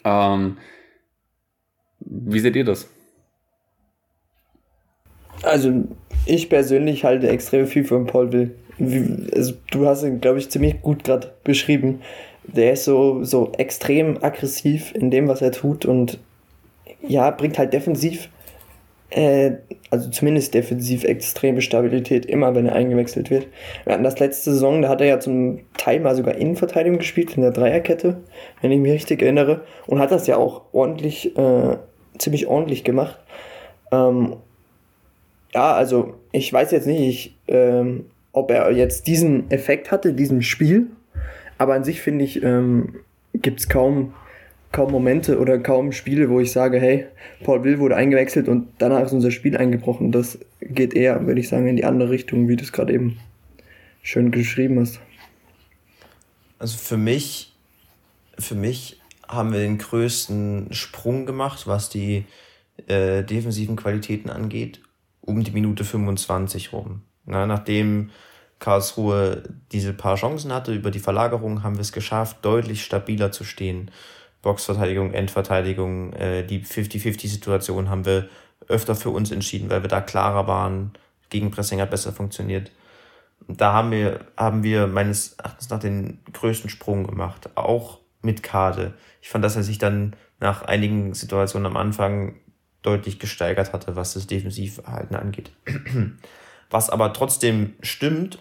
Ähm, 0.04 0.58
wie 2.00 2.40
seht 2.40 2.56
ihr 2.56 2.64
das? 2.64 2.88
Also, 5.42 5.84
ich 6.26 6.48
persönlich 6.48 7.04
halte 7.04 7.28
extrem 7.28 7.66
viel 7.66 7.84
von 7.84 8.06
Paul 8.06 8.32
Will. 8.32 8.54
Also, 9.32 9.54
du 9.70 9.86
hast 9.86 10.02
ihn, 10.02 10.20
glaube 10.20 10.38
ich, 10.38 10.50
ziemlich 10.50 10.82
gut 10.82 11.04
gerade 11.04 11.34
beschrieben. 11.44 12.00
Der 12.44 12.72
ist 12.72 12.84
so, 12.84 13.22
so 13.24 13.52
extrem 13.56 14.22
aggressiv 14.22 14.92
in 14.94 15.10
dem, 15.10 15.28
was 15.28 15.40
er 15.40 15.52
tut 15.52 15.86
und 15.86 16.18
ja, 17.06 17.30
bringt 17.30 17.58
halt 17.58 17.72
defensiv 17.72 18.28
äh, 19.10 19.52
also 19.90 20.10
zumindest 20.10 20.54
defensiv 20.54 21.04
extreme 21.04 21.60
Stabilität, 21.62 22.26
immer 22.26 22.54
wenn 22.54 22.66
er 22.66 22.74
eingewechselt 22.74 23.30
wird. 23.30 23.46
Wir 23.84 23.92
hatten 23.92 24.04
das 24.04 24.18
letzte 24.18 24.52
Saison, 24.52 24.82
da 24.82 24.88
hat 24.88 25.00
er 25.00 25.06
ja 25.06 25.20
zum 25.20 25.60
Teil 25.76 26.00
mal 26.00 26.16
sogar 26.16 26.34
Innenverteidigung 26.34 26.98
gespielt, 26.98 27.36
in 27.36 27.42
der 27.42 27.52
Dreierkette, 27.52 28.20
wenn 28.60 28.72
ich 28.72 28.80
mich 28.80 28.92
richtig 28.92 29.22
erinnere, 29.22 29.62
und 29.86 30.00
hat 30.00 30.10
das 30.10 30.26
ja 30.26 30.36
auch 30.36 30.62
ordentlich, 30.72 31.36
äh, 31.36 31.76
ziemlich 32.18 32.46
ordentlich 32.46 32.84
gemacht. 32.84 33.18
Ähm, 33.92 34.36
ja, 35.54 35.72
also 35.74 36.14
ich 36.32 36.52
weiß 36.52 36.72
jetzt 36.72 36.86
nicht, 36.86 37.00
ich, 37.00 37.36
ähm, 37.46 38.06
ob 38.32 38.50
er 38.50 38.72
jetzt 38.72 39.06
diesen 39.06 39.50
Effekt 39.50 39.92
hatte, 39.92 40.12
diesem 40.12 40.42
Spiel, 40.42 40.88
aber 41.56 41.74
an 41.74 41.84
sich 41.84 42.00
finde 42.00 42.24
ich, 42.24 42.42
ähm, 42.42 42.96
gibt 43.32 43.60
es 43.60 43.68
kaum 43.68 44.14
kaum 44.74 44.90
Momente 44.90 45.38
oder 45.38 45.58
kaum 45.58 45.92
Spiele, 45.92 46.28
wo 46.28 46.40
ich 46.40 46.50
sage, 46.50 46.80
hey, 46.80 47.06
Paul 47.44 47.62
Will 47.62 47.78
wurde 47.78 47.94
eingewechselt 47.94 48.48
und 48.48 48.66
danach 48.78 49.02
ist 49.02 49.12
unser 49.12 49.30
Spiel 49.30 49.56
eingebrochen. 49.56 50.10
Das 50.10 50.40
geht 50.60 50.94
eher, 50.94 51.26
würde 51.26 51.40
ich 51.40 51.48
sagen, 51.48 51.68
in 51.68 51.76
die 51.76 51.84
andere 51.84 52.10
Richtung, 52.10 52.48
wie 52.48 52.56
du 52.56 52.64
es 52.64 52.72
gerade 52.72 52.92
eben 52.92 53.16
schön 54.02 54.32
geschrieben 54.32 54.80
hast. 54.80 54.98
Also 56.58 56.76
für 56.76 56.96
mich, 56.96 57.54
für 58.36 58.56
mich 58.56 59.00
haben 59.28 59.52
wir 59.52 59.60
den 59.60 59.78
größten 59.78 60.72
Sprung 60.72 61.24
gemacht, 61.24 61.68
was 61.68 61.88
die 61.88 62.24
äh, 62.88 63.22
defensiven 63.22 63.76
Qualitäten 63.76 64.28
angeht, 64.28 64.80
um 65.20 65.44
die 65.44 65.52
Minute 65.52 65.84
25 65.84 66.72
rum. 66.72 67.02
Na, 67.26 67.46
nachdem 67.46 68.10
Karlsruhe 68.58 69.44
diese 69.70 69.92
paar 69.92 70.16
Chancen 70.16 70.52
hatte 70.52 70.74
über 70.74 70.90
die 70.90 70.98
Verlagerung, 70.98 71.62
haben 71.62 71.76
wir 71.76 71.82
es 71.82 71.92
geschafft, 71.92 72.38
deutlich 72.42 72.82
stabiler 72.82 73.30
zu 73.30 73.44
stehen. 73.44 73.92
Boxverteidigung, 74.44 75.12
Endverteidigung, 75.12 76.12
äh, 76.12 76.44
die 76.44 76.62
50-50-Situation 76.62 77.88
haben 77.88 78.04
wir 78.04 78.28
öfter 78.68 78.94
für 78.94 79.10
uns 79.10 79.30
entschieden, 79.30 79.70
weil 79.70 79.82
wir 79.82 79.88
da 79.88 80.00
klarer 80.00 80.46
waren. 80.46 80.92
Gegenpressing 81.30 81.80
hat 81.80 81.90
besser 81.90 82.12
funktioniert. 82.12 82.70
Da 83.48 83.72
haben 83.72 83.90
wir, 83.90 84.20
haben 84.36 84.62
wir 84.62 84.86
meines 84.86 85.32
Erachtens 85.34 85.70
nach 85.70 85.80
den 85.80 86.20
größten 86.32 86.70
Sprung 86.70 87.06
gemacht. 87.06 87.50
Auch 87.56 88.00
mit 88.22 88.42
Kade. 88.42 88.94
Ich 89.20 89.28
fand, 89.28 89.44
dass 89.44 89.56
er 89.56 89.62
sich 89.62 89.78
dann 89.78 90.14
nach 90.40 90.62
einigen 90.62 91.14
Situationen 91.14 91.66
am 91.66 91.76
Anfang 91.76 92.36
deutlich 92.82 93.18
gesteigert 93.18 93.72
hatte, 93.72 93.96
was 93.96 94.14
das 94.14 94.26
Defensivverhalten 94.26 95.16
angeht. 95.16 95.52
Was 96.70 96.90
aber 96.90 97.12
trotzdem 97.12 97.74
stimmt, 97.80 98.38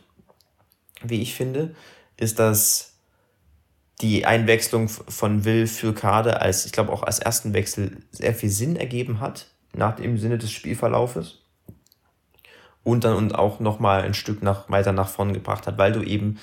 wie 1.04 1.22
ich 1.22 1.36
finde, 1.36 1.76
ist, 2.18 2.40
dass 2.40 2.93
die 4.02 4.26
Einwechslung 4.26 4.90
von 4.90 5.46
Will 5.46 5.68
für 5.68 5.94
Kade 5.94 6.42
als, 6.42 6.66
ich 6.66 6.72
glaube 6.72 6.92
auch 6.92 7.04
als 7.04 7.20
ersten 7.20 7.54
Wechsel 7.54 7.98
sehr 8.12 8.34
viel 8.34 8.50
Sinn 8.50 8.76
ergeben 8.76 9.20
hat, 9.20 9.48
nach 9.74 9.96
dem 9.96 10.18
Sinne 10.18 10.38
des 10.38 10.52
Spielverlaufes. 10.52 11.40
Und 12.84 13.06
dann 13.06 13.16
und 13.16 13.36
auch 13.36 13.60
nochmal 13.60 14.02
ein 14.02 14.14
Stück 14.14 14.44
nach, 14.44 14.70
weiter 14.70 14.92
nach 14.92 15.08
vorn 15.08 15.34
gebracht 15.34 15.68
hat, 15.68 15.78
weil 15.78 15.94
du 15.94 16.02
eben 16.02 16.40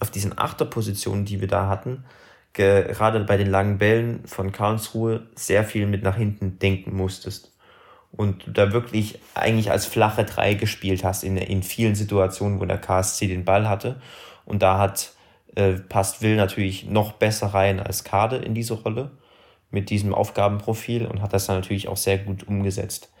auf 0.00 0.10
diesen 0.10 0.36
Achterpositionen, 0.36 1.24
die 1.24 1.40
wir 1.40 1.46
da 1.46 1.68
hatten, 1.68 2.04
gerade 2.52 3.20
bei 3.20 3.36
den 3.36 3.50
langen 3.50 3.78
Bällen 3.78 4.26
von 4.26 4.52
Karlsruhe 4.52 5.26
sehr 5.34 5.64
viel 5.64 5.86
mit 5.86 6.02
nach 6.02 6.16
hinten 6.16 6.58
denken 6.58 6.96
musstest. 6.96 7.52
Und 8.12 8.46
du 8.46 8.52
da 8.52 8.72
wirklich 8.72 9.18
eigentlich 9.34 9.72
als 9.72 9.86
flache 9.86 10.24
Drei 10.24 10.54
gespielt 10.54 11.02
hast 11.02 11.24
in, 11.24 11.36
in 11.36 11.64
vielen 11.64 11.96
Situationen, 11.96 12.60
wo 12.60 12.64
der 12.64 12.78
KSC 12.78 13.26
den 13.26 13.44
Ball 13.44 13.68
hatte. 13.68 14.00
Und 14.44 14.62
da 14.62 14.78
hat 14.78 15.12
äh, 15.54 15.74
passt 15.74 16.22
Will 16.22 16.36
natürlich 16.36 16.84
noch 16.86 17.12
besser 17.12 17.48
rein 17.48 17.80
als 17.80 18.04
Kade 18.04 18.36
in 18.36 18.54
diese 18.54 18.74
Rolle 18.74 19.12
mit 19.70 19.90
diesem 19.90 20.14
Aufgabenprofil 20.14 21.06
und 21.06 21.20
hat 21.20 21.32
das 21.32 21.46
dann 21.46 21.56
natürlich 21.56 21.88
auch 21.88 21.96
sehr 21.96 22.18
gut 22.18 22.46
umgesetzt. 22.46 23.12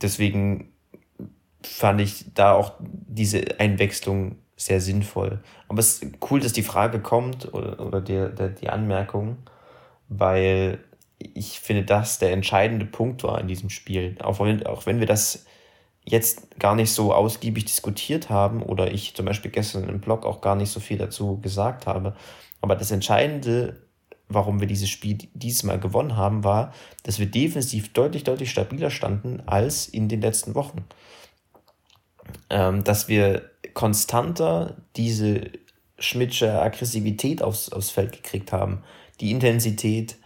Deswegen 0.00 0.72
fand 1.62 2.00
ich 2.00 2.32
da 2.34 2.52
auch 2.52 2.74
diese 2.80 3.58
Einwechslung 3.58 4.36
sehr 4.56 4.80
sinnvoll. 4.80 5.42
Aber 5.68 5.80
es 5.80 6.02
ist 6.02 6.18
cool, 6.30 6.40
dass 6.40 6.52
die 6.52 6.62
Frage 6.62 7.00
kommt 7.00 7.52
oder, 7.52 7.80
oder 7.80 8.00
die, 8.00 8.28
die 8.60 8.68
Anmerkung, 8.68 9.38
weil 10.08 10.78
ich 11.18 11.60
finde, 11.60 11.84
dass 11.84 12.18
der 12.18 12.32
entscheidende 12.32 12.86
Punkt 12.86 13.24
war 13.24 13.40
in 13.40 13.48
diesem 13.48 13.70
Spiel. 13.70 14.16
Auch 14.22 14.40
wenn, 14.40 14.66
auch 14.66 14.86
wenn 14.86 15.00
wir 15.00 15.06
das 15.06 15.46
jetzt 16.10 16.58
gar 16.58 16.74
nicht 16.74 16.92
so 16.92 17.14
ausgiebig 17.14 17.64
diskutiert 17.64 18.30
haben 18.30 18.62
oder 18.62 18.92
ich 18.92 19.14
zum 19.14 19.26
Beispiel 19.26 19.50
gestern 19.50 19.88
im 19.88 20.00
Blog 20.00 20.26
auch 20.26 20.40
gar 20.40 20.56
nicht 20.56 20.70
so 20.70 20.80
viel 20.80 20.98
dazu 20.98 21.40
gesagt 21.40 21.86
habe. 21.86 22.14
Aber 22.60 22.76
das 22.76 22.90
Entscheidende, 22.90 23.82
warum 24.28 24.60
wir 24.60 24.66
dieses 24.66 24.88
Spiel 24.88 25.18
diesmal 25.34 25.78
gewonnen 25.78 26.16
haben, 26.16 26.44
war, 26.44 26.72
dass 27.04 27.18
wir 27.18 27.26
defensiv 27.26 27.92
deutlich, 27.92 28.24
deutlich 28.24 28.50
stabiler 28.50 28.90
standen 28.90 29.42
als 29.46 29.88
in 29.88 30.08
den 30.08 30.20
letzten 30.20 30.54
Wochen. 30.54 30.84
Ähm, 32.48 32.84
dass 32.84 33.08
wir 33.08 33.50
konstanter 33.74 34.76
diese 34.96 35.50
Schmidtsche 35.98 36.60
Aggressivität 36.60 37.42
aufs, 37.42 37.70
aufs 37.70 37.90
Feld 37.90 38.12
gekriegt 38.12 38.52
haben, 38.52 38.82
die 39.20 39.30
Intensität, 39.30 40.16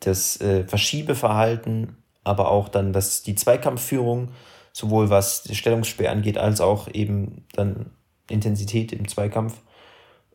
das 0.00 0.40
äh, 0.40 0.64
Verschiebeverhalten, 0.64 1.96
aber 2.22 2.50
auch 2.50 2.68
dann 2.68 2.92
das, 2.92 3.22
die 3.22 3.34
Zweikampfführung, 3.34 4.32
sowohl 4.74 5.08
was 5.08 5.44
das 5.44 5.56
Stellungsspiel 5.56 6.08
angeht, 6.08 6.36
als 6.36 6.60
auch 6.60 6.88
eben 6.92 7.46
dann 7.54 7.92
Intensität 8.28 8.92
im 8.92 9.06
Zweikampf. 9.06 9.62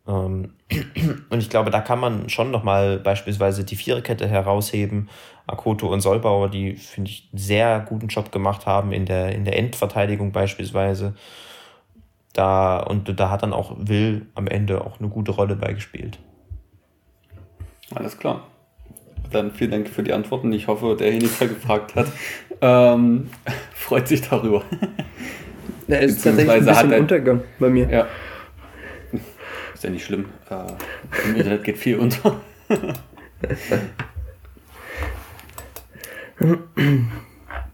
Ähm, 0.08 0.54
und 1.30 1.40
ich 1.40 1.50
glaube, 1.50 1.70
da 1.72 1.82
kann 1.82 2.00
man 2.00 2.30
schon 2.30 2.50
nochmal 2.50 3.00
beispielsweise 3.00 3.66
die 3.66 3.76
Viererkette 3.76 4.28
herausheben. 4.28 5.10
Akoto 5.46 5.92
und 5.92 6.00
Solbauer, 6.00 6.50
die, 6.50 6.76
finde 6.78 7.12
ich, 7.12 7.28
einen 7.32 7.40
sehr 7.40 7.80
guten 7.82 8.08
Job 8.08 8.32
gemacht 8.32 8.66
haben 8.66 8.94
in 8.94 9.06
der, 9.06 9.36
in 9.36 9.44
der 9.44 9.58
Endverteidigung 9.58 10.32
beispielsweise. 10.32 11.16
Da, 12.32 12.80
und 12.80 13.20
da 13.20 13.30
hat 13.30 13.44
dann 13.44 13.54
auch 13.54 13.76
Will 13.78 14.28
am 14.36 14.48
Ende 14.48 14.86
auch 14.86 15.00
eine 15.00 15.10
gute 15.10 15.32
Rolle 15.32 15.58
beigespielt. 15.58 16.18
Alles 17.94 18.18
klar. 18.18 18.48
Dann 19.32 19.52
vielen 19.52 19.72
Dank 19.72 19.90
für 19.90 20.04
die 20.04 20.14
Antworten. 20.14 20.54
Ich 20.54 20.68
hoffe, 20.68 20.96
derjenige, 20.98 21.32
der 21.40 21.48
gefragt 21.50 21.96
hat, 21.96 22.08
ähm, 22.62 23.30
freut 23.74 24.08
sich 24.08 24.22
darüber. 24.28 24.64
Er 25.88 26.02
ist 26.02 26.24
tatsächlich 26.24 26.52
ein 26.52 26.66
bisschen 26.66 26.94
ein 26.94 27.02
Untergang 27.02 27.42
bei 27.58 27.70
mir. 27.70 27.90
Ja. 27.90 28.08
Ist 29.74 29.84
ja 29.84 29.90
nicht 29.90 30.06
schlimm. 30.06 30.26
Äh, 30.50 30.66
Im 31.30 31.36
Internet 31.36 31.64
geht 31.64 31.78
viel 31.78 31.98
unter. 31.98 32.36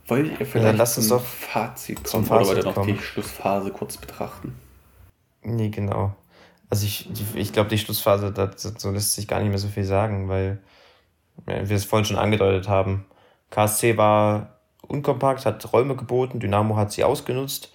Wollt 0.07 0.39
ihr 0.39 0.45
vielleicht 0.45 0.65
ja, 0.65 0.71
lass 0.71 0.97
uns 0.97 1.09
doch 1.09 1.23
Fazit 1.23 2.03
kommen 2.03 2.25
Fazit 2.25 2.41
oder 2.41 2.47
wollt 2.47 2.57
ihr 2.59 2.65
noch 2.65 2.75
kommen. 2.75 2.95
die 2.95 2.99
Schlussphase 3.01 3.71
kurz 3.71 3.97
betrachten? 3.97 4.55
Nee, 5.41 5.69
genau. 5.69 6.15
Also 6.69 6.86
ich, 6.86 7.09
ich 7.36 7.53
glaube, 7.53 7.69
die 7.69 7.77
Schlussphase, 7.77 8.31
dazu 8.31 8.91
lässt 8.91 9.13
sich 9.13 9.27
gar 9.27 9.39
nicht 9.39 9.49
mehr 9.49 9.57
so 9.57 9.67
viel 9.67 9.83
sagen, 9.83 10.29
weil 10.29 10.59
ja, 11.47 11.67
wir 11.67 11.75
es 11.75 11.86
vorhin 11.86 12.05
schon 12.05 12.17
angedeutet 12.17 12.69
haben. 12.69 13.05
KSC 13.49 13.97
war 13.97 14.55
unkompakt, 14.88 15.45
hat 15.45 15.73
Räume 15.73 15.95
geboten, 15.95 16.39
Dynamo 16.39 16.75
hat 16.75 16.91
sie 16.91 17.03
ausgenutzt, 17.03 17.71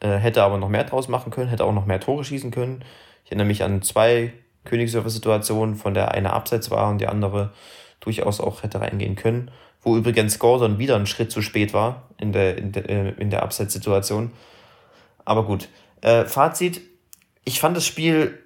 äh, 0.00 0.16
hätte 0.16 0.42
aber 0.42 0.58
noch 0.58 0.68
mehr 0.68 0.84
draus 0.84 1.08
machen 1.08 1.30
können, 1.30 1.48
hätte 1.48 1.64
auch 1.64 1.72
noch 1.72 1.86
mehr 1.86 2.00
Tore 2.00 2.24
schießen 2.24 2.50
können. 2.50 2.84
Ich 3.24 3.30
erinnere 3.30 3.46
mich 3.46 3.62
an 3.62 3.82
zwei 3.82 4.32
Königsdörfer-Situationen, 4.64 5.76
von 5.76 5.94
der 5.94 6.12
eine 6.12 6.32
abseits 6.32 6.70
war 6.70 6.90
und 6.90 6.98
die 6.98 7.06
andere 7.06 7.52
durchaus 8.00 8.40
auch 8.40 8.62
hätte 8.62 8.80
reingehen 8.80 9.16
können. 9.16 9.50
Wo 9.82 9.96
übrigens 9.96 10.38
Gordon 10.38 10.78
wieder 10.78 10.96
einen 10.96 11.06
Schritt 11.06 11.30
zu 11.30 11.42
spät 11.42 11.74
war 11.74 12.08
in 12.18 12.32
der, 12.32 12.56
in 12.56 12.72
der, 12.72 12.88
äh, 12.88 13.10
in 13.18 13.30
der 13.30 13.42
Abseitssituation. 13.42 14.32
Aber 15.24 15.44
gut. 15.44 15.68
Äh, 16.00 16.24
Fazit, 16.24 16.80
ich 17.44 17.60
fand 17.60 17.76
das 17.76 17.86
Spiel 17.86 18.38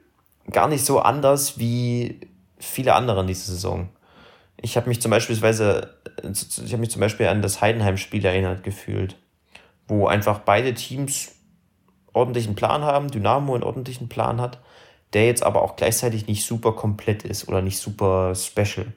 gar 0.51 0.69
nicht 0.69 0.85
so 0.85 1.01
anders 1.01 1.59
wie 1.59 2.21
viele 2.59 2.95
andere 2.95 3.21
in 3.21 3.27
dieser 3.27 3.53
Saison. 3.53 3.89
Ich 4.61 4.77
habe 4.77 4.89
mich 4.89 5.01
zum 5.01 5.11
Beispiel, 5.11 5.37
ich 6.23 6.73
habe 6.73 6.79
mich 6.79 6.91
zum 6.91 7.01
Beispiel 7.01 7.27
an 7.27 7.43
das 7.43 7.61
Heidenheim-Spiel 7.61 8.25
erinnert 8.25 8.63
gefühlt, 8.63 9.17
wo 9.87 10.07
einfach 10.07 10.41
beide 10.41 10.75
Teams 10.75 11.33
ordentlichen 12.13 12.55
Plan 12.55 12.83
haben, 12.83 13.11
Dynamo 13.11 13.55
einen 13.55 13.63
ordentlichen 13.63 14.09
Plan 14.09 14.41
hat, 14.41 14.59
der 15.13 15.27
jetzt 15.27 15.43
aber 15.43 15.63
auch 15.63 15.77
gleichzeitig 15.77 16.27
nicht 16.27 16.45
super 16.45 16.73
komplett 16.73 17.23
ist 17.23 17.49
oder 17.49 17.63
nicht 17.63 17.79
super 17.79 18.35
special. 18.35 18.93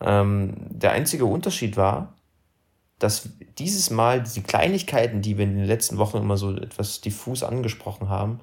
Ähm, 0.00 0.54
der 0.70 0.92
einzige 0.92 1.24
Unterschied 1.24 1.76
war, 1.76 2.14
dass 2.98 3.28
dieses 3.58 3.90
Mal 3.90 4.22
die 4.22 4.42
Kleinigkeiten, 4.42 5.20
die 5.20 5.36
wir 5.36 5.44
in 5.44 5.56
den 5.56 5.66
letzten 5.66 5.98
Wochen 5.98 6.18
immer 6.18 6.36
so 6.36 6.56
etwas 6.56 7.00
diffus 7.00 7.42
angesprochen 7.42 8.08
haben, 8.08 8.40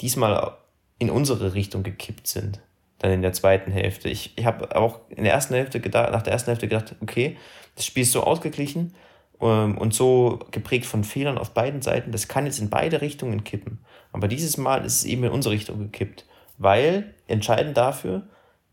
diesmal 0.00 0.56
in 0.98 1.10
unsere 1.10 1.54
Richtung 1.54 1.82
gekippt 1.82 2.26
sind. 2.26 2.60
Dann 2.98 3.12
in 3.12 3.22
der 3.22 3.32
zweiten 3.32 3.70
Hälfte. 3.70 4.08
Ich, 4.08 4.32
ich 4.36 4.44
habe 4.44 4.74
auch 4.76 5.00
in 5.08 5.24
der 5.24 5.32
ersten 5.32 5.54
Hälfte 5.54 5.80
gedacht, 5.80 6.10
nach 6.10 6.22
der 6.22 6.32
ersten 6.32 6.50
Hälfte 6.50 6.68
gedacht, 6.68 6.96
okay, 7.00 7.36
das 7.76 7.86
Spiel 7.86 8.02
ist 8.02 8.12
so 8.12 8.24
ausgeglichen 8.24 8.94
ähm, 9.40 9.78
und 9.78 9.94
so 9.94 10.40
geprägt 10.50 10.86
von 10.86 11.04
Fehlern 11.04 11.38
auf 11.38 11.50
beiden 11.50 11.82
Seiten, 11.82 12.12
das 12.12 12.28
kann 12.28 12.46
jetzt 12.46 12.58
in 12.58 12.70
beide 12.70 13.00
Richtungen 13.00 13.44
kippen. 13.44 13.78
Aber 14.12 14.26
dieses 14.26 14.56
Mal 14.56 14.84
ist 14.84 14.96
es 14.96 15.04
eben 15.04 15.24
in 15.24 15.30
unsere 15.30 15.54
Richtung 15.54 15.78
gekippt, 15.78 16.24
weil 16.58 17.14
entscheidend 17.28 17.76
dafür 17.76 18.22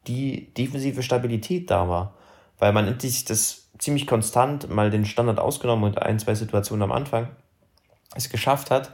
die 0.07 0.53
defensive 0.53 1.03
Stabilität 1.03 1.69
da 1.69 1.87
war. 1.87 2.15
Weil 2.57 2.73
man 2.73 2.87
endlich 2.87 3.25
das 3.25 3.69
ziemlich 3.77 4.07
konstant 4.07 4.69
mal 4.69 4.89
den 4.89 5.05
Standard 5.05 5.39
ausgenommen 5.39 5.83
und 5.83 6.01
ein, 6.01 6.19
zwei 6.19 6.35
Situationen 6.35 6.83
am 6.83 6.91
Anfang 6.91 7.27
es 8.15 8.29
geschafft 8.29 8.71
hat, 8.71 8.93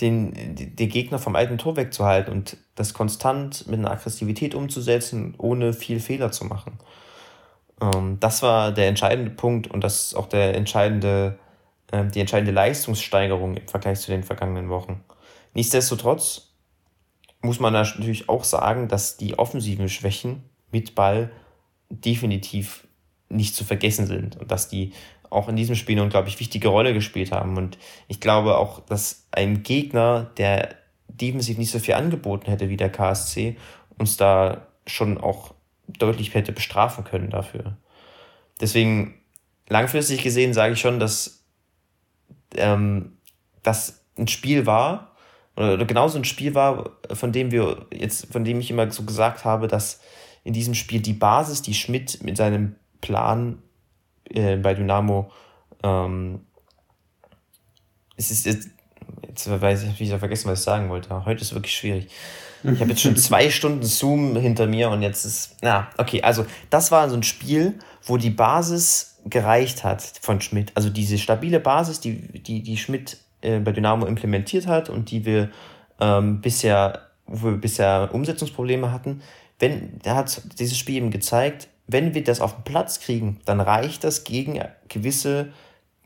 den, 0.00 0.32
den 0.56 0.88
Gegner 0.88 1.18
vom 1.18 1.36
alten 1.36 1.58
Tor 1.58 1.76
wegzuhalten 1.76 2.32
und 2.32 2.56
das 2.74 2.94
konstant 2.94 3.66
mit 3.68 3.78
einer 3.78 3.90
Aggressivität 3.90 4.54
umzusetzen, 4.54 5.34
ohne 5.38 5.72
viel 5.72 6.00
Fehler 6.00 6.32
zu 6.32 6.44
machen. 6.44 6.78
Ähm, 7.80 8.18
das 8.20 8.42
war 8.42 8.72
der 8.72 8.88
entscheidende 8.88 9.30
Punkt 9.30 9.68
und 9.68 9.84
das 9.84 10.06
ist 10.06 10.14
auch 10.14 10.26
der 10.26 10.56
entscheidende, 10.56 11.38
äh, 11.92 12.04
die 12.06 12.20
entscheidende 12.20 12.52
Leistungssteigerung 12.52 13.56
im 13.56 13.68
Vergleich 13.68 14.00
zu 14.00 14.10
den 14.10 14.24
vergangenen 14.24 14.68
Wochen. 14.68 15.04
Nichtsdestotrotz 15.54 16.50
muss 17.40 17.60
man 17.60 17.72
natürlich 17.72 18.28
auch 18.28 18.42
sagen, 18.42 18.88
dass 18.88 19.16
die 19.16 19.38
offensiven 19.38 19.88
Schwächen 19.88 20.42
mit 20.72 20.94
Ball 20.94 21.30
definitiv 21.88 22.88
nicht 23.28 23.54
zu 23.54 23.64
vergessen 23.64 24.06
sind 24.06 24.36
und 24.36 24.50
dass 24.50 24.68
die 24.68 24.92
auch 25.34 25.48
in 25.48 25.56
diesem 25.56 25.74
Spiel 25.74 25.96
eine 25.96 26.04
unglaublich 26.04 26.38
wichtige 26.40 26.68
Rolle 26.68 26.94
gespielt 26.94 27.32
haben. 27.32 27.56
Und 27.56 27.78
ich 28.08 28.20
glaube 28.20 28.56
auch, 28.56 28.80
dass 28.80 29.26
ein 29.32 29.62
Gegner, 29.62 30.30
der 30.36 30.76
defensiv 31.08 31.58
nicht 31.58 31.70
so 31.70 31.78
viel 31.78 31.94
angeboten 31.94 32.50
hätte 32.50 32.68
wie 32.68 32.76
der 32.76 32.90
KSC, 32.90 33.56
uns 33.98 34.16
da 34.16 34.66
schon 34.86 35.18
auch 35.18 35.54
deutlich 35.86 36.34
hätte 36.34 36.52
bestrafen 36.52 37.04
können 37.04 37.30
dafür. 37.30 37.76
Deswegen, 38.60 39.14
langfristig 39.68 40.22
gesehen, 40.22 40.54
sage 40.54 40.74
ich 40.74 40.80
schon, 40.80 41.00
dass 41.00 41.44
ähm, 42.56 43.18
das 43.62 44.04
ein 44.16 44.28
Spiel 44.28 44.66
war, 44.66 45.14
oder 45.56 45.84
genauso 45.84 46.18
ein 46.18 46.24
Spiel 46.24 46.54
war, 46.54 46.90
von 47.12 47.30
dem 47.30 47.52
wir 47.52 47.86
jetzt, 47.92 48.32
von 48.32 48.44
dem 48.44 48.58
ich 48.58 48.70
immer 48.70 48.90
so 48.90 49.04
gesagt 49.04 49.44
habe, 49.44 49.68
dass 49.68 50.00
in 50.42 50.52
diesem 50.52 50.74
Spiel 50.74 51.00
die 51.00 51.12
Basis, 51.12 51.62
die 51.62 51.74
Schmidt 51.74 52.22
mit 52.22 52.36
seinem 52.36 52.74
Plan 53.00 53.62
äh, 54.30 54.56
bei 54.56 54.74
Dynamo. 54.74 55.30
Ähm, 55.82 56.46
es 58.16 58.30
ist 58.30 58.46
jetzt, 58.46 58.68
jetzt 59.26 59.48
weiß 59.60 59.84
ich, 59.84 60.00
ich 60.00 60.14
vergessen, 60.14 60.48
was 60.48 60.60
ich 60.60 60.64
sagen 60.64 60.88
wollte. 60.88 61.24
Heute 61.24 61.42
ist 61.42 61.54
wirklich 61.54 61.74
schwierig. 61.74 62.08
Ich 62.62 62.80
habe 62.80 62.90
jetzt 62.90 63.02
schon 63.02 63.16
zwei 63.18 63.50
Stunden 63.50 63.82
Zoom 63.82 64.36
hinter 64.36 64.66
mir 64.66 64.90
und 64.90 65.02
jetzt 65.02 65.24
ist, 65.24 65.56
na, 65.60 65.88
okay, 65.98 66.22
also 66.22 66.46
das 66.70 66.90
war 66.90 67.08
so 67.10 67.16
ein 67.16 67.22
Spiel, 67.22 67.78
wo 68.02 68.16
die 68.16 68.30
Basis 68.30 69.20
gereicht 69.26 69.84
hat 69.84 70.02
von 70.20 70.40
Schmidt. 70.40 70.72
Also 70.74 70.90
diese 70.90 71.18
stabile 71.18 71.60
Basis, 71.60 72.00
die, 72.00 72.42
die, 72.42 72.62
die 72.62 72.76
Schmidt 72.76 73.18
äh, 73.42 73.58
bei 73.58 73.72
Dynamo 73.72 74.06
implementiert 74.06 74.66
hat 74.66 74.90
und 74.90 75.10
die 75.10 75.24
wir 75.24 75.50
ähm, 76.00 76.40
bisher, 76.40 77.10
wo 77.26 77.48
wir 77.48 77.56
bisher 77.58 78.10
Umsetzungsprobleme 78.12 78.92
hatten, 78.92 79.22
wenn, 79.58 80.00
er 80.04 80.16
hat 80.16 80.42
dieses 80.58 80.78
Spiel 80.78 80.96
eben 80.96 81.10
gezeigt, 81.10 81.68
wenn 81.86 82.14
wir 82.14 82.24
das 82.24 82.40
auf 82.40 82.54
den 82.54 82.64
Platz 82.64 83.00
kriegen, 83.00 83.40
dann 83.44 83.60
reicht 83.60 84.04
das 84.04 84.24
gegen 84.24 84.60
gewisse 84.88 85.52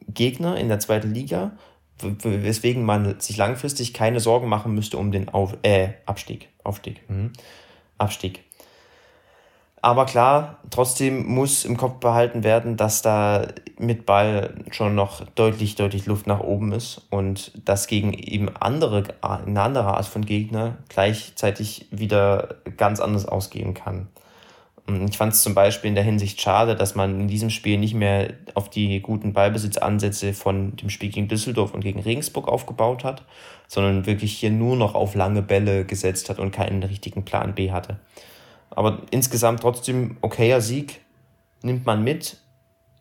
Gegner 0.09 0.57
in 0.57 0.69
der 0.69 0.81
zweiten 0.81 1.13
Liga, 1.13 1.53
weswegen 2.01 2.85
man 2.85 3.21
sich 3.21 3.37
langfristig 3.37 3.93
keine 3.93 4.21
Sorgen 4.21 4.49
machen 4.49 4.75
müsste 4.75 4.99
um 4.99 5.13
den 5.13 5.29
Auf 5.29 5.57
äh, 5.63 5.91
Abstieg. 6.07 6.49
Aufstieg. 6.65 7.09
Mhm. 7.09 7.33
Abstieg. 7.99 8.45
Aber 9.81 10.07
klar, 10.07 10.59
trotzdem 10.71 11.27
muss 11.27 11.65
im 11.65 11.77
Kopf 11.77 12.01
behalten 12.01 12.43
werden, 12.43 12.77
dass 12.77 13.01
da 13.01 13.47
mit 13.79 14.07
Ball 14.07 14.55
schon 14.73 14.97
noch 14.97 15.25
deutlich, 15.37 15.77
deutlich 15.77 16.07
Luft 16.07 16.27
nach 16.27 16.41
oben 16.41 16.73
ist 16.73 17.07
und 17.11 17.53
dass 17.65 17.87
gegen 17.87 18.13
eben 18.13 18.49
andere, 18.57 19.05
eine 19.23 19.63
andere 19.63 19.95
Art 19.95 20.07
von 20.07 20.27
Gegner 20.27 20.79
gleichzeitig 20.89 21.87
wieder 21.93 22.57
ganz 22.77 22.99
anders 22.99 23.27
ausgehen 23.27 23.75
kann. 23.75 24.09
Ich 25.09 25.19
fand 25.19 25.35
es 25.35 25.43
zum 25.43 25.55
Beispiel 25.55 25.89
in 25.89 25.95
der 25.95 26.05
Hinsicht 26.05 26.41
schade, 26.41 26.75
dass 26.75 26.95
man 26.95 27.21
in 27.21 27.29
diesem 27.29 27.51
Spiel 27.51 27.79
nicht 27.79 27.95
mehr 27.95 28.33
auf 28.55 28.71
die 28.71 29.01
guten 29.01 29.35
Ballbesitzansätze 29.35 30.33
von 30.33 30.77
dem 30.77 30.89
Spiel 30.89 31.11
gegen 31.11 31.29
Düsseldorf 31.29 31.75
und 31.75 31.81
gegen 31.81 32.01
Regensburg 32.01 32.49
aufgebaut 32.49 33.05
hat, 33.05 33.25
sondern 33.67 34.07
wirklich 34.07 34.33
hier 34.39 34.51
nur 34.51 34.77
noch 34.77 34.95
auf 34.95 35.15
lange 35.15 35.43
Bälle 35.43 35.85
gesetzt 35.85 36.31
hat 36.31 36.39
und 36.39 36.53
keinen 36.53 36.83
richtigen 36.83 37.25
Plan 37.25 37.55
B 37.55 37.71
hatte. 37.71 37.99
Aber 38.71 39.03
insgesamt 39.11 39.61
trotzdem 39.61 40.17
okayer 40.23 40.61
Sieg, 40.61 41.01
nimmt 41.63 41.87
man 41.87 42.03
mit. 42.03 42.39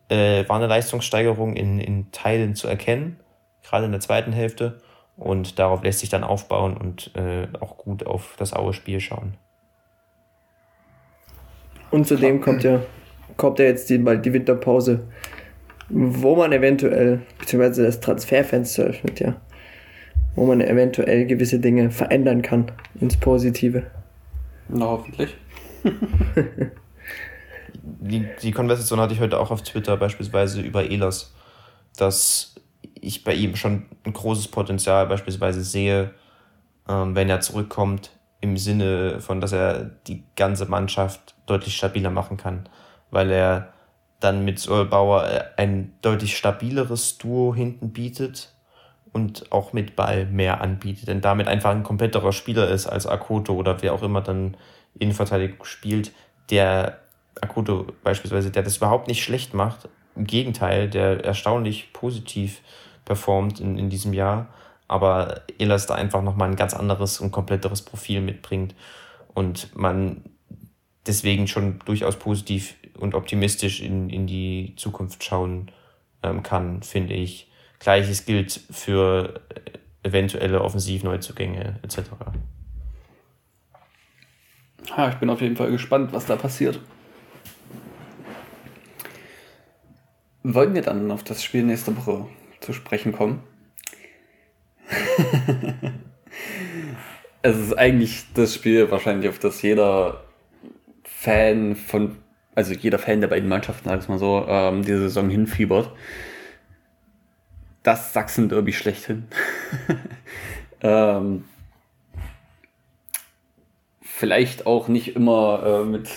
Äh, 0.09 0.47
war 0.47 0.57
eine 0.57 0.67
Leistungssteigerung 0.67 1.55
in, 1.55 1.79
in 1.79 2.11
Teilen 2.11 2.55
zu 2.55 2.67
erkennen, 2.67 3.19
gerade 3.63 3.85
in 3.85 3.91
der 3.91 4.01
zweiten 4.01 4.33
Hälfte. 4.33 4.81
Und 5.17 5.59
darauf 5.59 5.83
lässt 5.83 5.99
sich 5.99 6.09
dann 6.09 6.23
aufbauen 6.23 6.77
und 6.77 7.15
äh, 7.15 7.47
auch 7.59 7.77
gut 7.77 8.05
auf 8.05 8.35
das 8.37 8.53
Aue-Spiel 8.53 8.99
schauen. 8.99 9.35
Und 11.91 12.07
zudem 12.07 12.41
kommt 12.41 12.63
ja, 12.63 12.81
kommt 13.37 13.59
ja 13.59 13.65
jetzt 13.65 13.89
die, 13.89 13.97
bald 13.97 14.25
die 14.25 14.33
Winterpause, 14.33 15.07
wo 15.89 16.35
man 16.35 16.51
eventuell, 16.51 17.21
beziehungsweise 17.39 17.83
das 17.83 17.99
Transferfenster 17.99 18.83
öffnet, 18.85 19.19
ja, 19.19 19.35
wo 20.35 20.45
man 20.45 20.61
eventuell 20.61 21.25
gewisse 21.25 21.59
Dinge 21.59 21.91
verändern 21.91 22.41
kann 22.41 22.71
ins 22.99 23.17
Positive. 23.17 23.83
Na, 24.69 24.85
hoffentlich. 24.85 25.35
Die, 27.99 28.25
die 28.41 28.51
Konversation 28.51 28.99
hatte 28.99 29.13
ich 29.13 29.21
heute 29.21 29.39
auch 29.39 29.49
auf 29.49 29.61
Twitter, 29.61 29.95
beispielsweise 29.95 30.61
über 30.61 30.89
Elas, 30.89 31.33
dass 31.95 32.55
ich 32.99 33.23
bei 33.23 33.33
ihm 33.33 33.55
schon 33.55 33.85
ein 34.03 34.13
großes 34.13 34.49
Potenzial 34.49 35.07
beispielsweise 35.07 35.61
sehe, 35.63 36.11
ähm, 36.87 37.15
wenn 37.15 37.29
er 37.29 37.39
zurückkommt, 37.39 38.11
im 38.41 38.57
Sinne 38.57 39.19
von, 39.21 39.41
dass 39.41 39.51
er 39.53 39.85
die 40.07 40.23
ganze 40.35 40.65
Mannschaft 40.65 41.35
deutlich 41.47 41.75
stabiler 41.75 42.11
machen 42.11 42.37
kann, 42.37 42.69
weil 43.09 43.31
er 43.31 43.73
dann 44.19 44.45
mit 44.45 44.59
Solbauer 44.59 45.25
äh, 45.25 45.43
ein 45.57 45.93
deutlich 46.01 46.37
stabileres 46.37 47.17
Duo 47.17 47.53
hinten 47.55 47.91
bietet 47.91 48.53
und 49.13 49.51
auch 49.51 49.73
mit 49.73 49.95
Ball 49.95 50.25
mehr 50.25 50.61
anbietet, 50.61 51.07
denn 51.07 51.21
damit 51.21 51.47
einfach 51.47 51.71
ein 51.71 51.83
kompletterer 51.83 52.31
Spieler 52.31 52.69
ist 52.69 52.87
als 52.87 53.07
Akoto 53.07 53.53
oder 53.53 53.81
wer 53.81 53.93
auch 53.93 54.03
immer 54.03 54.21
dann 54.21 54.55
Innenverteidigung 54.99 55.63
spielt, 55.65 56.11
der 56.49 56.99
Akoto 57.41 57.87
beispielsweise, 58.03 58.51
der 58.51 58.63
das 58.63 58.77
überhaupt 58.77 59.07
nicht 59.07 59.23
schlecht 59.23 59.53
macht, 59.53 59.89
im 60.15 60.25
Gegenteil, 60.25 60.89
der 60.89 61.23
erstaunlich 61.23 61.93
positiv 61.93 62.61
performt 63.05 63.59
in, 63.59 63.77
in 63.77 63.89
diesem 63.89 64.13
Jahr, 64.13 64.47
aber 64.87 65.41
Elas 65.59 65.85
da 65.85 65.95
einfach 65.95 66.21
nochmal 66.21 66.49
ein 66.49 66.55
ganz 66.55 66.73
anderes 66.73 67.19
und 67.19 67.31
kompletteres 67.31 67.81
Profil 67.81 68.21
mitbringt. 68.21 68.73
Und 69.33 69.75
man 69.75 70.23
deswegen 71.07 71.47
schon 71.47 71.79
durchaus 71.85 72.17
positiv 72.17 72.75
und 72.97 73.15
optimistisch 73.15 73.81
in, 73.81 74.09
in 74.09 74.27
die 74.27 74.73
Zukunft 74.75 75.23
schauen 75.23 75.71
ähm, 76.23 76.43
kann, 76.43 76.83
finde 76.83 77.13
ich. 77.13 77.51
Gleiches 77.79 78.25
gilt 78.25 78.59
für 78.71 79.41
eventuelle 80.03 80.61
Offensivneuzugänge 80.61 81.79
etc. 81.83 81.99
Ja, 84.95 85.09
ich 85.09 85.15
bin 85.15 85.29
auf 85.29 85.41
jeden 85.41 85.55
Fall 85.55 85.71
gespannt, 85.71 86.13
was 86.13 86.25
da 86.25 86.35
passiert. 86.35 86.79
Wollen 90.43 90.73
wir 90.73 90.81
dann 90.81 91.11
auf 91.11 91.23
das 91.23 91.43
Spiel 91.43 91.63
nächste 91.63 91.95
Woche 91.97 92.25
zu 92.61 92.71
sprechen 92.73 93.11
kommen? 93.11 93.43
es 97.41 97.57
ist 97.57 97.77
eigentlich 97.77 98.23
das 98.33 98.55
Spiel 98.55 98.89
wahrscheinlich, 98.89 99.29
auf 99.29 99.39
das 99.39 99.61
jeder 99.61 100.23
Fan 101.19 101.75
von, 101.75 102.15
also 102.53 102.73
jeder 102.75 102.99
Fan 102.99 103.21
der 103.21 103.27
beiden 103.27 103.49
Mannschaften, 103.49 103.89
sag 103.89 103.99
ich 103.99 104.07
mal 104.07 104.19
so, 104.19 104.45
ähm, 104.47 104.83
die 104.83 104.91
Saison 104.91 105.31
hinfiebert. 105.31 105.91
Das 107.81 108.13
Sachsen-Derby 108.13 108.71
schlechthin. 108.71 109.27
ähm, 110.81 111.45
vielleicht 113.99 114.67
auch 114.67 114.89
nicht 114.89 115.15
immer 115.15 115.63
äh, 115.65 115.85
mit 115.85 116.07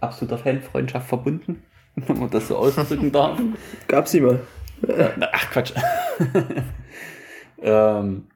absoluter 0.00 0.38
Fanfreundschaft 0.38 1.08
verbunden, 1.08 1.62
wenn 1.94 2.18
man 2.18 2.30
das 2.30 2.48
so 2.48 2.56
ausdrücken 2.56 3.12
darf. 3.12 3.40
Gab's 3.86 4.10
sie 4.10 4.22
mal. 4.22 4.40
Ach 5.20 5.50
Quatsch. 5.52 5.72
ähm, 7.62 8.26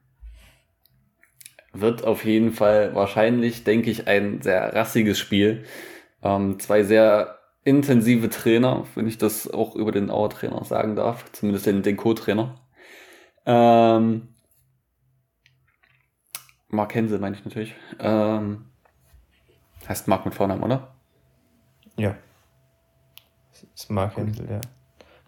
wird 1.80 2.04
auf 2.04 2.24
jeden 2.24 2.52
Fall 2.52 2.94
wahrscheinlich, 2.94 3.64
denke 3.64 3.90
ich, 3.90 4.06
ein 4.08 4.42
sehr 4.42 4.74
rassiges 4.74 5.18
Spiel. 5.18 5.64
Ähm, 6.22 6.58
zwei 6.58 6.82
sehr 6.82 7.38
intensive 7.64 8.30
Trainer, 8.30 8.86
wenn 8.94 9.06
ich 9.06 9.18
das 9.18 9.50
auch 9.50 9.76
über 9.76 9.92
den 9.92 10.10
Auer-Trainer 10.10 10.64
sagen 10.64 10.96
darf, 10.96 11.30
zumindest 11.32 11.66
den, 11.66 11.82
den 11.82 11.96
Co-Trainer. 11.96 12.60
Ähm, 13.46 14.28
Mark 16.68 16.94
Hensel 16.94 17.18
meine 17.18 17.36
ich 17.36 17.44
natürlich. 17.44 17.74
Ähm, 17.98 18.66
heißt 19.88 20.08
Mark 20.08 20.24
mit 20.24 20.34
Vornamen, 20.34 20.62
oder? 20.62 20.94
Ja. 21.96 22.16
Das 23.50 23.62
ist 23.74 23.90
Mark 23.90 24.16
Hensel, 24.16 24.48
ja. 24.50 24.60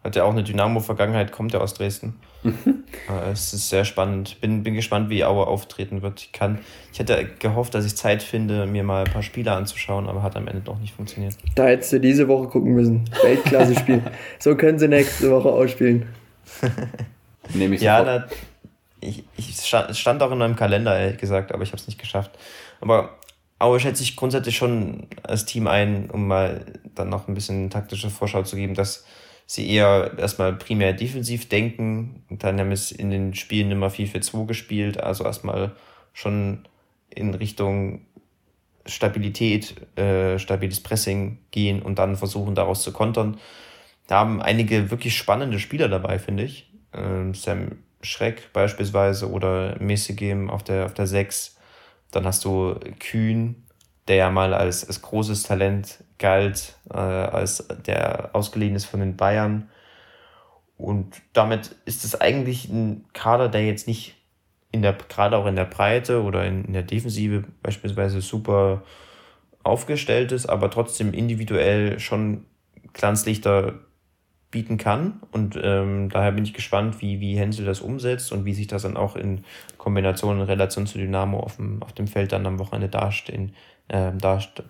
Hat 0.02 0.16
ja 0.16 0.24
auch 0.24 0.32
eine 0.32 0.42
Dynamo-Vergangenheit, 0.42 1.30
kommt 1.30 1.52
ja 1.52 1.60
aus 1.60 1.74
Dresden. 1.74 2.14
Mhm. 2.42 2.84
es 3.30 3.52
ist 3.52 3.68
sehr 3.68 3.84
spannend. 3.84 4.40
Bin, 4.40 4.62
bin 4.62 4.74
gespannt, 4.74 5.10
wie 5.10 5.24
Aue 5.24 5.46
auftreten 5.46 6.00
wird. 6.00 6.22
Ich, 6.22 6.32
kann, 6.32 6.58
ich 6.90 6.98
hätte 6.98 7.28
gehofft, 7.38 7.74
dass 7.74 7.84
ich 7.84 7.96
Zeit 7.96 8.22
finde, 8.22 8.66
mir 8.66 8.82
mal 8.82 9.04
ein 9.04 9.12
paar 9.12 9.22
Spiele 9.22 9.52
anzuschauen, 9.52 10.08
aber 10.08 10.22
hat 10.22 10.36
am 10.36 10.48
Ende 10.48 10.62
doch 10.62 10.78
nicht 10.78 10.94
funktioniert. 10.94 11.36
Da 11.54 11.66
hättest 11.66 11.92
du 11.92 12.00
diese 12.00 12.28
Woche 12.28 12.48
gucken 12.48 12.72
müssen. 12.72 13.04
Weltklasse-Spiel. 13.22 14.02
so 14.38 14.56
können 14.56 14.78
sie 14.78 14.88
nächste 14.88 15.30
Woche 15.30 15.50
ausspielen. 15.50 16.06
Nehme 17.54 17.74
ich 17.74 17.82
Ja, 17.82 18.02
da, 18.02 18.26
ich, 19.00 19.24
ich 19.36 19.66
stand 19.66 20.22
auch 20.22 20.32
in 20.32 20.38
meinem 20.38 20.56
Kalender, 20.56 20.98
ehrlich 20.98 21.18
gesagt, 21.18 21.52
aber 21.52 21.62
ich 21.62 21.70
habe 21.70 21.80
es 21.80 21.86
nicht 21.86 22.00
geschafft. 22.00 22.30
Aber 22.80 23.18
Aue 23.58 23.78
schätze 23.80 24.02
ich 24.02 24.16
grundsätzlich 24.16 24.56
schon 24.56 25.08
als 25.22 25.44
Team 25.44 25.66
ein, 25.66 26.08
um 26.10 26.26
mal 26.26 26.64
dann 26.94 27.10
noch 27.10 27.28
ein 27.28 27.34
bisschen 27.34 27.68
taktische 27.68 28.08
Vorschau 28.08 28.42
zu 28.42 28.56
geben, 28.56 28.74
dass 28.74 29.04
sie 29.50 29.68
eher 29.68 30.12
erstmal 30.16 30.52
primär 30.52 30.92
defensiv 30.92 31.48
denken. 31.48 32.22
Und 32.30 32.44
dann 32.44 32.60
haben 32.60 32.70
es 32.70 32.92
in 32.92 33.10
den 33.10 33.34
Spielen 33.34 33.72
immer 33.72 33.88
4-4-2 33.88 34.46
gespielt, 34.46 35.00
also 35.00 35.24
erstmal 35.24 35.72
schon 36.12 36.68
in 37.08 37.34
Richtung 37.34 38.02
Stabilität, 38.86 39.74
äh, 39.98 40.38
stabiles 40.38 40.80
Pressing 40.80 41.38
gehen 41.50 41.82
und 41.82 41.98
dann 41.98 42.14
versuchen 42.14 42.54
daraus 42.54 42.82
zu 42.82 42.92
kontern. 42.92 43.38
Da 44.06 44.20
haben 44.20 44.40
einige 44.40 44.92
wirklich 44.92 45.16
spannende 45.16 45.58
Spieler 45.58 45.88
dabei, 45.88 46.20
finde 46.20 46.44
ich. 46.44 46.70
Ähm, 46.92 47.34
Sam 47.34 47.78
Schreck 48.02 48.52
beispielsweise 48.52 49.30
oder 49.30 49.76
Messegem 49.80 50.48
auf 50.48 50.62
der, 50.62 50.86
auf 50.86 50.94
der 50.94 51.08
6. 51.08 51.56
Dann 52.12 52.24
hast 52.24 52.44
du 52.44 52.76
Kühn, 53.00 53.64
der 54.10 54.16
ja 54.16 54.30
mal 54.30 54.54
als, 54.54 54.84
als 54.84 55.02
großes 55.02 55.44
Talent 55.44 56.02
galt, 56.18 56.74
äh, 56.92 56.96
als 56.96 57.68
der 57.86 58.30
ausgeliehen 58.32 58.74
ist 58.74 58.86
von 58.86 58.98
den 58.98 59.16
Bayern. 59.16 59.70
Und 60.76 61.22
damit 61.32 61.76
ist 61.84 62.04
es 62.04 62.20
eigentlich 62.20 62.68
ein 62.68 63.04
Kader, 63.12 63.48
der 63.48 63.64
jetzt 63.64 63.86
nicht 63.86 64.16
in 64.72 64.82
der, 64.82 64.94
gerade 64.94 65.36
auch 65.36 65.46
in 65.46 65.54
der 65.54 65.64
Breite 65.64 66.24
oder 66.24 66.44
in, 66.44 66.64
in 66.64 66.72
der 66.72 66.82
Defensive 66.82 67.44
beispielsweise 67.62 68.20
super 68.20 68.82
aufgestellt 69.62 70.32
ist, 70.32 70.46
aber 70.46 70.70
trotzdem 70.70 71.12
individuell 71.12 72.00
schon 72.00 72.46
Glanzlichter 72.92 73.74
bieten 74.50 74.76
kann. 74.76 75.20
Und 75.30 75.56
ähm, 75.62 76.08
daher 76.08 76.32
bin 76.32 76.42
ich 76.42 76.54
gespannt, 76.54 77.00
wie, 77.00 77.20
wie 77.20 77.36
Hensel 77.36 77.64
das 77.64 77.80
umsetzt 77.80 78.32
und 78.32 78.44
wie 78.44 78.54
sich 78.54 78.66
das 78.66 78.82
dann 78.82 78.96
auch 78.96 79.14
in 79.14 79.44
Kombination 79.78 80.40
in 80.40 80.42
Relation 80.42 80.88
zu 80.88 80.98
Dynamo 80.98 81.38
auf 81.38 81.56
dem, 81.56 81.80
auf 81.80 81.92
dem 81.92 82.08
Feld 82.08 82.32
dann 82.32 82.46
am 82.46 82.58
Wochenende 82.58 82.88
dastehen, 82.88 83.54
äh, 83.90 84.12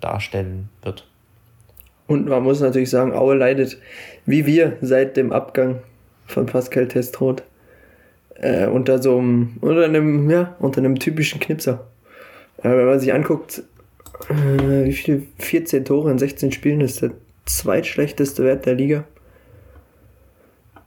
darstellen 0.00 0.68
wird. 0.82 1.06
Und 2.06 2.26
man 2.26 2.42
muss 2.42 2.60
natürlich 2.60 2.90
sagen, 2.90 3.12
Aue 3.12 3.36
leidet 3.36 3.78
wie 4.26 4.46
wir 4.46 4.76
seit 4.80 5.16
dem 5.16 5.32
Abgang 5.32 5.80
von 6.26 6.46
Pascal 6.46 6.88
Testroth 6.88 7.42
äh, 8.34 8.66
unter 8.66 9.00
so 9.02 9.18
einem, 9.18 9.56
unter 9.60 9.84
einem, 9.84 10.30
ja, 10.30 10.56
unter 10.58 10.80
einem 10.80 10.98
typischen 10.98 11.40
Knipser. 11.40 11.86
Äh, 12.58 12.70
wenn 12.70 12.86
man 12.86 13.00
sich 13.00 13.12
anguckt, 13.12 13.62
äh, 14.28 14.84
wie 14.84 14.92
viele 14.92 15.22
14 15.38 15.84
Tore 15.84 16.10
in 16.10 16.18
16 16.18 16.52
Spielen 16.52 16.80
ist 16.80 17.02
der 17.02 17.12
zweitschlechteste 17.46 18.44
Wert 18.44 18.66
der 18.66 18.74
Liga. 18.74 19.04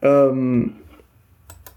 Ähm, 0.02 0.76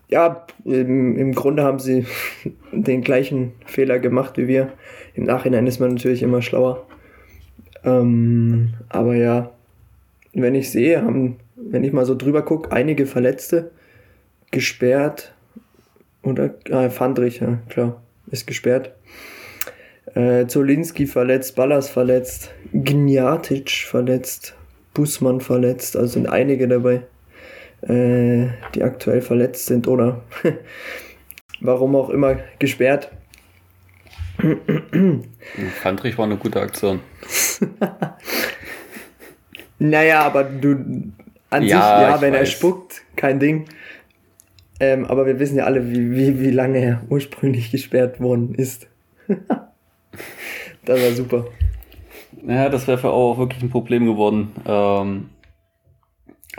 ja, 0.09 0.47
im, 0.65 1.17
im 1.17 1.35
Grunde 1.35 1.63
haben 1.65 1.79
sie 1.79 2.07
den 2.73 3.03
gleichen 3.03 3.53
Fehler 3.65 3.99
gemacht 3.99 4.39
wie 4.39 4.49
wir. 4.49 4.73
Im 5.17 5.25
Nachhinein 5.25 5.67
ist 5.67 5.81
man 5.81 5.95
natürlich 5.95 6.23
immer 6.23 6.43
schlauer. 6.43 6.87
Ähm, 7.85 8.75
aber 8.89 9.17
ja, 9.17 9.51
wenn 10.35 10.55
ich 10.55 10.71
sehe, 10.71 11.03
haben, 11.03 11.39
wenn 11.57 11.85
ich 11.85 11.93
mal 11.93 12.05
so 12.05 12.15
drüber 12.15 12.43
gucke, 12.43 12.71
einige 12.71 13.07
Verletzte 13.07 13.71
gesperrt. 14.51 15.33
Oder 16.23 16.55
äh, 16.69 16.91
Fandrich, 16.91 17.41
ja, 17.41 17.59
klar, 17.69 18.03
ist 18.31 18.47
gesperrt. 18.47 18.93
Äh, 20.15 20.47
Zolinski 20.47 21.07
verletzt, 21.07 21.57
Ballas 21.57 21.89
verletzt, 21.89 22.53
Gnjatic 22.73 23.71
verletzt, 23.71 24.55
Bussmann 24.93 25.41
verletzt, 25.41 25.97
also 25.97 26.15
sind 26.15 26.29
einige 26.29 26.69
dabei, 26.69 27.03
äh, 27.83 28.49
die 28.75 28.83
aktuell 28.83 29.21
verletzt 29.21 29.67
sind 29.67 29.89
oder 29.89 30.23
warum 31.61 31.97
auch 31.97 32.11
immer 32.11 32.37
gesperrt. 32.59 33.11
Fandrich 35.81 36.19
war 36.19 36.27
eine 36.27 36.37
gute 36.37 36.61
Aktion. 36.61 37.01
naja, 39.79 40.23
aber 40.23 40.45
du 40.45 41.13
an 41.51 41.63
ja, 41.63 41.63
sich, 41.63 41.71
ja, 41.71 42.21
wenn 42.21 42.33
weiß. 42.33 42.41
er 42.41 42.47
spuckt, 42.47 43.03
kein 43.17 43.41
Ding. 43.41 43.67
Ähm, 44.79 45.07
aber 45.07 45.27
wir 45.27 45.39
wissen 45.39 45.57
ja 45.57 45.65
alle, 45.65 45.91
wie, 45.91 46.13
wie, 46.13 46.41
wie 46.41 46.51
lange 46.51 46.79
er 46.79 47.03
ursprünglich 47.09 47.71
gesperrt 47.71 48.21
worden 48.21 48.55
ist. 48.55 48.89
das 50.85 51.03
war 51.03 51.13
super. 51.13 51.47
Ja, 52.47 52.69
das 52.69 52.87
wäre 52.87 52.99
für 52.99 53.11
auch 53.11 53.39
wirklich 53.39 53.63
ein 53.63 53.71
Problem 53.71 54.07
geworden. 54.07 54.53
Ähm, 54.67 55.31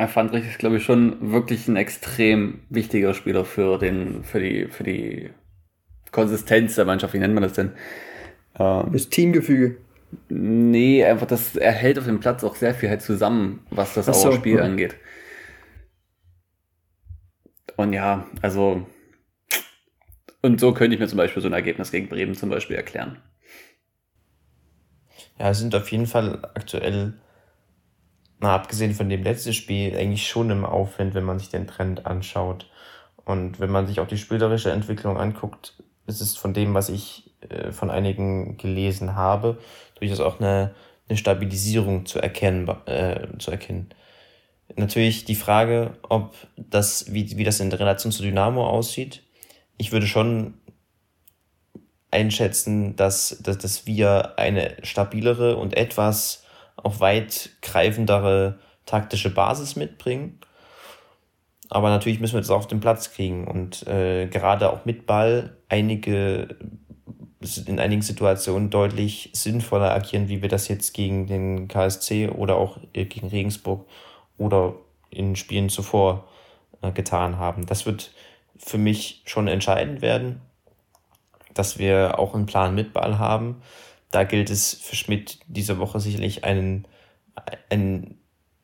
Fandrich 0.07 0.47
ist, 0.47 0.59
glaube 0.59 0.78
ich, 0.78 0.84
schon 0.84 1.32
wirklich 1.32 1.67
ein 1.67 1.75
extrem 1.75 2.61
wichtiger 2.69 3.13
Spieler 3.13 3.45
für, 3.45 3.78
den, 3.78 4.23
für, 4.23 4.39
die, 4.39 4.67
für 4.67 4.84
die 4.84 5.30
Konsistenz 6.18 6.74
der 6.74 6.86
Mannschaft. 6.86 7.13
Wie 7.13 7.20
nennt 7.20 7.36
man 7.36 7.43
das 7.43 7.53
denn? 7.53 7.74
Ähm, 8.57 8.89
das 8.91 9.09
Teamgefüge. 9.09 9.78
Nee, 10.30 11.05
einfach 11.05 11.28
das, 11.28 11.55
er 11.55 11.72
hält 11.72 11.99
auf 11.99 12.05
dem 12.05 12.20
Platz 12.20 12.43
auch 12.43 12.55
sehr 12.55 12.74
viel 12.74 12.89
halt 12.89 13.03
zusammen, 13.03 13.63
was 13.70 13.93
das 13.93 14.07
so, 14.07 14.32
Spiel 14.32 14.57
ja. 14.57 14.63
angeht. 14.63 14.95
Und 17.76 17.93
ja, 17.93 18.26
also. 18.41 18.88
Und 20.41 20.59
so 20.59 20.74
könnte 20.74 20.95
ich 20.95 20.99
mir 20.99 21.07
zum 21.07 21.18
Beispiel 21.18 21.43
so 21.43 21.49
ein 21.49 21.53
Ergebnis 21.53 21.91
gegen 21.91 22.09
Bremen 22.09 22.34
zum 22.34 22.49
Beispiel 22.49 22.78
erklären. 22.78 23.22
Ja, 25.38 25.51
es 25.51 25.59
sind 25.59 25.76
auf 25.76 25.91
jeden 25.91 26.07
Fall 26.07 26.39
aktuell, 26.55 27.13
mal 28.39 28.55
abgesehen 28.55 28.95
von 28.95 29.07
dem 29.07 29.22
letzten 29.22 29.53
Spiel, 29.53 29.95
eigentlich 29.95 30.28
schon 30.28 30.49
im 30.49 30.65
Aufwind, 30.65 31.13
wenn 31.13 31.26
man 31.26 31.38
sich 31.38 31.49
den 31.49 31.68
Trend 31.68 32.07
anschaut. 32.07 32.72
Und 33.24 33.59
wenn 33.59 33.70
man 33.70 33.86
sich 33.86 33.99
auch 33.99 34.07
die 34.07 34.18
spielerische 34.18 34.72
Entwicklung 34.72 35.20
anguckt, 35.20 35.84
ist 36.07 36.21
es 36.21 36.37
von 36.37 36.53
dem, 36.53 36.73
was 36.73 36.89
ich 36.89 37.31
äh, 37.49 37.71
von 37.71 37.89
einigen 37.89 38.57
gelesen 38.57 39.15
habe, 39.15 39.57
durchaus 39.99 40.19
auch 40.19 40.39
eine, 40.39 40.73
eine 41.07 41.17
Stabilisierung 41.17 42.05
zu 42.05 42.19
erkennen, 42.19 42.67
äh, 42.85 43.27
zu 43.37 43.51
erkennen. 43.51 43.89
Natürlich 44.75 45.25
die 45.25 45.35
Frage, 45.35 45.97
ob 46.09 46.35
das, 46.57 47.13
wie, 47.13 47.37
wie 47.37 47.43
das 47.43 47.59
in 47.59 47.71
Relation 47.71 48.11
zu 48.11 48.23
Dynamo 48.23 48.67
aussieht. 48.67 49.23
Ich 49.77 49.91
würde 49.91 50.07
schon 50.07 50.55
einschätzen, 52.11 52.95
dass, 52.95 53.37
dass, 53.41 53.57
dass 53.57 53.85
wir 53.85 54.37
eine 54.37 54.75
stabilere 54.83 55.57
und 55.57 55.75
etwas 55.75 56.43
auch 56.75 56.99
weitgreifendere 56.99 58.59
taktische 58.85 59.29
Basis 59.29 59.75
mitbringen. 59.75 60.39
Aber 61.70 61.89
natürlich 61.89 62.20
müssen 62.20 62.36
wir 62.36 62.41
das 62.41 62.49
auf 62.49 62.68
den 62.68 62.80
Platz 62.80 63.11
kriegen 63.11 63.47
und 63.47 63.86
äh, 63.88 64.28
gerade 64.28 64.72
auch 64.72 64.86
mit 64.86 65.05
Ball 65.05 65.57
einige 65.68 66.55
in 67.65 67.80
einigen 67.80 68.01
Situationen 68.01 68.70
deutlich 68.70 69.30
sinnvoller 69.34 69.93
agieren, 69.93 70.28
wie 70.28 70.41
wir 70.41 70.49
das 70.49 70.68
jetzt 70.68 70.93
gegen 70.93 71.28
den 71.28 71.68
KSC 71.68 72.30
oder 72.30 72.55
auch 72.55 72.80
äh, 72.93 73.05
gegen 73.05 73.28
Regensburg 73.28 73.88
oder 74.38 74.76
in 75.09 75.36
Spielen 75.36 75.70
zuvor 75.70 76.28
äh, 76.82 76.91
getan 76.91 77.38
haben. 77.38 77.65
Das 77.65 77.86
wird 77.86 78.11
für 78.57 78.78
mich 78.78 79.22
schon 79.26 79.47
entscheidend 79.47 80.01
werden, 80.01 80.41
dass 81.53 81.78
wir 81.78 82.18
auch 82.18 82.34
einen 82.34 82.47
Plan 82.47 82.74
mit 82.74 82.93
Ball 82.93 83.20
haben. 83.20 83.61
Da 84.09 84.24
gilt 84.24 84.49
es 84.49 84.74
für 84.74 84.95
Schmidt 84.95 85.39
diese 85.47 85.80
Woche 85.80 85.99
sicherlich 85.99 86.43
einen, 86.43 86.88
einen 87.70 88.20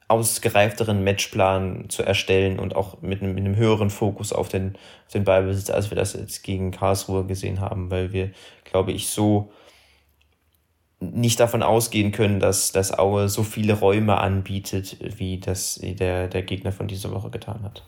ausgereifteren 0.08 1.04
Matchplan 1.04 1.86
zu 1.90 2.04
erstellen 2.04 2.60
und 2.60 2.76
auch 2.76 3.02
mit 3.02 3.22
einem, 3.22 3.36
mit 3.36 3.46
einem 3.46 3.56
höheren 3.56 3.90
Fokus 3.90 4.34
auf 4.34 4.50
den, 4.50 4.76
auf 5.06 5.14
den 5.14 5.24
Ballbesitz, 5.24 5.70
als 5.70 5.90
wir 5.90 5.96
das 5.96 6.14
jetzt 6.14 6.44
gegen 6.44 6.72
Karlsruhe 6.72 7.26
gesehen 7.26 7.62
haben, 7.62 7.90
weil 7.90 8.14
wir, 8.14 8.32
glaube 8.66 8.92
ich, 8.92 9.10
so 9.10 9.52
nicht 11.00 11.40
davon 11.40 11.64
ausgehen 11.64 12.12
können, 12.12 12.40
dass, 12.40 12.72
dass 12.72 12.98
Aue 12.98 13.28
so 13.28 13.44
viele 13.44 13.74
Räume 13.74 14.18
anbietet, 14.20 14.98
wie 15.18 15.40
das 15.40 15.80
der, 15.82 16.28
der 16.28 16.42
Gegner 16.44 16.72
von 16.72 16.88
dieser 16.88 17.12
Woche 17.12 17.30
getan 17.30 17.62
hat. 17.64 17.84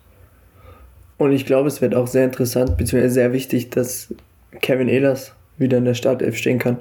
Und 1.17 1.31
ich 1.31 1.45
glaube, 1.45 1.67
es 1.67 1.81
wird 1.81 1.95
auch 1.95 2.07
sehr 2.07 2.25
interessant, 2.25 2.77
beziehungsweise 2.77 3.13
sehr 3.13 3.33
wichtig, 3.33 3.69
dass 3.69 4.13
Kevin 4.61 4.89
Ehlers 4.89 5.33
wieder 5.57 5.77
in 5.77 5.85
der 5.85 5.93
Startelf 5.93 6.37
stehen 6.37 6.59
kann. 6.59 6.79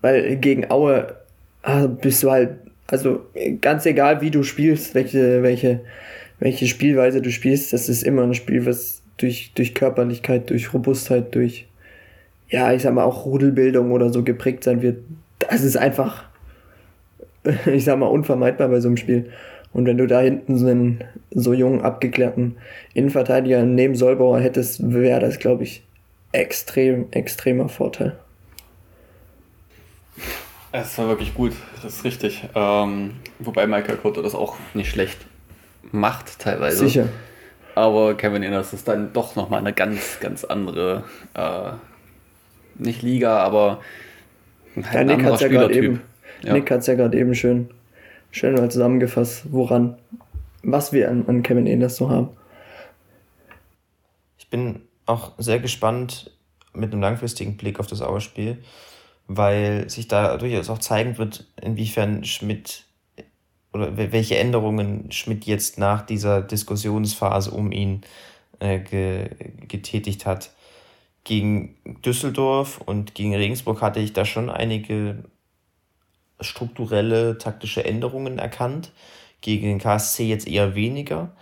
Weil 0.00 0.36
gegen 0.36 0.70
Aue 0.70 1.16
ah, 1.62 1.86
bist 1.86 2.22
du 2.22 2.30
halt, 2.30 2.58
also 2.86 3.24
ganz 3.60 3.86
egal 3.86 4.20
wie 4.20 4.30
du 4.30 4.42
spielst, 4.42 4.94
welche, 4.94 5.42
welche, 5.42 5.80
welche 6.38 6.66
Spielweise 6.66 7.22
du 7.22 7.30
spielst, 7.30 7.72
das 7.72 7.88
ist 7.88 8.02
immer 8.02 8.22
ein 8.22 8.34
Spiel, 8.34 8.66
was 8.66 9.02
durch, 9.16 9.52
durch 9.54 9.74
Körperlichkeit, 9.74 10.50
durch 10.50 10.72
Robustheit, 10.74 11.34
durch, 11.34 11.66
ja, 12.48 12.72
ich 12.72 12.82
sag 12.82 12.94
mal, 12.94 13.04
auch 13.04 13.24
Rudelbildung 13.24 13.90
oder 13.92 14.10
so 14.12 14.22
geprägt 14.22 14.64
sein 14.64 14.82
wird. 14.82 14.98
Das 15.38 15.62
ist 15.62 15.76
einfach, 15.76 16.24
ich 17.66 17.84
sag 17.84 17.98
mal, 17.98 18.06
unvermeidbar 18.06 18.68
bei 18.68 18.80
so 18.80 18.88
einem 18.88 18.96
Spiel. 18.96 19.30
Und 19.72 19.86
wenn 19.86 19.98
du 19.98 20.06
da 20.06 20.20
hinten 20.20 20.56
so 20.56 20.68
einen 20.68 21.04
so 21.32 21.52
jungen, 21.52 21.80
abgeklärten 21.80 22.56
Innenverteidiger 22.92 23.64
neben 23.64 23.96
Solbauer 23.96 24.38
hättest, 24.40 24.92
wäre 24.92 25.20
das, 25.20 25.40
glaube 25.40 25.64
ich, 25.64 25.82
extrem, 26.30 27.06
extremer 27.10 27.68
Vorteil. 27.68 28.16
Es 30.76 30.98
war 30.98 31.06
wirklich 31.06 31.34
gut, 31.34 31.52
das 31.84 31.98
ist 31.98 32.04
richtig. 32.04 32.48
Ähm, 32.52 33.12
wobei 33.38 33.64
Michael 33.68 33.96
Cotto 33.96 34.22
das 34.22 34.34
auch 34.34 34.56
nicht 34.74 34.90
schlecht 34.90 35.18
macht, 35.92 36.40
teilweise. 36.40 36.78
Sicher. 36.78 37.08
Aber 37.76 38.16
Kevin 38.16 38.42
Inners 38.42 38.72
ist 38.72 38.88
dann 38.88 39.12
doch 39.12 39.36
nochmal 39.36 39.60
eine 39.60 39.72
ganz, 39.72 40.18
ganz 40.18 40.42
andere, 40.42 41.04
äh, 41.34 41.70
nicht 42.76 43.02
Liga, 43.02 43.38
aber 43.38 43.78
halt 44.74 44.92
Ja, 44.94 45.00
ein 45.00 45.06
Nick 45.06 45.16
anderer 45.18 45.28
hat 45.28 45.34
es 45.36 45.40
ja 45.42 45.48
gerade 45.48 45.74
Spielertyp. 45.74 46.00
eben, 46.00 46.02
Ja. 46.42 46.52
Nick 46.54 46.68
hat's 46.72 46.88
ja 46.88 46.94
gerade 46.94 47.16
eben 47.18 47.36
schön, 47.36 47.70
schön 48.32 48.54
mal 48.54 48.68
zusammengefasst, 48.68 49.44
woran, 49.52 49.96
was 50.64 50.92
wir 50.92 51.08
an, 51.08 51.24
an 51.28 51.44
Kevin 51.44 51.68
Ehlers 51.68 51.94
so 51.94 52.10
haben. 52.10 52.30
Ich 54.38 54.50
bin 54.50 54.80
auch 55.06 55.34
sehr 55.38 55.60
gespannt 55.60 56.32
mit 56.72 56.90
einem 56.92 57.00
langfristigen 57.00 57.56
Blick 57.56 57.78
auf 57.78 57.86
das 57.86 58.02
Auerspiel, 58.02 58.58
weil 59.26 59.88
sich 59.90 60.08
da 60.08 60.36
durchaus 60.36 60.70
auch 60.70 60.78
zeigen 60.78 61.18
wird, 61.18 61.46
inwiefern 61.60 62.24
Schmidt 62.24 62.84
oder 63.72 63.96
wel- 63.96 64.12
welche 64.12 64.38
Änderungen 64.38 65.10
Schmidt 65.12 65.46
jetzt 65.46 65.78
nach 65.78 66.02
dieser 66.02 66.42
Diskussionsphase 66.42 67.50
um 67.50 67.72
ihn 67.72 68.02
äh, 68.60 68.78
ge 68.80 69.30
getätigt 69.68 70.26
hat. 70.26 70.52
Gegen 71.24 71.76
Düsseldorf 72.04 72.80
und 72.84 73.14
gegen 73.14 73.34
Regensburg 73.34 73.82
hatte 73.82 74.00
ich 74.00 74.12
da 74.12 74.24
schon 74.24 74.50
einige 74.50 75.24
strukturelle 76.40 77.38
taktische 77.38 77.84
Änderungen 77.84 78.38
erkannt. 78.38 78.92
Gegen 79.40 79.66
den 79.66 79.78
KSC 79.78 80.24
jetzt 80.28 80.48
eher 80.48 80.74
weniger. 80.74 81.34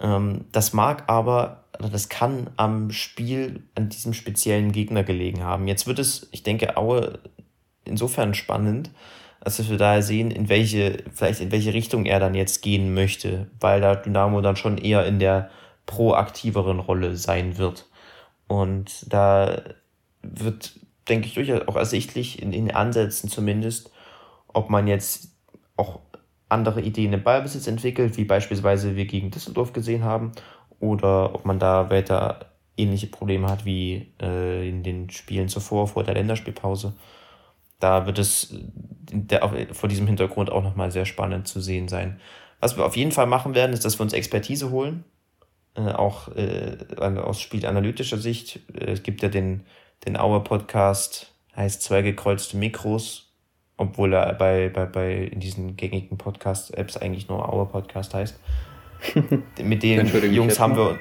Ähm, 0.00 0.46
das 0.52 0.72
mag 0.72 1.04
aber, 1.08 1.64
das 1.72 2.08
kann 2.08 2.50
am 2.56 2.90
Spiel, 2.90 3.62
an 3.74 3.88
diesem 3.88 4.14
speziellen 4.14 4.72
Gegner 4.72 5.04
gelegen 5.04 5.42
haben. 5.42 5.68
Jetzt 5.68 5.86
wird 5.86 5.98
es, 5.98 6.28
ich 6.32 6.42
denke, 6.42 6.76
Aue 6.76 7.18
insofern 7.84 8.34
spannend, 8.34 8.90
als 9.40 9.68
wir 9.68 9.78
da 9.78 10.02
sehen, 10.02 10.30
in 10.30 10.48
welche, 10.48 11.04
vielleicht 11.14 11.40
in 11.40 11.52
welche 11.52 11.72
Richtung 11.72 12.04
er 12.04 12.20
dann 12.20 12.34
jetzt 12.34 12.62
gehen 12.62 12.94
möchte, 12.94 13.50
weil 13.60 13.80
da 13.80 13.94
Dynamo 13.94 14.40
dann 14.40 14.56
schon 14.56 14.78
eher 14.78 15.06
in 15.06 15.18
der 15.18 15.50
proaktiveren 15.86 16.80
Rolle 16.80 17.16
sein 17.16 17.56
wird. 17.56 17.86
Und 18.46 19.12
da 19.12 19.62
wird, 20.22 20.72
denke 21.08 21.26
ich, 21.26 21.34
durchaus 21.34 21.66
auch 21.68 21.76
ersichtlich, 21.76 22.42
in 22.42 22.50
den 22.50 22.70
Ansätzen 22.74 23.30
zumindest, 23.30 23.90
ob 24.48 24.70
man 24.70 24.86
jetzt 24.86 25.30
auch 25.76 26.00
andere 26.48 26.80
Ideen 26.80 27.12
im 27.12 27.22
Ballbesitz 27.22 27.66
entwickelt, 27.66 28.16
wie 28.16 28.24
beispielsweise 28.24 28.96
wir 28.96 29.06
gegen 29.06 29.30
Düsseldorf 29.30 29.72
gesehen 29.72 30.04
haben, 30.04 30.32
oder 30.80 31.34
ob 31.34 31.44
man 31.44 31.58
da 31.58 31.90
weiter 31.90 32.52
ähnliche 32.76 33.08
Probleme 33.08 33.48
hat 33.48 33.64
wie 33.64 34.12
äh, 34.22 34.68
in 34.68 34.82
den 34.82 35.10
Spielen 35.10 35.48
zuvor, 35.48 35.88
vor 35.88 36.04
der 36.04 36.14
Länderspielpause. 36.14 36.94
Da 37.80 38.06
wird 38.06 38.18
es 38.18 38.54
der, 39.10 39.44
auf- 39.44 39.52
vor 39.72 39.88
diesem 39.88 40.06
Hintergrund 40.06 40.50
auch 40.50 40.62
nochmal 40.62 40.90
sehr 40.90 41.04
spannend 41.04 41.48
zu 41.48 41.60
sehen 41.60 41.88
sein. 41.88 42.20
Was 42.60 42.76
wir 42.76 42.86
auf 42.86 42.96
jeden 42.96 43.12
Fall 43.12 43.26
machen 43.26 43.54
werden, 43.54 43.72
ist, 43.72 43.84
dass 43.84 43.98
wir 43.98 44.02
uns 44.02 44.12
Expertise 44.12 44.70
holen, 44.70 45.04
äh, 45.74 45.92
auch 45.92 46.28
äh, 46.36 46.76
aus 46.96 47.40
spielanalytischer 47.40 48.18
Sicht. 48.18 48.60
Äh, 48.74 48.92
Es 48.92 49.02
gibt 49.02 49.22
ja 49.22 49.28
den, 49.28 49.64
den 50.06 50.16
Auer-Podcast, 50.16 51.34
heißt 51.56 51.82
zwei 51.82 52.02
gekreuzte 52.02 52.56
Mikros, 52.56 53.27
obwohl 53.78 54.12
er 54.12 54.34
bei, 54.34 54.68
bei, 54.68 54.84
bei 54.84 55.14
in 55.14 55.40
diesen 55.40 55.76
gängigen 55.76 56.18
Podcast-Apps 56.18 56.98
eigentlich 56.98 57.28
nur 57.28 57.48
Auer-Podcast 57.48 58.12
heißt. 58.12 58.38
Mit 59.62 59.82
den 59.82 60.06
Jungs 60.34 60.60
haben 60.60 60.76
wir 60.76 60.98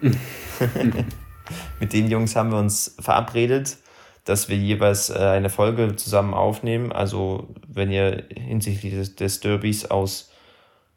mit 1.80 1.92
den 1.92 2.10
Jungs 2.10 2.36
haben 2.36 2.50
wir 2.50 2.58
uns 2.58 2.96
verabredet, 2.98 3.78
dass 4.24 4.48
wir 4.48 4.56
jeweils 4.56 5.10
äh, 5.10 5.18
eine 5.18 5.50
Folge 5.50 5.96
zusammen 5.96 6.34
aufnehmen. 6.34 6.92
Also 6.92 7.48
wenn 7.66 7.90
ihr 7.90 8.24
hinsichtlich 8.34 8.94
des, 8.94 9.16
des 9.16 9.40
Derbys 9.40 9.86
aus, 9.86 10.30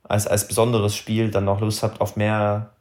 als, 0.03 0.27
als 0.27 0.47
besonderes 0.47 0.95
Spiel 0.95 1.31
dann 1.31 1.45
noch 1.45 1.61
Lust 1.61 1.83
habt 1.83 2.01
auf 2.01 2.15
mehr 2.17 2.71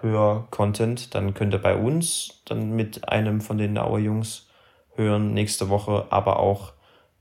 Hör-Content, 0.00 1.14
dann 1.14 1.34
könnt 1.34 1.54
ihr 1.54 1.62
bei 1.62 1.76
uns 1.76 2.42
dann 2.44 2.72
mit 2.76 3.08
einem 3.08 3.40
von 3.40 3.58
den 3.58 3.78
Auer 3.78 3.98
Jungs 3.98 4.45
hören 4.96 5.34
nächste 5.34 5.68
Woche, 5.68 6.06
aber 6.10 6.38
auch 6.38 6.72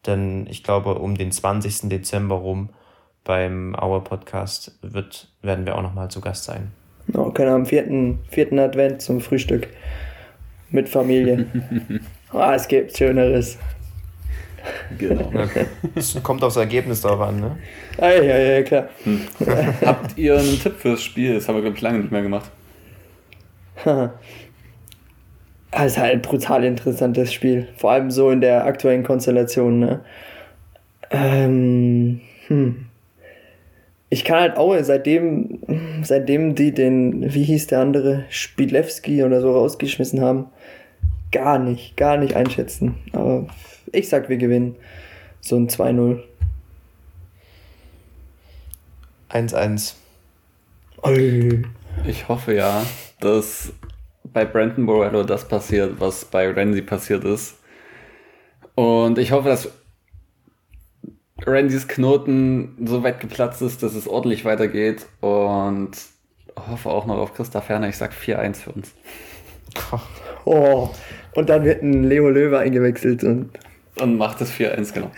dann, 0.03 0.47
ich 0.47 0.63
glaube, 0.63 0.95
um 0.95 1.17
den 1.17 1.31
20. 1.31 1.89
Dezember 1.89 2.35
rum 2.35 2.69
beim 3.23 3.75
Auer 3.75 4.03
Podcast 4.03 4.77
wird, 4.81 5.29
werden 5.41 5.65
wir 5.65 5.75
auch 5.75 5.81
nochmal 5.81 6.09
zu 6.09 6.21
Gast 6.21 6.45
sein. 6.45 6.71
Oh, 7.13 7.31
können 7.31 7.51
am 7.51 7.65
vierten, 7.65 8.19
vierten 8.29 8.59
Advent 8.59 9.01
zum 9.01 9.21
Frühstück 9.21 9.67
mit 10.69 10.89
Familie. 10.89 11.45
Ah, 12.33 12.53
es 12.55 12.67
gibt 12.67 12.97
Schöneres. 12.97 13.57
Genau. 14.97 15.31
Es 15.95 16.21
kommt 16.21 16.43
aufs 16.43 16.57
Ergebnis 16.57 17.01
drauf 17.01 17.21
an, 17.21 17.39
ne? 17.39 17.57
Ah, 17.97 18.09
ja, 18.09 18.37
ja, 18.37 18.63
klar. 18.63 18.89
Habt 19.85 20.17
ihr 20.17 20.37
einen 20.37 20.59
Tipp 20.59 20.73
fürs 20.77 21.01
Spiel? 21.01 21.35
Das 21.35 21.47
haben 21.47 21.55
wir, 21.55 21.61
glaube 21.61 21.77
ich, 21.77 21.81
lange 21.81 21.99
nicht 21.99 22.11
mehr 22.11 22.23
gemacht. 22.23 22.51
Das 25.75 25.87
ist 25.87 25.97
halt 25.97 26.13
ein 26.13 26.21
brutal 26.21 26.63
interessantes 26.63 27.33
Spiel. 27.33 27.67
Vor 27.75 27.91
allem 27.91 28.09
so 28.09 28.31
in 28.31 28.39
der 28.39 28.63
aktuellen 28.63 29.03
Konstellation. 29.03 29.79
Ne? 29.79 29.99
Ähm, 31.11 32.21
hm. 32.47 32.85
Ich 34.09 34.23
kann 34.23 34.39
halt 34.39 34.55
auch, 34.55 34.73
seitdem, 34.81 35.59
seitdem 36.01 36.55
die 36.55 36.73
den, 36.73 37.33
wie 37.33 37.43
hieß 37.43 37.67
der 37.67 37.81
andere, 37.81 38.23
Spilewski 38.29 39.21
oder 39.25 39.41
so 39.41 39.51
rausgeschmissen 39.51 40.21
haben, 40.21 40.45
gar 41.33 41.59
nicht, 41.59 41.97
gar 41.97 42.15
nicht 42.15 42.37
einschätzen. 42.37 42.95
Aber 43.11 43.47
ich 43.91 44.07
sag, 44.07 44.29
wir 44.29 44.37
gewinnen 44.37 44.75
so 45.41 45.57
ein 45.57 45.67
2-0. 45.67 46.21
1-1. 49.29 49.95
Ich 52.07 52.29
hoffe 52.29 52.55
ja, 52.55 52.85
dass 53.19 53.73
bei 54.35 54.43
Brandon 54.43 54.85
Borello 54.85 55.23
das 55.23 55.47
passiert, 55.47 55.93
was 55.99 56.25
bei 56.25 56.51
Randy 56.51 56.81
passiert 56.81 57.23
ist. 57.23 57.57
Und 58.75 59.17
ich 59.17 59.31
hoffe, 59.31 59.47
dass 59.47 59.71
Randys 61.45 61.87
Knoten 61.87 62.75
so 62.85 63.01
weit 63.01 63.21
geplatzt 63.21 63.61
ist, 63.61 63.81
dass 63.81 63.95
es 63.95 64.09
ordentlich 64.09 64.43
weitergeht. 64.43 65.05
Und 65.21 65.91
hoffe 66.69 66.89
auch 66.89 67.05
noch 67.05 67.17
auf 67.17 67.33
Christa 67.33 67.61
Ferner. 67.61 67.87
Ich 67.87 67.95
sag 67.95 68.11
4-1 68.11 68.55
für 68.55 68.71
uns. 68.71 68.93
Oh, 70.47 70.91
und 71.33 71.49
dann 71.49 71.63
wird 71.63 71.81
ein 71.81 72.03
Leo 72.03 72.29
Löwe 72.29 72.59
eingewechselt 72.59 73.23
und. 73.23 73.49
Und 73.99 74.15
macht 74.15 74.41
es 74.41 74.51
4-1, 74.51 74.93
genau. 74.93 75.11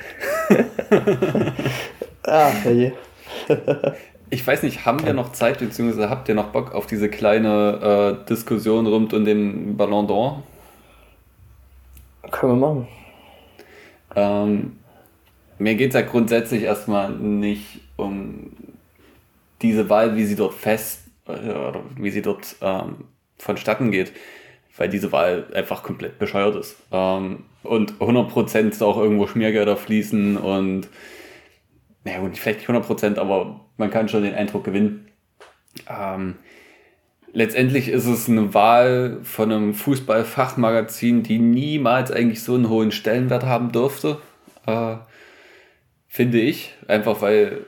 Ach, 2.23 2.63
je. 2.63 2.93
Ich 4.29 4.45
weiß 4.45 4.63
nicht, 4.63 4.85
haben 4.85 5.05
wir 5.05 5.13
noch 5.13 5.31
Zeit, 5.31 5.59
beziehungsweise 5.59 6.09
habt 6.09 6.27
ihr 6.27 6.35
noch 6.35 6.49
Bock 6.49 6.73
auf 6.73 6.85
diese 6.85 7.09
kleine 7.09 8.19
äh, 8.23 8.25
Diskussion 8.27 8.85
rund 8.85 9.13
um 9.13 9.23
den 9.23 9.77
Ballon 9.77 10.07
d'Or? 10.07 10.43
Können 12.29 12.59
wir 12.59 12.67
machen. 12.67 12.87
Ähm, 14.15 14.79
mir 15.59 15.75
geht 15.75 15.89
es 15.89 15.95
ja 15.95 16.01
grundsätzlich 16.01 16.63
erstmal 16.63 17.09
nicht 17.11 17.79
um 17.95 18.51
diese 19.61 19.89
Wahl, 19.89 20.15
wie 20.17 20.25
sie 20.25 20.35
dort 20.35 20.53
fest, 20.53 21.03
äh, 21.27 21.31
oder 21.31 21.81
wie 21.95 22.09
sie 22.09 22.21
dort 22.21 22.55
ähm, 22.61 23.05
vonstatten 23.37 23.91
geht, 23.91 24.11
weil 24.75 24.89
diese 24.89 25.11
Wahl 25.11 25.45
einfach 25.53 25.83
komplett 25.83 26.19
bescheuert 26.19 26.55
ist. 26.55 26.75
Ähm, 26.91 27.45
und 27.63 27.93
100% 27.93 28.83
auch 28.83 28.97
irgendwo 28.97 29.27
Schmiergelder 29.27 29.77
fließen 29.77 30.37
und 30.37 30.87
naja 32.07 32.19
gut, 32.19 32.37
vielleicht 32.37 32.59
nicht 32.59 32.69
100%, 32.69 33.17
aber 33.17 33.59
man 33.75 33.89
kann 33.89 34.07
schon 34.07 34.23
den 34.23 34.33
Eindruck 34.33 34.63
gewinnen. 34.63 35.09
Ähm, 35.89 36.35
letztendlich 37.33 37.89
ist 37.89 38.05
es 38.05 38.29
eine 38.29 38.53
Wahl 38.53 39.19
von 39.23 39.51
einem 39.51 39.73
Fußballfachmagazin, 39.73 41.23
die 41.23 41.37
niemals 41.37 42.09
eigentlich 42.09 42.41
so 42.41 42.55
einen 42.55 42.69
hohen 42.69 42.93
Stellenwert 42.93 43.43
haben 43.43 43.73
dürfte, 43.73 44.19
äh, 44.65 44.95
finde 46.07 46.39
ich. 46.39 46.75
Einfach 46.87 47.21
weil 47.21 47.65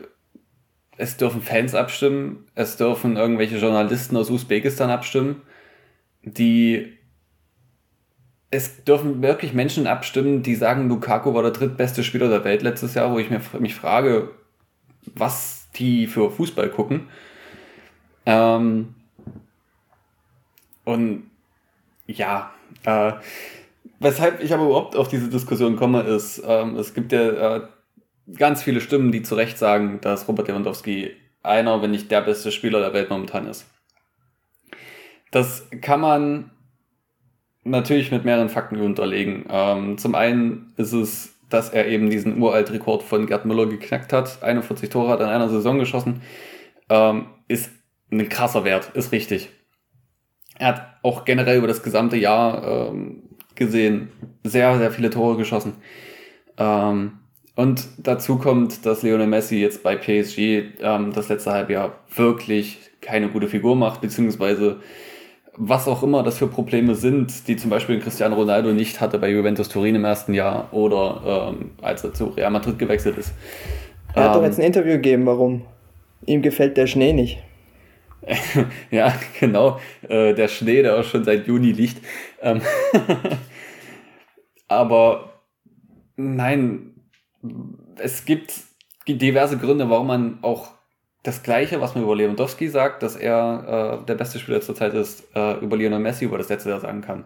es 0.96 1.18
dürfen 1.18 1.42
Fans 1.42 1.76
abstimmen, 1.76 2.46
es 2.56 2.78
dürfen 2.78 3.18
irgendwelche 3.18 3.58
Journalisten 3.58 4.16
aus 4.16 4.30
Usbekistan 4.30 4.90
abstimmen, 4.90 5.42
die 6.24 6.98
es 8.52 8.84
dürfen 8.84 9.22
wirklich 9.22 9.54
Menschen 9.54 9.88
abstimmen, 9.88 10.42
die 10.42 10.56
sagen, 10.56 10.90
Lukaku 10.90 11.34
war 11.34 11.44
der 11.44 11.52
drittbeste 11.52 12.04
Spieler 12.04 12.30
der 12.30 12.44
Welt 12.44 12.64
letztes 12.64 12.96
Jahr, 12.96 13.12
wo 13.12 13.20
ich 13.20 13.30
mir, 13.30 13.42
mich 13.60 13.76
frage, 13.76 14.32
was 15.16 15.68
die 15.76 16.08
für 16.08 16.32
Fußball 16.32 16.70
gucken. 16.70 17.10
Ähm, 18.26 18.96
und 20.84 21.30
ja, 22.08 22.52
äh, 22.86 23.14
weshalb 24.00 24.42
ich 24.44 24.54
aber 24.54 24.66
überhaupt 24.66 24.96
auf 24.96 25.08
diese 25.08 25.30
Diskussion 25.30 25.76
komme, 25.76 26.02
ist, 26.02 26.42
ähm, 26.46 26.76
es 26.76 26.96
gibt 26.96 27.12
ja 27.12 27.58
äh, 27.58 27.62
ganz 28.36 28.64
viele 28.64 28.82
Stimmen, 28.82 29.12
die 29.12 29.22
zu 29.22 29.36
Recht 29.36 29.60
sagen, 29.60 30.00
dass 30.02 30.28
Robert 30.28 30.48
Lewandowski 30.48 31.12
einer, 31.44 31.82
wenn 31.82 31.92
nicht 31.92 32.10
der 32.10 32.22
beste 32.22 32.52
Spieler 32.52 32.80
der 32.80 32.94
Welt 32.94 33.12
momentan 33.12 33.48
ist. 33.48 33.68
Das 35.32 35.68
kann 35.82 36.02
man 36.02 36.52
natürlich 37.64 38.12
mit 38.12 38.26
mehreren 38.26 38.50
Fakten 38.50 38.80
unterlegen. 38.80 39.46
Ähm, 39.50 39.98
zum 39.98 40.16
einen 40.16 40.74
ist 40.78 40.94
es, 40.94 41.36
dass 41.50 41.70
er 41.70 41.88
eben 41.88 42.10
diesen 42.10 42.42
uralt 42.42 42.72
Rekord 42.72 43.04
von 43.04 43.26
Gerd 43.26 43.46
Müller 43.46 43.66
geknackt 43.66 44.14
hat. 44.14 44.44
41 44.44 44.90
Tore 44.90 45.10
hat 45.10 45.20
er 45.20 45.28
in 45.28 45.34
einer 45.34 45.50
Saison 45.50 45.80
geschossen. 45.80 46.22
Ähm, 46.90 47.28
ist 47.48 47.72
ein 48.12 48.30
krasser 48.30 48.64
Wert, 48.64 48.92
ist 48.94 49.12
richtig. 49.12 49.50
Er 50.58 50.68
hat 50.68 50.98
auch 51.04 51.26
generell 51.26 51.58
über 51.58 51.68
das 51.68 51.84
gesamte 51.84 52.18
Jahr 52.18 52.90
ähm, 52.90 53.24
gesehen 53.56 54.10
sehr, 54.44 54.78
sehr 54.78 54.92
viele 54.92 55.10
Tore 55.10 55.38
geschossen. 55.38 55.76
Ähm, 56.58 57.20
und 57.56 57.88
dazu 57.98 58.38
kommt, 58.38 58.86
dass 58.86 59.04
Lionel 59.04 59.28
Messi 59.28 59.58
jetzt 59.58 59.84
bei 59.84 59.96
PSG 59.96 60.80
ähm, 60.82 61.12
das 61.14 61.30
letzte 61.30 61.52
Halbjahr 61.52 62.00
wirklich 62.16 62.80
keine 63.02 63.30
gute 63.30 63.48
Figur 63.48 63.76
macht, 63.76 64.02
beziehungsweise 64.02 64.80
was 65.62 65.90
auch 65.90 66.04
immer 66.04 66.24
das 66.24 66.38
für 66.38 66.48
Probleme 66.48 66.96
sind, 66.96 67.48
die 67.50 67.58
zum 67.58 67.70
Beispiel 67.70 68.00
Cristiano 68.00 68.36
Ronaldo 68.36 68.72
nicht 68.72 69.02
hatte 69.02 69.20
bei 69.20 69.30
Juventus 69.30 69.68
Turin 69.68 69.94
im 69.94 70.06
ersten 70.06 70.34
Jahr 70.34 70.74
oder 70.74 71.52
ähm, 71.54 71.72
als 71.82 72.04
er 72.04 72.14
zu 72.14 72.28
Real 72.28 72.50
Madrid 72.50 72.80
gewechselt 72.80 73.18
ist. 73.18 73.34
Er 74.16 74.24
hat 74.24 74.36
ähm, 74.36 74.42
doch 74.42 74.48
jetzt 74.48 74.58
ein 74.58 74.66
Interview 74.66 74.94
gegeben, 74.94 75.26
warum 75.26 75.66
ihm 76.26 76.42
gefällt 76.42 76.78
der 76.78 76.88
Schnee 76.88 77.12
nicht. 77.12 77.40
ja, 78.92 79.14
genau. 79.40 79.80
Äh, 80.08 80.34
der 80.34 80.48
Schnee, 80.48 80.82
der 80.82 80.98
auch 80.98 81.04
schon 81.04 81.26
seit 81.26 81.46
Juni 81.46 81.74
liegt. 81.74 81.98
Ähm 82.42 82.62
Aber 84.70 85.42
nein, 86.16 86.94
es 87.98 88.24
gibt 88.24 88.54
diverse 89.08 89.58
Gründe, 89.58 89.90
warum 89.90 90.08
man 90.08 90.40
auch 90.42 90.70
das 91.24 91.44
Gleiche, 91.44 91.82
was 91.82 91.96
man 91.96 92.04
über 92.04 92.16
Lewandowski 92.16 92.70
sagt, 92.70 93.04
dass 93.04 93.16
er 93.16 94.02
äh, 94.02 94.06
der 94.06 94.16
beste 94.16 94.40
Spieler 94.40 94.62
zurzeit 94.62 94.94
ist, 94.94 95.28
äh, 95.36 95.60
über 95.60 95.76
Lionel 95.76 96.00
Messi 96.00 96.26
über 96.26 96.38
das 96.38 96.50
letzte 96.50 96.70
Jahr 96.70 96.80
sagen 96.80 97.02
kann. 97.02 97.26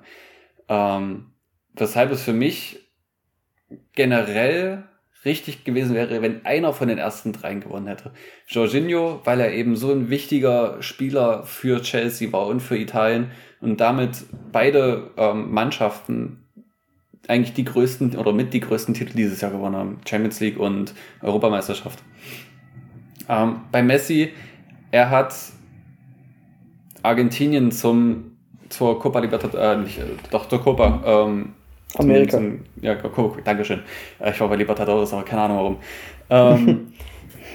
Ähm, 0.68 1.28
weshalb 1.74 2.12
es 2.12 2.24
für 2.24 2.34
mich 2.34 2.80
generell 3.94 4.84
richtig 5.26 5.64
gewesen 5.64 5.96
wäre, 5.96 6.22
wenn 6.22 6.46
einer 6.46 6.74
von 6.74 6.88
den 6.88 6.98
ersten 6.98 7.34
dreien 7.34 7.62
gewonnen 7.62 7.88
hätte. 7.88 8.12
Jorginho, 8.48 9.22
weil 9.24 9.40
er 9.40 9.54
eben 9.54 9.76
so 9.76 9.92
ein 9.92 10.10
wichtiger 10.10 10.82
Spieler 10.82 11.44
für 11.44 11.82
Chelsea 11.82 12.32
war 12.32 12.48
und 12.48 12.60
für 12.60 12.78
Italien 12.78 13.32
und 13.62 13.80
damit 13.80 14.26
beide 14.52 15.12
ähm, 15.18 15.52
Mannschaften 15.52 16.44
eigentlich 17.28 17.54
die 17.54 17.64
größten 17.64 18.18
oder 18.18 18.34
mit 18.34 18.54
die 18.54 18.60
größten 18.60 18.94
Titel 18.94 19.16
dieses 19.16 19.40
Jahr 19.40 19.52
gewonnen 19.52 19.78
haben. 19.78 20.02
Champions 20.06 20.42
League 20.42 20.60
und 20.60 20.94
Europameisterschaft. 21.22 22.00
Ähm, 23.30 23.62
bei 23.72 23.82
Messi, 23.82 24.34
er 24.92 25.10
hat 25.10 25.36
Argentinien 27.02 27.72
zum, 27.72 28.38
zur 28.70 29.00
Copa 29.00 29.20
Libertadores, 29.20 29.64
äh, 29.64 29.78
nicht, 29.78 30.00
äh, 30.00 30.04
doch 30.32 30.48
zur 30.48 30.62
Copa, 30.62 31.02
ähm, 31.06 31.54
Amerika. 31.96 32.38
Zum, 32.38 32.62
ja, 32.82 32.96
Copa, 32.96 33.42
Dankeschön. 33.42 33.82
Äh, 34.20 34.32
ich 34.32 34.40
war 34.40 34.48
bei 34.50 34.56
Libertadores, 34.56 35.14
aber 35.14 35.24
keine 35.24 35.44
Ahnung 35.44 35.58
warum. 35.58 35.78
Ähm, 36.30 36.94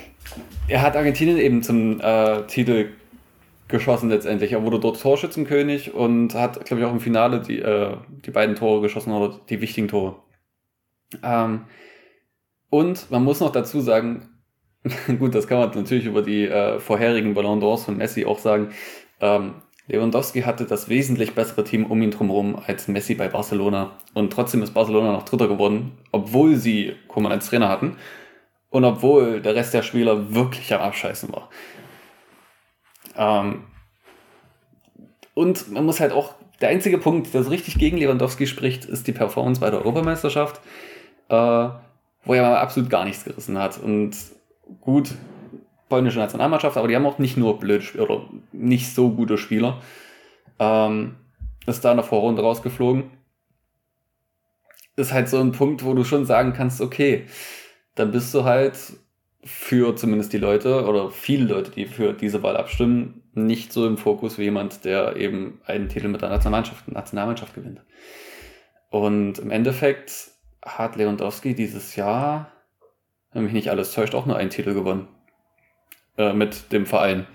er 0.69 0.83
hat 0.83 0.97
Argentinien 0.97 1.39
eben 1.39 1.63
zum 1.63 2.01
äh, 2.01 2.43
Titel 2.47 2.91
geschossen 3.69 4.09
letztendlich. 4.09 4.53
Er 4.53 4.65
wurde 4.65 4.81
dort 4.81 5.01
Torschützenkönig 5.01 5.95
und 5.95 6.35
hat, 6.35 6.65
glaube 6.65 6.81
ich, 6.81 6.87
auch 6.87 6.93
im 6.93 7.01
Finale 7.01 7.41
die, 7.41 7.59
äh, 7.59 7.97
die 8.25 8.31
beiden 8.31 8.57
Tore 8.57 8.81
geschossen 8.81 9.13
oder 9.13 9.39
die 9.49 9.61
wichtigen 9.61 9.89
Tore. 9.89 10.17
Ähm, 11.23 11.67
und 12.71 13.11
man 13.11 13.25
muss 13.25 13.41
noch 13.41 13.53
dazu 13.53 13.81
sagen, 13.81 14.29
Gut, 15.19 15.35
das 15.35 15.47
kann 15.47 15.59
man 15.59 15.71
natürlich 15.75 16.07
über 16.07 16.23
die 16.23 16.45
äh, 16.45 16.79
vorherigen 16.79 17.35
Ballon 17.35 17.61
d'Ors 17.61 17.85
von 17.85 17.97
Messi 17.97 18.25
auch 18.25 18.39
sagen. 18.39 18.73
Ähm, 19.21 19.55
Lewandowski 19.89 20.43
hatte 20.43 20.67
das 20.67 20.89
wesentlich 20.89 21.35
bessere 21.35 21.65
Team 21.65 21.87
um 21.87 22.01
ihn 22.03 22.11
drumherum 22.11 22.61
als 22.67 22.89
Messi 22.89 23.15
bei 23.15 23.29
Barcelona. 23.29 23.93
Und 24.15 24.33
trotzdem 24.33 24.63
ist 24.63 24.75
Barcelona 24.75 25.13
noch 25.13 25.25
Dritter 25.25 25.49
geworden, 25.49 25.93
obwohl 26.13 26.57
sie 26.57 26.95
Koman 27.09 27.33
als 27.33 27.49
Trainer 27.49 27.69
hatten 27.69 27.97
und 28.71 28.85
obwohl 28.85 29.41
der 29.41 29.55
Rest 29.55 29.73
der 29.73 29.83
Spieler 29.83 30.35
wirklich 30.35 30.73
am 30.75 30.83
Abscheißen 30.83 31.33
war. 31.33 31.49
Ähm, 33.17 33.65
und 35.33 35.73
man 35.73 35.87
muss 35.87 36.01
halt 36.01 36.13
auch, 36.13 36.35
der 36.61 36.69
einzige 36.69 36.99
Punkt, 36.99 37.33
der 37.33 37.43
so 37.43 37.51
richtig 37.51 37.79
gegen 37.79 37.97
Lewandowski 37.97 38.47
spricht, 38.47 38.85
ist 38.85 39.07
die 39.07 39.13
Performance 39.13 39.61
bei 39.61 39.71
der 39.71 39.79
Europameisterschaft, 39.79 40.61
äh, 41.29 41.35
wo 41.35 42.35
er 42.35 42.43
mal 42.43 42.57
absolut 42.57 42.91
gar 42.91 43.05
nichts 43.05 43.25
gerissen 43.25 43.59
hat. 43.59 43.79
Und 43.79 44.17
gut, 44.81 45.15
polnische 45.89 46.19
Nationalmannschaft, 46.19 46.77
aber 46.77 46.89
die 46.89 46.97
haben 46.97 47.07
auch 47.07 47.19
nicht 47.19 47.37
nur 47.37 47.59
blöd 47.59 47.95
oder 47.99 48.29
nicht 48.53 48.95
so 48.95 49.11
gute 49.11 49.39
Spieler. 49.39 49.81
Ähm, 50.59 51.17
ist 51.67 51.85
da 51.85 51.91
in 51.91 51.97
der 51.97 52.05
Vorrunde 52.05 52.43
rausgeflogen. 52.43 53.11
Ist 54.97 55.13
halt 55.13 55.29
so 55.29 55.39
ein 55.39 55.53
Punkt, 55.53 55.85
wo 55.85 55.95
du 55.95 56.05
schon 56.05 56.25
sagen 56.25 56.53
kannst, 56.53 56.81
okay, 56.81 57.27
dann 57.95 58.11
bist 58.11 58.35
du 58.35 58.45
halt 58.45 58.77
für 59.45 59.95
zumindest 59.97 60.33
die 60.33 60.39
Leute 60.39 60.87
oder 60.87 61.11
viele 61.11 61.47
Leute, 61.47 61.71
die 61.71 61.87
für 61.87 62.13
diese 62.13 62.43
Wahl 62.43 62.57
abstimmen, 62.57 63.23
nicht 63.35 63.73
so 63.73 63.87
im 63.87 63.97
Fokus 63.97 64.39
wie 64.39 64.45
jemand, 64.45 64.85
der 64.85 65.17
eben 65.17 65.61
einen 65.65 65.89
Titel 65.89 66.09
mit 66.09 66.23
der 66.23 66.29
Nationalmannschaft, 66.29 66.89
Nationalmannschaft 66.89 67.55
gewinnt. 67.55 67.81
Und 68.91 69.39
im 69.39 69.51
Endeffekt 69.51 70.31
hat 70.65 70.97
Lewandowski 70.97 71.55
dieses 71.55 71.95
Jahr, 71.97 72.51
wenn 73.33 73.45
mich 73.45 73.53
nicht 73.53 73.71
alles 73.71 73.93
täuscht, 73.93 74.15
auch 74.15 74.27
nur 74.27 74.37
einen 74.37 74.51
Titel 74.51 74.75
gewonnen. 74.75 75.09
Äh, 76.19 76.33
mit 76.33 76.73
dem 76.73 76.85
Verein. 76.85 77.27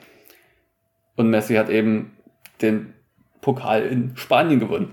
Und 1.15 1.29
Messi 1.29 1.55
hat 1.55 1.69
eben 1.69 2.11
den 2.61 2.93
Pokal 3.39 3.83
in 3.83 4.17
Spanien 4.17 4.59
gewonnen. 4.59 4.89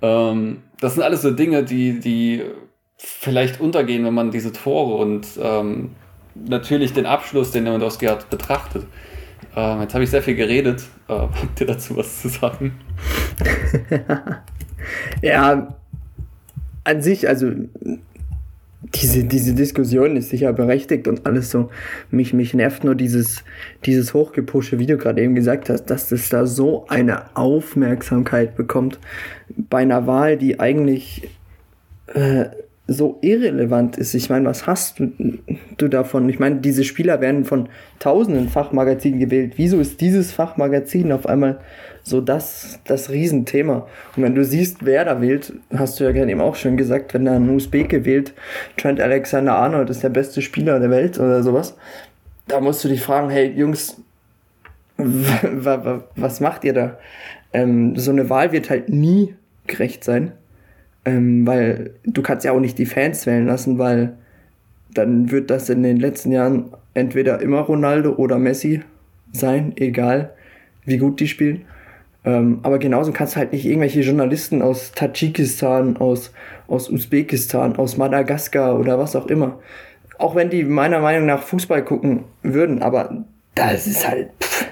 Ähm, 0.00 0.62
das 0.80 0.94
sind 0.94 1.02
alles 1.02 1.22
so 1.22 1.32
Dinge, 1.32 1.64
die, 1.64 1.98
die 1.98 2.44
vielleicht 2.98 3.60
untergehen, 3.60 4.04
wenn 4.04 4.14
man 4.14 4.30
diese 4.30 4.52
Tore 4.52 4.94
und 4.96 5.26
ähm, 5.42 5.96
natürlich 6.34 6.92
den 6.92 7.06
Abschluss, 7.06 7.50
den 7.50 7.64
Lewandowski 7.64 8.06
hat, 8.06 8.30
betrachtet. 8.30 8.86
Ähm, 9.56 9.80
jetzt 9.80 9.94
habe 9.94 10.04
ich 10.04 10.10
sehr 10.10 10.22
viel 10.22 10.36
geredet. 10.36 10.84
Äh, 11.08 11.14
habt 11.14 11.60
ihr 11.60 11.66
dazu 11.66 11.96
was 11.96 12.22
zu 12.22 12.28
sagen? 12.28 12.78
ja, 15.22 15.74
an 16.84 17.02
sich, 17.02 17.26
also 17.28 17.50
diese, 18.82 19.24
diese 19.24 19.54
Diskussion 19.54 20.16
ist 20.16 20.30
sicher 20.30 20.52
berechtigt 20.52 21.08
und 21.08 21.26
alles 21.26 21.50
so. 21.50 21.70
Mich, 22.10 22.32
mich 22.32 22.54
nervt 22.54 22.84
nur 22.84 22.94
dieses, 22.94 23.42
dieses 23.84 24.14
hochgepusche, 24.14 24.78
wie 24.78 24.86
du 24.86 24.96
gerade 24.96 25.22
eben 25.22 25.34
gesagt 25.34 25.70
hast, 25.70 25.86
dass 25.86 26.08
das 26.08 26.28
da 26.28 26.46
so 26.46 26.86
eine 26.88 27.36
Aufmerksamkeit 27.36 28.56
bekommt 28.56 28.98
bei 29.56 29.78
einer 29.78 30.06
Wahl, 30.06 30.36
die 30.36 30.60
eigentlich 30.60 31.28
äh, 32.06 32.46
so 32.88 33.18
irrelevant 33.20 33.96
ist. 33.96 34.14
Ich 34.14 34.30
meine, 34.30 34.46
was 34.46 34.66
hast 34.66 35.00
du, 35.00 35.12
du 35.76 35.88
davon? 35.88 36.28
Ich 36.28 36.38
meine, 36.38 36.56
diese 36.56 36.84
Spieler 36.84 37.20
werden 37.20 37.44
von 37.44 37.68
tausenden 37.98 38.48
Fachmagazinen 38.48 39.18
gewählt. 39.18 39.54
Wieso 39.56 39.80
ist 39.80 40.00
dieses 40.00 40.32
Fachmagazin 40.32 41.10
auf 41.10 41.26
einmal 41.26 41.58
so 42.04 42.20
das, 42.20 42.78
das 42.84 43.10
Riesenthema? 43.10 43.88
Und 44.16 44.22
wenn 44.22 44.36
du 44.36 44.44
siehst, 44.44 44.84
wer 44.84 45.04
da 45.04 45.20
wählt, 45.20 45.52
hast 45.74 45.98
du 45.98 46.04
ja 46.04 46.12
gerne 46.12 46.30
eben 46.30 46.40
auch 46.40 46.54
schon 46.54 46.76
gesagt, 46.76 47.12
wenn 47.14 47.24
da 47.24 47.34
ein 47.34 47.50
Usbeke 47.50 48.04
wählt, 48.04 48.34
Trent 48.76 49.00
Alexander 49.00 49.56
Arnold 49.56 49.90
ist 49.90 50.04
der 50.04 50.10
beste 50.10 50.40
Spieler 50.40 50.78
der 50.78 50.90
Welt 50.90 51.18
oder 51.18 51.42
sowas, 51.42 51.76
da 52.46 52.60
musst 52.60 52.84
du 52.84 52.88
dich 52.88 53.02
fragen, 53.02 53.30
hey 53.30 53.50
Jungs, 53.50 54.00
was 54.96 56.40
macht 56.40 56.62
ihr 56.62 56.72
da? 56.72 56.98
Ähm, 57.52 57.96
so 57.96 58.12
eine 58.12 58.30
Wahl 58.30 58.52
wird 58.52 58.70
halt 58.70 58.88
nie 58.88 59.34
gerecht 59.66 60.04
sein. 60.04 60.32
Ähm, 61.06 61.46
weil 61.46 61.92
du 62.04 62.20
kannst 62.20 62.44
ja 62.44 62.52
auch 62.52 62.60
nicht 62.60 62.78
die 62.78 62.84
Fans 62.86 63.24
wählen 63.26 63.46
lassen, 63.46 63.78
weil 63.78 64.16
dann 64.92 65.30
wird 65.30 65.50
das 65.50 65.70
in 65.70 65.82
den 65.82 65.98
letzten 65.98 66.32
Jahren 66.32 66.66
entweder 66.94 67.40
immer 67.40 67.60
Ronaldo 67.60 68.14
oder 68.14 68.38
Messi 68.38 68.82
sein, 69.32 69.72
egal 69.76 70.32
wie 70.84 70.98
gut 70.98 71.20
die 71.20 71.28
spielen. 71.28 71.62
Ähm, 72.24 72.58
aber 72.62 72.78
genauso 72.78 73.12
kannst 73.12 73.36
du 73.36 73.38
halt 73.38 73.52
nicht 73.52 73.64
irgendwelche 73.64 74.00
Journalisten 74.00 74.62
aus 74.62 74.92
Tadschikistan, 74.92 75.96
aus, 75.98 76.32
aus 76.66 76.90
Usbekistan, 76.90 77.76
aus 77.76 77.96
Madagaskar 77.96 78.78
oder 78.78 78.98
was 78.98 79.14
auch 79.14 79.28
immer. 79.28 79.60
Auch 80.18 80.34
wenn 80.34 80.50
die 80.50 80.64
meiner 80.64 81.00
Meinung 81.00 81.26
nach 81.26 81.42
Fußball 81.42 81.84
gucken 81.84 82.24
würden, 82.42 82.82
aber 82.82 83.24
das 83.54 83.86
ist 83.86 84.08
halt. 84.08 84.30
Pff, 84.40 84.66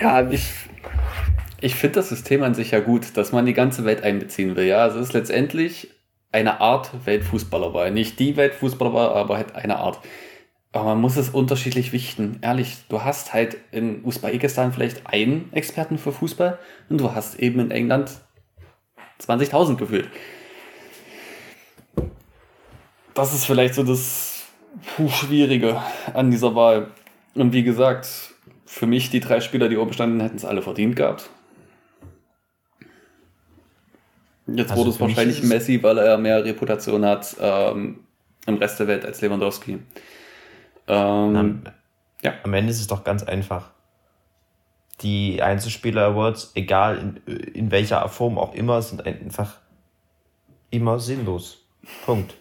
ja, 0.00 0.30
ich, 0.30 0.67
ich 1.60 1.74
finde 1.74 1.96
das 1.96 2.08
System 2.08 2.42
an 2.42 2.54
sich 2.54 2.70
ja 2.70 2.80
gut, 2.80 3.16
dass 3.16 3.32
man 3.32 3.46
die 3.46 3.54
ganze 3.54 3.84
Welt 3.84 4.02
einbeziehen 4.02 4.56
will. 4.56 4.66
Ja, 4.66 4.78
also 4.78 4.98
es 4.98 5.08
ist 5.08 5.12
letztendlich 5.12 5.88
eine 6.30 6.60
Art 6.60 6.90
Weltfußballerwahl. 7.04 7.90
Nicht 7.90 8.18
die 8.18 8.36
Weltfußballerwahl, 8.36 9.08
aber 9.08 9.36
halt 9.36 9.54
eine 9.56 9.78
Art. 9.78 9.98
Aber 10.72 10.84
man 10.84 11.00
muss 11.00 11.16
es 11.16 11.30
unterschiedlich 11.30 11.92
wichten. 11.92 12.38
Ehrlich, 12.42 12.76
du 12.88 13.02
hast 13.02 13.32
halt 13.32 13.56
in 13.72 14.04
Usbekistan 14.04 14.72
vielleicht 14.72 15.06
einen 15.06 15.50
Experten 15.52 15.98
für 15.98 16.12
Fußball 16.12 16.58
und 16.90 17.00
du 17.00 17.14
hast 17.14 17.38
eben 17.38 17.58
in 17.58 17.70
England 17.70 18.10
20.000 19.20 19.76
gefühlt. 19.76 20.08
Das 23.14 23.34
ist 23.34 23.46
vielleicht 23.46 23.74
so 23.74 23.82
das 23.82 24.46
Schwierige 25.08 25.82
an 26.14 26.30
dieser 26.30 26.54
Wahl. 26.54 26.92
Und 27.34 27.52
wie 27.52 27.64
gesagt, 27.64 28.34
für 28.66 28.86
mich 28.86 29.10
die 29.10 29.20
drei 29.20 29.40
Spieler, 29.40 29.68
die 29.68 29.78
oben 29.78 29.92
standen, 29.92 30.20
hätten 30.20 30.36
es 30.36 30.44
alle 30.44 30.62
verdient 30.62 30.94
gehabt. 30.94 31.30
Jetzt 34.54 34.70
also 34.70 34.82
wurde 34.82 34.90
es 34.90 35.00
wahrscheinlich 35.00 35.42
Messi, 35.42 35.82
weil 35.82 35.98
er 35.98 36.16
mehr 36.16 36.44
Reputation 36.44 37.04
hat 37.04 37.36
ähm, 37.40 38.00
im 38.46 38.56
Rest 38.56 38.80
der 38.80 38.86
Welt 38.86 39.04
als 39.04 39.20
Lewandowski. 39.20 39.78
Ähm, 40.86 41.36
am, 41.36 41.62
ja. 42.22 42.32
am 42.42 42.54
Ende 42.54 42.70
ist 42.70 42.80
es 42.80 42.86
doch 42.86 43.04
ganz 43.04 43.22
einfach. 43.22 43.70
Die 45.02 45.42
Einzelspieler-Awards, 45.42 46.52
egal 46.54 46.98
in, 47.26 47.34
in 47.36 47.70
welcher 47.70 48.08
Form 48.08 48.38
auch 48.38 48.54
immer, 48.54 48.80
sind 48.82 49.06
einfach 49.06 49.58
immer 50.70 50.98
sinnlos. 50.98 51.64
Punkt. 52.04 52.34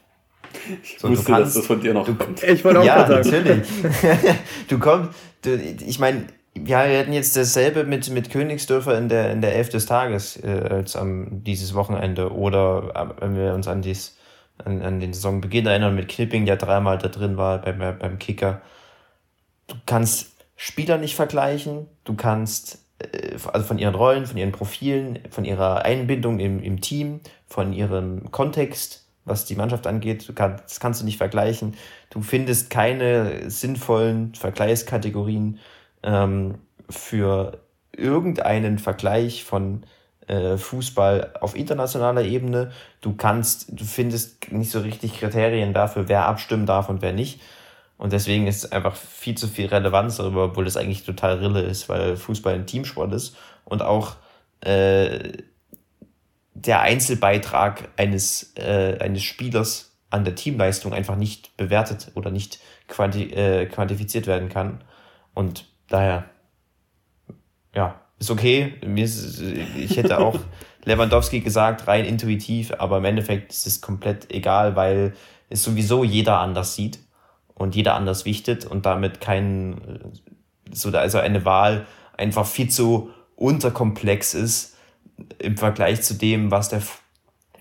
Ich 0.81 0.97
so, 0.97 1.09
wusste, 1.09 1.25
kannst, 1.25 1.47
dass 1.47 1.53
das 1.55 1.67
von 1.67 1.81
dir 1.81 1.93
noch 1.93 2.05
du, 2.05 2.15
kommt. 2.15 2.41
Ich 2.41 2.63
wollte 2.63 2.79
auch 2.79 2.85
ja, 2.85 3.05
sagen. 3.05 3.29
natürlich. 3.29 3.67
du 4.69 4.79
kommst, 4.79 5.11
du, 5.43 5.55
ich 5.55 5.99
meine, 5.99 6.25
ja, 6.65 6.87
wir 6.87 6.99
hatten 6.99 7.13
jetzt 7.13 7.35
dasselbe 7.35 7.83
mit, 7.83 8.09
mit 8.09 8.29
Königsdörfer 8.29 8.97
in 8.97 9.09
der, 9.09 9.31
in 9.31 9.41
der 9.41 9.55
Elf 9.55 9.69
des 9.69 9.85
Tages 9.85 10.37
äh, 10.43 10.67
als 10.69 10.95
am, 10.95 11.43
dieses 11.43 11.73
Wochenende. 11.73 12.33
Oder 12.33 13.15
wenn 13.19 13.35
wir 13.35 13.53
uns 13.53 13.67
an, 13.67 13.81
dies, 13.81 14.17
an, 14.63 14.81
an 14.81 14.99
den 14.99 15.13
Saisonbeginn 15.13 15.65
erinnern 15.65 15.95
mit 15.95 16.07
Knipping, 16.09 16.45
der 16.45 16.57
dreimal 16.57 16.97
da 16.97 17.07
drin 17.07 17.37
war 17.37 17.61
beim, 17.61 17.79
beim 17.79 18.19
Kicker. 18.19 18.61
Du 19.67 19.75
kannst 19.85 20.31
Spieler 20.55 20.97
nicht 20.97 21.15
vergleichen, 21.15 21.87
du 22.03 22.15
kannst 22.15 22.79
äh, 22.99 23.37
also 23.53 23.65
von 23.65 23.77
ihren 23.77 23.95
Rollen, 23.95 24.25
von 24.25 24.37
ihren 24.37 24.51
Profilen, 24.51 25.19
von 25.29 25.45
ihrer 25.45 25.85
Einbindung 25.85 26.39
im, 26.39 26.61
im 26.61 26.81
Team, 26.81 27.21
von 27.45 27.73
ihrem 27.73 28.31
Kontext, 28.31 29.05
was 29.25 29.45
die 29.45 29.55
Mannschaft 29.55 29.87
angeht, 29.87 30.27
du 30.27 30.33
kannst, 30.33 30.63
das 30.65 30.79
kannst 30.79 31.01
du 31.01 31.05
nicht 31.05 31.17
vergleichen. 31.17 31.75
Du 32.09 32.21
findest 32.21 32.69
keine 32.69 33.49
sinnvollen 33.49 34.33
Vergleichskategorien 34.33 35.59
ähm, 36.07 36.55
für 36.89 37.59
irgendeinen 37.91 38.79
Vergleich 38.79 39.43
von 39.43 39.83
äh, 40.27 40.57
Fußball 40.57 41.33
auf 41.41 41.55
internationaler 41.55 42.23
Ebene. 42.23 42.71
Du 43.01 43.15
kannst, 43.15 43.67
du 43.69 43.83
findest 43.83 44.51
nicht 44.51 44.71
so 44.71 44.79
richtig 44.79 45.19
Kriterien 45.19 45.73
dafür, 45.73 46.07
wer 46.07 46.25
abstimmen 46.25 46.65
darf 46.65 46.89
und 46.89 47.01
wer 47.01 47.13
nicht. 47.13 47.41
Und 47.97 48.13
deswegen 48.13 48.47
ist 48.47 48.71
einfach 48.71 48.95
viel 48.95 49.35
zu 49.35 49.47
viel 49.47 49.67
Relevanz 49.67 50.17
darüber, 50.17 50.45
obwohl 50.45 50.65
das 50.65 50.77
eigentlich 50.77 51.03
total 51.03 51.39
Rille 51.39 51.61
ist, 51.61 51.89
weil 51.89 52.15
Fußball 52.15 52.53
ein 52.53 52.67
Teamsport 52.67 53.13
ist 53.13 53.35
und 53.65 53.81
auch 53.81 54.15
äh, 54.61 55.33
der 56.53 56.81
Einzelbeitrag 56.81 57.89
eines, 57.97 58.53
äh, 58.55 58.97
eines 58.99 59.23
Spielers 59.23 59.95
an 60.09 60.25
der 60.25 60.35
Teamleistung 60.35 60.93
einfach 60.93 61.15
nicht 61.15 61.57
bewertet 61.57 62.11
oder 62.13 62.31
nicht 62.31 62.59
quanti 62.87 63.23
äh, 63.33 63.65
quantifiziert 63.65 64.27
werden 64.27 64.49
kann. 64.49 64.83
Und 65.33 65.65
daher, 65.87 66.25
ja, 67.73 67.99
ist 68.19 68.31
okay. 68.31 68.75
Mir 68.85 69.05
ist, 69.05 69.41
ich 69.41 69.97
hätte 69.97 70.19
auch 70.19 70.39
Lewandowski 70.85 71.41
gesagt, 71.41 71.87
rein 71.87 72.05
intuitiv, 72.05 72.73
aber 72.77 72.97
im 72.97 73.05
Endeffekt 73.05 73.51
ist 73.51 73.67
es 73.67 73.81
komplett 73.81 74.31
egal, 74.33 74.75
weil 74.75 75.13
es 75.49 75.63
sowieso 75.63 76.03
jeder 76.03 76.39
anders 76.39 76.75
sieht 76.75 76.99
und 77.53 77.75
jeder 77.75 77.95
anders 77.95 78.25
wichtet 78.25 78.65
und 78.65 78.85
damit 78.85 79.21
kein, 79.21 80.11
so, 80.71 80.89
also 80.89 81.19
eine 81.19 81.45
Wahl 81.45 81.85
einfach 82.15 82.45
viel 82.45 82.69
zu 82.69 83.11
unterkomplex 83.35 84.33
ist 84.33 84.77
im 85.39 85.57
Vergleich 85.57 86.01
zu 86.01 86.15
dem, 86.15 86.51
was 86.51 86.69
der, 86.69 86.81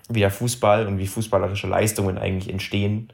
wie 0.09 0.19
der 0.19 0.31
Fußball 0.31 0.87
und 0.87 0.97
wie 0.97 1.07
fußballerische 1.07 1.67
Leistungen 1.67 2.17
eigentlich 2.17 2.51
entstehen. 2.51 3.11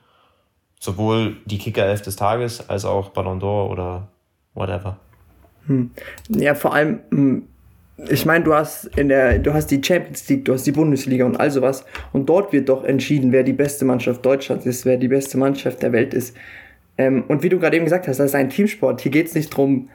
Sowohl 0.80 1.38
die 1.46 1.58
Kicker-Elf 1.58 2.02
des 2.02 2.18
Tages 2.18 2.70
als 2.70 2.86
auch 2.86 3.10
Ballon 3.10 3.40
d'Or 3.40 3.70
oder 3.70 4.10
whatever. 4.56 4.98
Hm. 5.68 5.92
Ja, 6.30 6.56
vor 6.56 6.74
allem, 6.74 7.00
hm, 7.10 7.44
ich 8.10 8.26
meine, 8.26 8.44
du 8.44 8.54
hast 8.54 8.86
in 8.98 9.10
der, 9.10 9.40
du 9.40 9.54
hast 9.54 9.68
die 9.68 9.82
Champions 9.84 10.28
League, 10.28 10.46
du 10.46 10.54
hast 10.54 10.66
die 10.66 10.72
Bundesliga 10.72 11.26
und 11.26 11.40
all 11.40 11.52
sowas. 11.52 11.86
Und 12.12 12.28
dort 12.28 12.52
wird 12.52 12.70
doch 12.70 12.84
entschieden, 12.84 13.32
wer 13.32 13.44
die 13.44 13.54
beste 13.54 13.86
Mannschaft 13.86 14.26
Deutschlands 14.26 14.66
ist, 14.66 14.86
wer 14.86 14.98
die 14.98 15.08
beste 15.08 15.38
Mannschaft 15.38 15.84
der 15.84 15.92
Welt 15.92 16.14
ist. 16.14 16.36
Ähm, 16.98 17.24
und 17.28 17.44
wie 17.44 17.50
du 17.50 17.60
gerade 17.60 17.76
eben 17.76 17.86
gesagt 17.86 18.08
hast, 18.08 18.20
das 18.20 18.28
ist 18.28 18.36
ein 18.36 18.50
Teamsport. 18.50 19.02
Hier 19.02 19.12
geht 19.12 19.28
es 19.28 19.36
nicht 19.36 19.56
drum, 19.56 19.90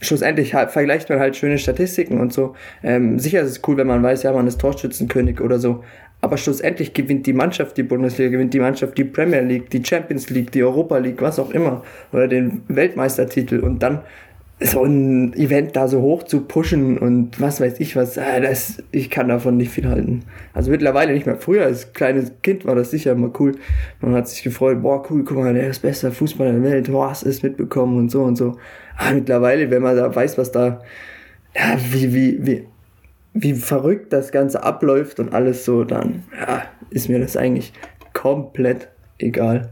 schlussendlich 0.00 0.54
halt, 0.54 0.70
vergleicht 0.70 1.08
man 1.08 1.18
halt 1.18 1.36
schöne 1.36 1.58
Statistiken 1.58 2.20
und 2.20 2.32
so. 2.32 2.54
Ähm, 2.82 3.18
sicher 3.18 3.40
ist 3.40 3.50
es 3.50 3.60
cool, 3.66 3.76
wenn 3.76 3.86
man 3.86 4.02
weiß, 4.02 4.22
ja, 4.22 4.32
man 4.32 4.46
ist 4.46 4.60
Torschützenkönig 4.60 5.40
oder 5.40 5.58
so. 5.58 5.84
Aber 6.28 6.36
schlussendlich 6.36 6.92
gewinnt 6.92 7.26
die 7.26 7.32
Mannschaft 7.32 7.78
die 7.78 7.82
Bundesliga, 7.82 8.28
gewinnt 8.28 8.52
die 8.52 8.60
Mannschaft 8.60 8.98
die 8.98 9.04
Premier 9.04 9.40
League, 9.40 9.70
die 9.70 9.82
Champions 9.82 10.28
League, 10.28 10.52
die 10.52 10.62
Europa 10.62 10.98
League, 10.98 11.22
was 11.22 11.38
auch 11.38 11.52
immer. 11.52 11.82
Oder 12.12 12.28
den 12.28 12.60
Weltmeistertitel. 12.68 13.60
Und 13.60 13.82
dann 13.82 14.02
so 14.60 14.84
ein 14.84 15.32
Event 15.32 15.74
da 15.74 15.88
so 15.88 16.02
hoch 16.02 16.24
zu 16.24 16.42
pushen 16.42 16.98
und 16.98 17.40
was 17.40 17.62
weiß 17.62 17.80
ich 17.80 17.96
was, 17.96 18.18
äh, 18.18 18.42
das, 18.42 18.82
ich 18.92 19.08
kann 19.08 19.28
davon 19.28 19.56
nicht 19.56 19.70
viel 19.70 19.88
halten. 19.88 20.24
Also 20.52 20.70
mittlerweile 20.70 21.14
nicht 21.14 21.24
mehr. 21.24 21.36
Früher 21.36 21.64
als 21.64 21.94
kleines 21.94 22.30
Kind 22.42 22.66
war 22.66 22.74
das 22.74 22.90
sicher 22.90 23.12
immer 23.12 23.30
cool. 23.40 23.52
Man 24.02 24.12
hat 24.12 24.28
sich 24.28 24.42
gefreut, 24.42 24.82
boah, 24.82 25.02
cool, 25.08 25.24
guck 25.24 25.38
mal, 25.38 25.54
der 25.54 25.68
ist 25.68 25.80
bester 25.80 26.12
Fußballer 26.12 26.52
der 26.52 26.62
Welt, 26.62 26.92
boah, 26.92 27.08
hast 27.08 27.22
es 27.22 27.42
mitbekommen 27.42 27.96
und 27.96 28.10
so 28.10 28.22
und 28.22 28.36
so. 28.36 28.58
Aber 28.98 29.14
mittlerweile, 29.14 29.70
wenn 29.70 29.80
man 29.80 29.96
da 29.96 30.14
weiß, 30.14 30.36
was 30.36 30.52
da, 30.52 30.82
ja, 31.56 31.78
wie, 31.90 32.12
wie, 32.12 32.46
wie, 32.46 32.64
wie 33.34 33.54
verrückt 33.54 34.12
das 34.12 34.32
Ganze 34.32 34.62
abläuft 34.62 35.20
und 35.20 35.32
alles 35.32 35.64
so, 35.64 35.84
dann, 35.84 36.24
ja, 36.38 36.64
ist 36.90 37.08
mir 37.08 37.18
das 37.18 37.36
eigentlich 37.36 37.72
komplett 38.12 38.88
egal. 39.18 39.70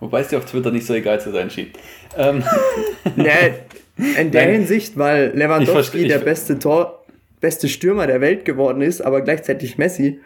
Wobei 0.00 0.20
es 0.20 0.28
dir 0.28 0.38
auf 0.38 0.44
Twitter 0.44 0.70
nicht 0.70 0.86
so 0.86 0.94
egal 0.94 1.20
zu 1.20 1.32
sein 1.32 1.50
schien. 1.50 1.68
Ähm. 2.16 2.44
nee, 3.16 3.54
in 3.96 4.30
der 4.30 4.44
Nein. 4.46 4.54
Hinsicht, 4.54 4.96
weil 4.96 5.32
Lewandowski 5.34 6.06
der 6.06 6.18
beste 6.18 6.58
Tor, 6.58 7.04
beste 7.40 7.68
Stürmer 7.68 8.06
der 8.06 8.20
Welt 8.20 8.44
geworden 8.44 8.80
ist, 8.80 9.00
aber 9.00 9.22
gleichzeitig 9.22 9.76
Messi 9.76 10.20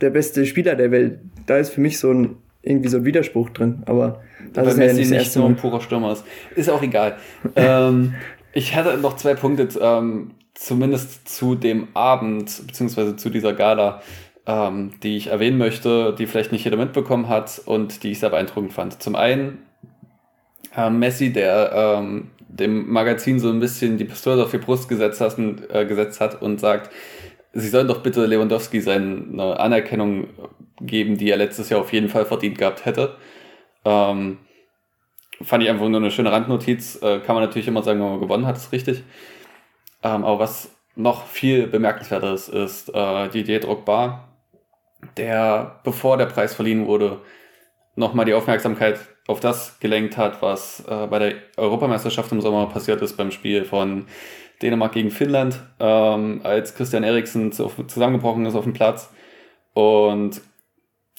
der 0.00 0.10
beste 0.10 0.46
Spieler 0.46 0.76
der 0.76 0.90
Welt. 0.92 1.18
Da 1.46 1.58
ist 1.58 1.70
für 1.70 1.80
mich 1.80 1.98
so 1.98 2.12
ein 2.12 2.36
irgendwie 2.62 2.88
so 2.88 2.98
ein 2.98 3.04
Widerspruch 3.04 3.50
drin, 3.50 3.82
aber 3.86 4.22
das 4.52 4.68
ist 4.68 4.76
Messi 4.76 5.02
ja 5.02 5.08
nicht, 5.08 5.10
nicht 5.10 5.36
nur 5.36 5.46
ein 5.46 5.56
purer 5.56 5.80
Stürmer 5.80 6.12
ist. 6.12 6.24
Ist 6.54 6.70
auch 6.70 6.82
egal. 6.82 7.16
ähm, 7.56 8.14
ich 8.52 8.74
hatte 8.74 8.96
noch 8.96 9.16
zwei 9.16 9.34
Punkte, 9.34 9.68
ähm, 9.80 10.30
zumindest 10.54 11.28
zu 11.28 11.54
dem 11.54 11.88
Abend, 11.94 12.66
beziehungsweise 12.66 13.16
zu 13.16 13.30
dieser 13.30 13.52
Gala 13.52 14.00
ähm, 14.46 14.92
die 15.02 15.16
ich 15.16 15.28
erwähnen 15.28 15.58
möchte, 15.58 16.14
die 16.18 16.26
vielleicht 16.26 16.52
nicht 16.52 16.64
jeder 16.64 16.76
mitbekommen 16.76 17.28
hat 17.28 17.62
und 17.64 18.02
die 18.02 18.12
ich 18.12 18.20
sehr 18.20 18.30
beeindruckend 18.30 18.72
fand. 18.72 19.02
Zum 19.02 19.16
einen 19.16 19.62
äh, 20.76 20.90
Messi, 20.90 21.32
der 21.32 21.72
ähm, 21.74 22.30
dem 22.48 22.90
Magazin 22.90 23.40
so 23.40 23.50
ein 23.50 23.60
bisschen 23.60 23.96
die 23.96 24.04
Pistole 24.04 24.42
auf 24.42 24.50
die 24.50 24.58
Brust 24.58 24.88
gesetzt 24.88 25.20
hat, 25.20 25.38
äh, 25.38 25.86
gesetzt 25.86 26.20
hat 26.20 26.42
und 26.42 26.60
sagt, 26.60 26.90
sie 27.52 27.68
sollen 27.68 27.88
doch 27.88 28.02
bitte 28.02 28.26
Lewandowski 28.26 28.80
seine 28.80 29.58
Anerkennung 29.58 30.28
geben, 30.80 31.16
die 31.16 31.30
er 31.30 31.36
letztes 31.36 31.70
Jahr 31.70 31.80
auf 31.80 31.92
jeden 31.92 32.08
Fall 32.08 32.26
verdient 32.26 32.58
gehabt 32.58 32.84
hätte. 32.84 33.16
Ähm, 33.84 34.38
fand 35.40 35.62
ich 35.62 35.70
einfach 35.70 35.88
nur 35.88 36.00
eine 36.00 36.10
schöne 36.10 36.32
Randnotiz. 36.32 37.00
Äh, 37.02 37.20
kann 37.20 37.34
man 37.34 37.44
natürlich 37.44 37.68
immer 37.68 37.82
sagen, 37.82 38.00
wenn 38.00 38.10
man 38.10 38.20
gewonnen 38.20 38.46
hat, 38.46 38.56
ist 38.56 38.72
richtig. 38.72 39.02
Ähm, 40.04 40.24
aber 40.24 40.38
was 40.38 40.70
noch 40.94 41.26
viel 41.26 41.66
bemerkenswerter 41.66 42.32
ist, 42.32 42.48
ist 42.48 42.94
äh, 42.94 43.28
Didier 43.30 43.60
Drogba, 43.60 44.28
der, 45.16 45.80
bevor 45.82 46.16
der 46.16 46.26
Preis 46.26 46.54
verliehen 46.54 46.86
wurde, 46.86 47.20
nochmal 47.96 48.26
die 48.26 48.34
Aufmerksamkeit 48.34 49.00
auf 49.26 49.40
das 49.40 49.80
gelenkt 49.80 50.16
hat, 50.16 50.42
was 50.42 50.84
äh, 50.86 51.06
bei 51.06 51.18
der 51.18 51.34
Europameisterschaft 51.56 52.30
im 52.32 52.40
Sommer 52.40 52.66
passiert 52.66 53.00
ist 53.02 53.16
beim 53.16 53.30
Spiel 53.30 53.64
von 53.64 54.06
Dänemark 54.62 54.92
gegen 54.92 55.10
Finnland, 55.10 55.60
ähm, 55.80 56.40
als 56.44 56.74
Christian 56.74 57.02
Eriksen 57.02 57.50
zu, 57.50 57.68
zusammengebrochen 57.86 58.46
ist 58.46 58.54
auf 58.54 58.64
dem 58.64 58.72
Platz 58.72 59.10
und 59.72 60.40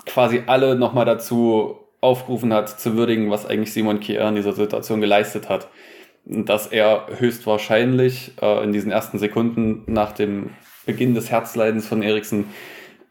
quasi 0.06 0.44
alle 0.46 0.76
nochmal 0.76 1.06
dazu 1.06 1.80
aufgerufen 2.02 2.54
hat, 2.54 2.80
zu 2.80 2.96
würdigen, 2.96 3.32
was 3.32 3.46
eigentlich 3.46 3.74
Simon 3.74 4.00
Kier 4.00 4.22
in 4.22 4.36
dieser 4.36 4.54
Situation 4.54 5.02
geleistet 5.02 5.50
hat. 5.50 5.68
Dass 6.26 6.68
er 6.68 7.08
höchstwahrscheinlich 7.20 8.34
äh, 8.42 8.64
in 8.64 8.74
diesen 8.74 8.92
ersten 8.92 9.20
Sekunden 9.20 9.84
nach 9.86 10.12
dem 10.12 10.50
Beginn 10.86 11.14
des 11.14 11.30
Herzleidens 11.32 11.88
von 11.88 12.02
Eriksen 12.02 12.46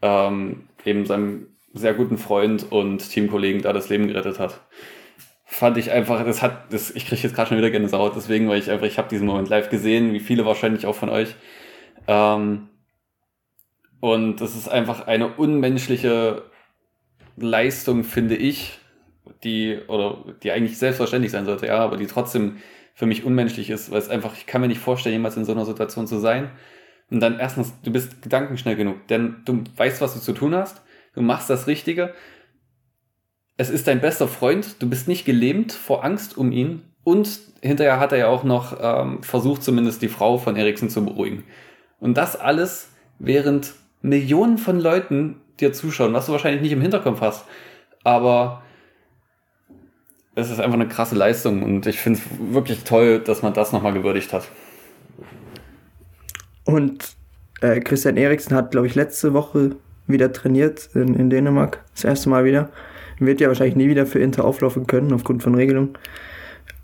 ähm, 0.03 0.69
eben 0.85 1.07
seinem 1.07 1.49
sehr 1.73 1.95
guten 1.95 2.19
Freund 2.19 2.71
und 2.71 3.09
Teamkollegen 3.09 3.63
da 3.63 3.73
das 3.73 3.89
Leben 3.89 4.07
gerettet 4.07 4.39
hat. 4.39 4.61
Fand 5.45 5.77
ich 5.77 5.91
einfach, 5.91 6.25
das 6.25 6.43
hat, 6.43 6.73
das, 6.73 6.91
ich 6.91 7.07
kriege 7.07 7.23
jetzt 7.23 7.35
gerade 7.35 7.49
schon 7.49 7.59
wieder 7.59 7.71
Gänsehaut, 7.71 8.17
deswegen, 8.17 8.49
weil 8.49 8.59
ich 8.59 8.71
einfach, 8.71 8.87
ich 8.87 8.99
habe 8.99 9.09
diesen 9.09 9.27
Moment 9.27 9.49
live 9.49 9.71
gesehen, 9.71 10.13
wie 10.13 10.21
viele 10.21 10.47
wahrscheinlich 10.47 10.87
auch 10.87 10.95
von 10.95 11.11
euch. 11.11 11.35
Ähm, 12.07 12.69
und 14.01 14.41
das 14.41 14.55
ist 14.55 14.69
einfach 14.69 15.07
eine 15.07 15.29
unmenschliche 15.29 16.43
Leistung, 17.37 18.05
finde 18.05 18.37
ich, 18.37 18.79
die, 19.43 19.79
oder 19.89 20.25
die 20.43 20.53
eigentlich 20.53 20.79
selbstverständlich 20.79 21.33
sein 21.33 21.45
sollte, 21.45 21.67
ja, 21.67 21.79
aber 21.79 21.97
die 21.97 22.07
trotzdem 22.07 22.59
für 22.95 23.07
mich 23.07 23.25
unmenschlich 23.25 23.71
ist, 23.71 23.91
weil 23.91 23.99
es 23.99 24.09
einfach, 24.09 24.35
ich 24.37 24.47
kann 24.47 24.61
mir 24.61 24.69
nicht 24.69 24.81
vorstellen, 24.81 25.15
jemals 25.15 25.37
in 25.37 25.45
so 25.45 25.53
einer 25.53 25.67
Situation 25.67 26.07
zu 26.07 26.19
sein 26.19 26.51
und 27.11 27.21
dann 27.21 27.39
erstens, 27.39 27.73
du 27.83 27.93
bist 27.93 28.23
gedankenschnell 28.23 28.77
genug, 28.77 29.07
denn 29.09 29.43
du 29.45 29.65
weißt, 29.77 30.01
was 30.01 30.15
du 30.15 30.21
zu 30.21 30.33
tun 30.33 30.55
hast, 30.55 30.81
du 31.15 31.21
machst 31.21 31.51
das 31.51 31.67
Richtige. 31.67 32.15
Es 33.57 33.69
ist 33.69 33.87
dein 33.87 34.01
bester 34.01 34.29
Freund, 34.29 34.81
du 34.81 34.89
bist 34.89 35.09
nicht 35.09 35.25
gelähmt 35.25 35.73
vor 35.73 36.05
Angst 36.05 36.39
um 36.39 36.53
ihn 36.53 36.83
und 37.03 37.41
hinterher 37.61 38.01
hat 38.01 38.13
er 38.13 38.19
ja 38.19 38.27
auch 38.29 38.45
noch 38.45 38.79
ähm, 38.81 39.23
versucht, 39.23 39.63
zumindest 39.63 40.01
die 40.03 40.09
Frau 40.09 40.39
von 40.39 40.57
Eriksen 40.57 40.89
zu 40.89 41.05
beruhigen. 41.05 41.45
Und 42.01 42.17
das 42.17 42.37
alles, 42.37 42.91
während 43.19 43.75
Millionen 44.03 44.59
von 44.59 44.81
Leuten 44.81 45.41
dir 45.61 45.73
zuschauen, 45.73 46.13
was 46.13 46.27
du 46.27 46.33
wahrscheinlich 46.33 46.63
nicht 46.63 46.73
im 46.73 46.81
Hinterkopf 46.81 47.21
hast. 47.21 47.47
Aber 48.03 48.64
es 50.35 50.51
ist 50.51 50.61
einfach 50.61 50.75
eine 50.75 50.89
krasse 50.89 51.15
Leistung 51.15 51.63
und 51.63 51.87
ich 51.87 52.01
finde 52.01 52.19
es 52.19 52.53
wirklich 52.53 52.85
toll, 52.85 53.21
dass 53.21 53.43
man 53.43 53.55
das 53.55 53.73
nochmal 53.73 53.93
gewürdigt 53.93 54.33
hat. 54.33 54.49
Und 56.65 57.17
äh, 57.61 57.81
Christian 57.81 58.17
Eriksen 58.17 58.57
hat, 58.57 58.71
glaube 58.71 58.87
ich, 58.87 58.95
letzte 58.95 59.33
Woche 59.33 59.77
wieder 60.07 60.33
trainiert 60.33 60.91
in, 60.95 61.15
in 61.15 61.31
Dänemark. 61.31 61.83
Das 61.95 62.05
erste 62.05 62.29
Mal 62.29 62.45
wieder. 62.45 62.71
Wird 63.19 63.41
ja 63.41 63.49
wahrscheinlich 63.49 63.77
nie 63.77 63.89
wieder 63.89 64.07
für 64.07 64.19
Inter 64.19 64.45
auflaufen 64.45 64.87
können, 64.87 65.13
aufgrund 65.13 65.43
von 65.43 65.55
Regelungen. 65.55 65.97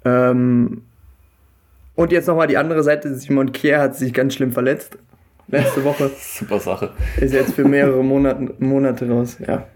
Ähm, 0.04 0.82
und 1.96 2.12
jetzt 2.12 2.28
nochmal 2.28 2.46
die 2.46 2.56
andere 2.56 2.82
Seite. 2.82 3.14
Simon 3.14 3.52
Kier 3.52 3.80
hat 3.80 3.96
sich 3.96 4.14
ganz 4.14 4.34
schlimm 4.34 4.52
verletzt. 4.52 4.96
Letzte 5.48 5.82
Woche. 5.84 6.10
Super 6.18 6.60
Sache. 6.60 6.90
Ist 7.20 7.34
jetzt 7.34 7.54
für 7.54 7.66
mehrere 7.66 8.04
Monate, 8.04 8.54
Monate 8.58 9.10
raus. 9.10 9.36
Ja. 9.40 9.46
ja. 9.46 9.66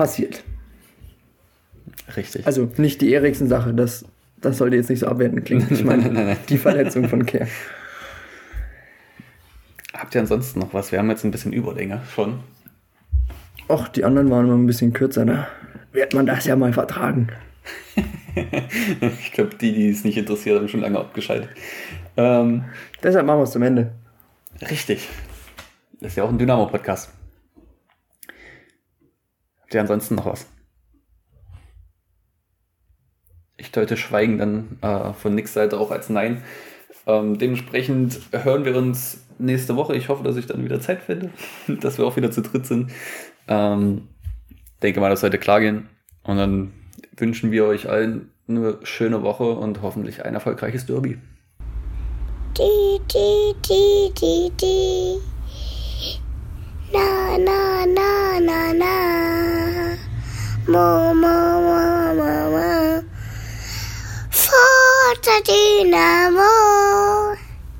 Passiert. 0.00 0.42
Richtig. 2.16 2.46
Also 2.46 2.70
nicht 2.78 3.00
die 3.02 3.12
Eriksen-Sache, 3.12 3.74
das 3.74 4.06
das 4.40 4.56
sollte 4.56 4.76
jetzt 4.76 4.88
nicht 4.88 5.00
so 5.00 5.06
abwertend 5.06 5.44
klingen. 5.44 5.66
Ich 5.70 5.84
meine, 5.84 6.36
die 6.48 6.56
Verletzung 6.56 7.08
von 7.08 7.26
Kerr. 7.26 7.46
Habt 9.92 10.14
ihr 10.14 10.22
ansonsten 10.22 10.60
noch 10.60 10.72
was? 10.72 10.92
Wir 10.92 10.98
haben 10.98 11.10
jetzt 11.10 11.24
ein 11.24 11.30
bisschen 11.30 11.52
Überlänge 11.52 12.00
schon. 12.14 12.40
Och, 13.68 13.88
die 13.88 14.04
anderen 14.04 14.30
waren 14.30 14.46
immer 14.46 14.56
ein 14.56 14.66
bisschen 14.66 14.92
kürzer, 14.94 15.26
da 15.26 15.46
wird 15.92 16.14
man 16.14 16.24
das 16.24 16.46
ja 16.46 16.56
mal 16.56 16.72
vertragen. 16.72 17.28
ich 19.20 19.32
glaube, 19.32 19.56
die, 19.56 19.72
die 19.72 19.90
es 19.90 20.02
nicht 20.02 20.16
interessiert, 20.16 20.56
haben 20.58 20.68
schon 20.68 20.80
lange 20.80 20.98
abgeschaltet. 20.98 21.50
Ähm, 22.16 22.64
Deshalb 23.02 23.26
machen 23.26 23.40
wir 23.40 23.44
es 23.44 23.52
zum 23.52 23.62
Ende. 23.62 23.92
Richtig. 24.70 25.08
Das 26.00 26.12
ist 26.12 26.16
ja 26.16 26.24
auch 26.24 26.30
ein 26.30 26.38
Dynamo-Podcast. 26.38 27.10
Habt 29.70 29.74
ihr 29.74 29.80
ansonsten 29.82 30.16
noch 30.16 30.26
was? 30.26 30.46
ich 33.60 33.70
deute 33.70 33.96
Schweigen 33.96 34.38
dann 34.38 34.78
äh, 34.80 35.12
von 35.12 35.34
Nicks 35.34 35.52
Seite 35.52 35.78
auch 35.78 35.90
als 35.90 36.08
Nein. 36.08 36.42
Ähm, 37.06 37.38
dementsprechend 37.38 38.20
hören 38.32 38.64
wir 38.64 38.76
uns 38.76 39.24
nächste 39.38 39.76
Woche. 39.76 39.94
Ich 39.94 40.08
hoffe, 40.08 40.24
dass 40.24 40.36
ich 40.36 40.46
dann 40.46 40.64
wieder 40.64 40.80
Zeit 40.80 41.02
finde, 41.02 41.30
dass 41.80 41.98
wir 41.98 42.06
auch 42.06 42.16
wieder 42.16 42.30
zu 42.30 42.42
dritt 42.42 42.66
sind. 42.66 42.90
Ähm, 43.48 44.08
denke 44.82 45.00
mal, 45.00 45.10
das 45.10 45.20
sollte 45.20 45.38
klar 45.38 45.60
gehen. 45.60 45.88
Und 46.24 46.38
dann 46.38 46.72
wünschen 47.16 47.50
wir 47.50 47.66
euch 47.66 47.88
allen 47.88 48.30
eine 48.48 48.78
schöne 48.82 49.22
Woche 49.22 49.44
und 49.44 49.82
hoffentlich 49.82 50.24
ein 50.24 50.34
erfolgreiches 50.34 50.86
Derby. 50.86 51.18
Die, 52.58 53.00
die, 53.12 53.54
die, 53.62 54.14
die, 54.18 54.50
die. 54.60 55.29
Na, 56.92 57.38
na, 57.38 57.86
na, 57.86 58.40
na, 58.40 58.72
na. 58.74 58.94
Mo, 60.66 61.14
mo, 61.14 61.36
mo, 61.62 62.14
mo, 62.18 62.32
mo. 62.50 62.70
Forza 64.30 65.38
Dinamo 65.46 66.50